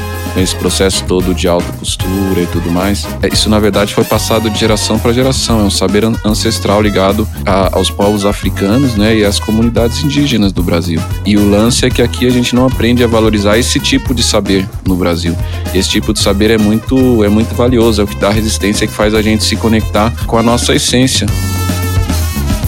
esse 0.41 0.55
processo 0.55 1.03
todo 1.05 1.33
de 1.33 1.47
alta 1.47 1.71
costura 1.73 2.41
e 2.41 2.47
tudo 2.47 2.71
mais. 2.71 3.05
É, 3.21 3.27
isso, 3.27 3.49
na 3.49 3.59
verdade, 3.59 3.93
foi 3.93 4.03
passado 4.03 4.49
de 4.49 4.59
geração 4.59 4.97
para 4.97 5.13
geração. 5.13 5.59
É 5.59 5.63
um 5.63 5.69
saber 5.69 6.03
ancestral 6.25 6.81
ligado 6.81 7.27
a, 7.45 7.75
aos 7.75 7.89
povos 7.89 8.25
africanos 8.25 8.95
né, 8.95 9.15
e 9.17 9.25
às 9.25 9.39
comunidades 9.39 10.03
indígenas 10.03 10.51
do 10.51 10.63
Brasil. 10.63 11.01
E 11.25 11.37
o 11.37 11.49
lance 11.49 11.85
é 11.85 11.89
que 11.89 12.01
aqui 12.01 12.25
a 12.25 12.31
gente 12.31 12.55
não 12.55 12.65
aprende 12.65 13.03
a 13.03 13.07
valorizar 13.07 13.57
esse 13.57 13.79
tipo 13.79 14.13
de 14.13 14.23
saber 14.23 14.67
no 14.85 14.95
Brasil. 14.95 15.35
Esse 15.73 15.89
tipo 15.89 16.13
de 16.13 16.19
saber 16.19 16.51
é 16.51 16.57
muito, 16.57 17.23
é 17.23 17.29
muito 17.29 17.53
valioso, 17.55 18.01
é 18.01 18.03
o 18.03 18.07
que 18.07 18.15
dá 18.15 18.29
resistência, 18.29 18.85
é 18.85 18.87
que 18.87 18.93
faz 18.93 19.13
a 19.13 19.21
gente 19.21 19.43
se 19.43 19.55
conectar 19.55 20.11
com 20.25 20.37
a 20.37 20.43
nossa 20.43 20.73
essência. 20.73 21.27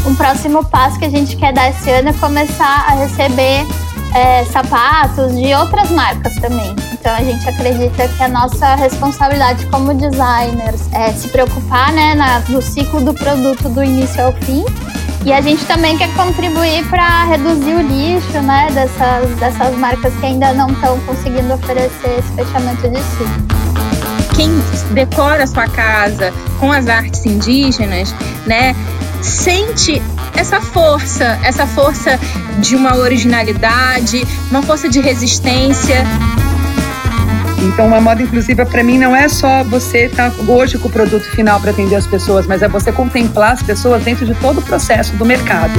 Um 0.06 0.14
próximo 0.14 0.64
passo 0.64 1.00
que 1.00 1.06
a 1.06 1.10
gente 1.10 1.36
quer 1.36 1.52
dar 1.52 1.70
esse 1.70 1.90
ano 1.90 2.10
é 2.10 2.14
começar 2.14 2.86
a 2.88 2.96
receber 2.96 3.66
é, 4.14 4.46
sapatos 4.46 5.36
de 5.36 5.54
outras 5.56 5.90
marcas 5.90 6.36
também. 6.36 6.76
Então 7.06 7.18
a 7.18 7.24
gente 7.24 7.48
acredita 7.48 8.08
que 8.08 8.24
a 8.24 8.28
nossa 8.28 8.74
responsabilidade 8.74 9.64
como 9.68 9.94
designers 9.94 10.92
é 10.92 11.14
se 11.14 11.28
preocupar 11.28 11.94
né, 11.94 12.16
na, 12.16 12.40
no 12.50 12.60
ciclo 12.64 13.00
do 13.00 13.14
produto 13.14 13.70
do 13.70 13.84
início 13.84 14.26
ao 14.26 14.34
fim. 14.34 14.66
E 15.24 15.32
a 15.32 15.40
gente 15.40 15.64
também 15.66 15.96
quer 16.00 16.12
contribuir 16.16 16.84
para 16.90 17.26
reduzir 17.26 17.76
o 17.76 17.82
lixo 17.82 18.42
né, 18.42 18.70
dessas, 18.72 19.30
dessas 19.38 19.78
marcas 19.78 20.16
que 20.16 20.26
ainda 20.26 20.52
não 20.54 20.72
estão 20.72 21.00
conseguindo 21.02 21.54
oferecer 21.54 22.18
esse 22.18 22.32
fechamento 22.32 22.90
de 22.90 22.98
ciclo. 22.98 24.36
Quem 24.36 24.50
decora 24.96 25.46
sua 25.46 25.68
casa 25.68 26.34
com 26.60 26.72
as 26.72 26.88
artes 26.88 27.24
indígenas, 27.24 28.16
né, 28.48 28.76
sente 29.22 30.02
essa 30.36 30.60
força, 30.60 31.40
essa 31.44 31.68
força 31.68 32.20
de 32.62 32.76
uma 32.76 32.96
originalidade, 32.96 34.26
uma 34.50 34.64
força 34.64 34.90
de 34.90 35.00
resistência. 35.02 36.04
Então, 37.66 37.94
a 37.96 38.00
moda 38.00 38.22
inclusiva 38.22 38.64
para 38.64 38.84
mim 38.84 39.00
não 39.00 39.16
é 39.16 39.28
só 39.28 39.64
você 39.64 40.06
estar 40.06 40.30
tá 40.30 40.44
hoje 40.48 40.78
com 40.78 40.88
o 40.88 40.92
produto 40.92 41.24
final 41.32 41.60
para 41.60 41.72
atender 41.72 41.96
as 41.96 42.06
pessoas, 42.06 42.46
mas 42.46 42.62
é 42.62 42.68
você 42.68 42.92
contemplar 42.92 43.54
as 43.54 43.64
pessoas 43.64 44.04
dentro 44.04 44.24
de 44.24 44.36
todo 44.36 44.60
o 44.60 44.62
processo 44.62 45.16
do 45.16 45.26
mercado. 45.26 45.74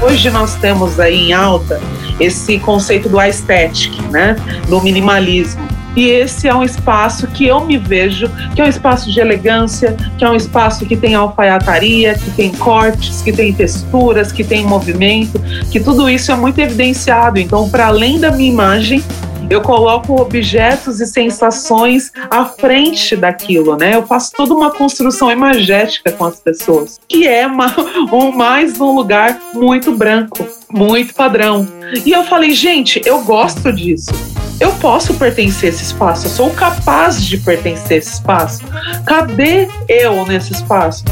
Hoje 0.00 0.30
nós 0.30 0.54
temos 0.54 0.98
aí 0.98 1.28
em 1.28 1.32
alta 1.34 1.80
esse 2.18 2.58
conceito 2.58 3.10
do 3.10 3.18
aesthetic, 3.18 3.92
né? 4.10 4.36
Do 4.68 4.80
minimalismo. 4.80 5.62
E 5.94 6.06
esse 6.06 6.48
é 6.48 6.54
um 6.54 6.62
espaço 6.62 7.26
que 7.28 7.46
eu 7.46 7.64
me 7.64 7.76
vejo, 7.76 8.28
que 8.54 8.62
é 8.62 8.64
um 8.64 8.68
espaço 8.68 9.12
de 9.12 9.20
elegância, 9.20 9.94
que 10.16 10.24
é 10.24 10.30
um 10.30 10.34
espaço 10.34 10.86
que 10.86 10.96
tem 10.96 11.14
alfaiataria, 11.14 12.14
que 12.14 12.30
tem 12.30 12.50
cortes, 12.50 13.20
que 13.20 13.32
tem 13.32 13.52
texturas, 13.52 14.32
que 14.32 14.42
tem 14.42 14.64
movimento, 14.64 15.38
que 15.70 15.78
tudo 15.78 16.08
isso 16.08 16.32
é 16.32 16.34
muito 16.34 16.58
evidenciado. 16.58 17.38
Então, 17.38 17.68
para 17.68 17.86
além 17.86 18.18
da 18.18 18.32
minha 18.32 18.50
imagem, 18.50 19.04
eu 19.50 19.60
coloco 19.60 20.20
objetos 20.20 21.00
e 21.00 21.06
sensações 21.06 22.10
à 22.30 22.44
frente 22.44 23.16
daquilo, 23.16 23.76
né? 23.76 23.94
Eu 23.94 24.06
faço 24.06 24.32
toda 24.36 24.54
uma 24.54 24.70
construção 24.70 25.30
imagética 25.30 26.12
com 26.12 26.24
as 26.24 26.40
pessoas, 26.40 26.98
que 27.08 27.26
é 27.26 27.46
uma, 27.46 27.74
um 28.12 28.32
mais 28.32 28.80
um 28.80 28.92
lugar 28.92 29.38
muito 29.52 29.92
branco, 29.92 30.46
muito 30.70 31.14
padrão. 31.14 31.66
E 32.04 32.12
eu 32.12 32.24
falei, 32.24 32.52
gente, 32.52 33.00
eu 33.04 33.22
gosto 33.22 33.72
disso. 33.72 34.12
Eu 34.60 34.72
posso 34.74 35.14
pertencer 35.14 35.70
a 35.70 35.72
esse 35.72 35.82
espaço, 35.82 36.26
eu 36.26 36.30
sou 36.30 36.50
capaz 36.50 37.22
de 37.22 37.38
pertencer 37.38 37.92
a 37.92 37.96
esse 37.96 38.14
espaço. 38.14 38.62
Cadê 39.04 39.68
eu 39.88 40.24
nesse 40.26 40.52
espaço? 40.52 41.04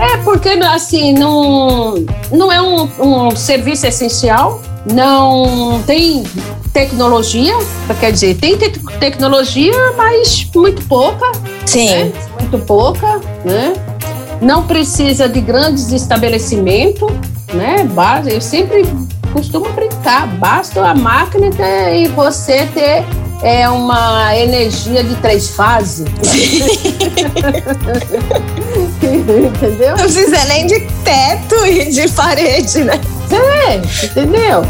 É 0.00 0.16
porque 0.18 0.48
assim 0.48 1.12
não, 1.12 2.06
não 2.30 2.50
é 2.50 2.62
um, 2.62 2.88
um 3.28 3.36
serviço 3.36 3.86
essencial, 3.86 4.62
não 4.92 5.82
tem 5.86 6.24
tecnologia, 6.72 7.54
quer 7.98 8.12
dizer, 8.12 8.36
tem 8.36 8.56
te 8.56 8.70
tecnologia, 9.00 9.92
mas 9.96 10.48
muito 10.54 10.82
pouca. 10.86 11.30
Sim. 11.66 11.88
Né? 11.88 12.12
Muito 12.40 12.58
pouca, 12.64 13.20
né? 13.44 13.74
Não 14.40 14.62
precisa 14.64 15.28
de 15.28 15.40
grandes 15.40 15.90
estabelecimentos, 15.90 17.10
né? 17.52 17.86
Eu 18.32 18.40
sempre 18.40 18.86
costumo 19.32 19.68
brincar, 19.72 20.28
basta 20.36 20.84
a 20.86 20.94
máquina 20.94 21.46
e 21.92 22.06
você 22.08 22.66
ter 22.66 23.04
é 23.42 23.68
uma 23.68 24.36
energia 24.36 25.04
de 25.04 25.14
três 25.16 25.50
fases. 25.50 26.06
entendeu? 29.02 29.90
Não 29.90 29.96
precisa 29.96 30.44
nem 30.46 30.66
de 30.66 30.80
teto 31.04 31.66
e 31.66 31.90
de 31.90 32.08
parede, 32.10 32.84
né? 32.84 33.00
É, 33.30 33.76
entendeu? 34.04 34.62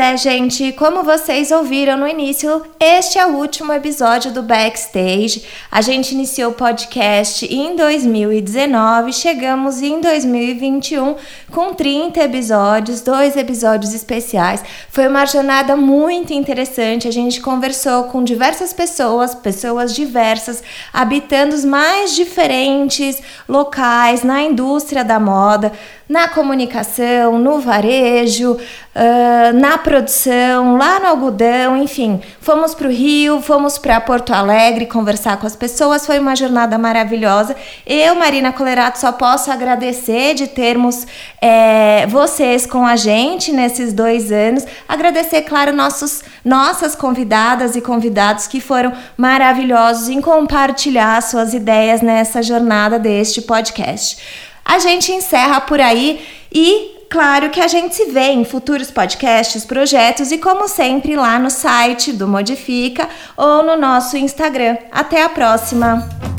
É, 0.00 0.16
gente, 0.16 0.72
como 0.72 1.02
vocês 1.02 1.50
ouviram 1.50 1.98
no 1.98 2.08
início, 2.08 2.62
este 2.80 3.18
é 3.18 3.26
o 3.26 3.36
último 3.36 3.70
episódio 3.70 4.32
do 4.32 4.42
Backstage. 4.42 5.44
A 5.70 5.82
gente 5.82 6.12
iniciou 6.12 6.52
o 6.52 6.54
podcast 6.54 7.44
em 7.44 7.76
2019, 7.76 9.12
chegamos 9.12 9.82
em 9.82 10.00
2021 10.00 11.16
com 11.52 11.74
30 11.74 12.18
episódios, 12.22 13.02
dois 13.02 13.36
episódios 13.36 13.92
especiais. 13.92 14.64
Foi 14.88 15.06
uma 15.06 15.26
jornada 15.26 15.76
muito 15.76 16.32
interessante. 16.32 17.06
A 17.06 17.12
gente 17.12 17.40
conversou 17.40 18.04
com 18.04 18.24
diversas 18.24 18.72
pessoas, 18.72 19.34
pessoas 19.34 19.94
diversas, 19.94 20.62
habitando 20.94 21.54
os 21.54 21.64
mais 21.64 22.16
diferentes 22.16 23.20
locais 23.46 24.22
na 24.22 24.42
indústria 24.42 25.04
da 25.04 25.20
moda 25.20 25.72
na 26.10 26.26
comunicação, 26.26 27.38
no 27.38 27.60
varejo, 27.60 28.54
uh, 28.54 29.52
na 29.54 29.78
produção, 29.78 30.76
lá 30.76 30.98
no 30.98 31.06
algodão, 31.06 31.76
enfim. 31.76 32.20
Fomos 32.40 32.74
para 32.74 32.88
o 32.88 32.90
Rio, 32.90 33.40
fomos 33.40 33.78
para 33.78 34.00
Porto 34.00 34.32
Alegre 34.34 34.86
conversar 34.86 35.36
com 35.36 35.46
as 35.46 35.54
pessoas, 35.54 36.04
foi 36.04 36.18
uma 36.18 36.34
jornada 36.34 36.76
maravilhosa. 36.76 37.54
Eu, 37.86 38.16
Marina 38.16 38.52
Colerato, 38.52 38.98
só 38.98 39.12
posso 39.12 39.52
agradecer 39.52 40.34
de 40.34 40.48
termos 40.48 41.06
é, 41.40 42.08
vocês 42.08 42.66
com 42.66 42.84
a 42.84 42.96
gente 42.96 43.52
nesses 43.52 43.92
dois 43.92 44.32
anos. 44.32 44.66
Agradecer, 44.88 45.42
claro, 45.42 45.72
nossos, 45.72 46.24
nossas 46.44 46.96
convidadas 46.96 47.76
e 47.76 47.80
convidados 47.80 48.48
que 48.48 48.60
foram 48.60 48.92
maravilhosos 49.16 50.08
em 50.08 50.20
compartilhar 50.20 51.22
suas 51.22 51.54
ideias 51.54 52.00
nessa 52.00 52.42
jornada 52.42 52.98
deste 52.98 53.40
podcast. 53.42 54.49
A 54.64 54.78
gente 54.78 55.12
encerra 55.12 55.60
por 55.60 55.80
aí 55.80 56.26
e 56.52 57.06
claro 57.10 57.50
que 57.50 57.60
a 57.60 57.68
gente 57.68 57.94
se 57.94 58.06
vê 58.06 58.30
em 58.30 58.44
futuros 58.44 58.90
podcasts, 58.90 59.64
projetos 59.64 60.30
e, 60.30 60.38
como 60.38 60.68
sempre, 60.68 61.16
lá 61.16 61.38
no 61.38 61.50
site 61.50 62.12
do 62.12 62.28
Modifica 62.28 63.08
ou 63.36 63.62
no 63.62 63.76
nosso 63.76 64.16
Instagram. 64.16 64.76
Até 64.92 65.22
a 65.22 65.28
próxima! 65.28 66.29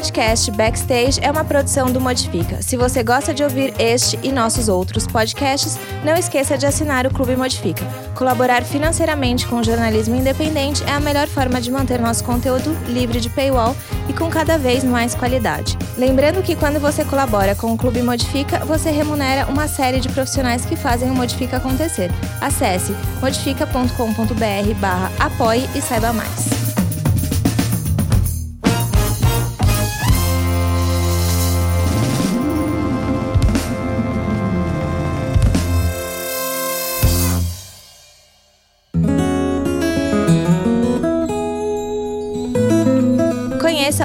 Podcast 0.00 0.50
Backstage 0.52 1.20
é 1.20 1.30
uma 1.30 1.44
produção 1.44 1.92
do 1.92 2.00
Modifica. 2.00 2.62
Se 2.62 2.74
você 2.74 3.02
gosta 3.02 3.34
de 3.34 3.44
ouvir 3.44 3.74
este 3.78 4.18
e 4.22 4.32
nossos 4.32 4.66
outros 4.66 5.06
podcasts, 5.06 5.78
não 6.02 6.14
esqueça 6.14 6.56
de 6.56 6.64
assinar 6.64 7.06
o 7.06 7.12
Clube 7.12 7.36
Modifica. 7.36 7.84
Colaborar 8.14 8.64
financeiramente 8.64 9.46
com 9.46 9.56
o 9.56 9.62
jornalismo 9.62 10.16
independente 10.16 10.82
é 10.84 10.92
a 10.92 11.00
melhor 11.00 11.28
forma 11.28 11.60
de 11.60 11.70
manter 11.70 12.00
nosso 12.00 12.24
conteúdo 12.24 12.74
livre 12.86 13.20
de 13.20 13.28
paywall 13.28 13.76
e 14.08 14.14
com 14.14 14.30
cada 14.30 14.56
vez 14.56 14.82
mais 14.84 15.14
qualidade. 15.14 15.76
Lembrando 15.98 16.42
que 16.42 16.56
quando 16.56 16.80
você 16.80 17.04
colabora 17.04 17.54
com 17.54 17.70
o 17.70 17.76
Clube 17.76 18.00
Modifica, 18.00 18.60
você 18.60 18.90
remunera 18.90 19.46
uma 19.50 19.68
série 19.68 20.00
de 20.00 20.08
profissionais 20.08 20.64
que 20.64 20.76
fazem 20.76 21.10
o 21.10 21.14
Modifica 21.14 21.58
acontecer. 21.58 22.10
Acesse 22.40 22.96
modifica.com.br 23.20 24.74
barra 24.80 25.12
apoie 25.18 25.68
e 25.74 25.82
saiba 25.82 26.10
mais. 26.10 26.59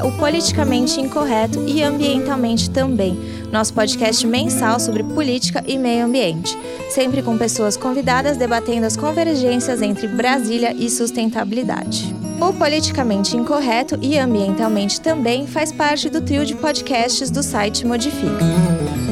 O 0.04 0.12
Politicamente 0.14 1.00
Incorreto 1.00 1.64
e 1.68 1.82
Ambientalmente 1.84 2.70
também, 2.70 3.18
nosso 3.52 3.74
podcast 3.74 4.26
mensal 4.26 4.80
sobre 4.80 5.04
política 5.04 5.64
e 5.66 5.78
meio 5.78 6.06
ambiente, 6.06 6.58
sempre 6.90 7.22
com 7.22 7.38
pessoas 7.38 7.78
convidadas 7.78 8.38
debatendo 8.38 8.86
as 8.86 8.98
convergências 8.98 9.82
entre 9.82 10.08
Brasília 10.08 10.74
e 10.74 10.90
sustentabilidade. 10.90 12.16
O 12.42 12.52
Politicamente 12.54 13.38
Incorreto 13.38 13.98
e 14.02 14.18
Ambientalmente 14.18 15.00
também 15.00 15.48
faz 15.48 15.72
parte 15.72 16.10
do 16.10 16.22
trio 16.22 16.46
de 16.46 16.56
podcasts 16.56 17.30
do 17.30 17.42
site 17.42 17.86
Modifica. 17.86 19.05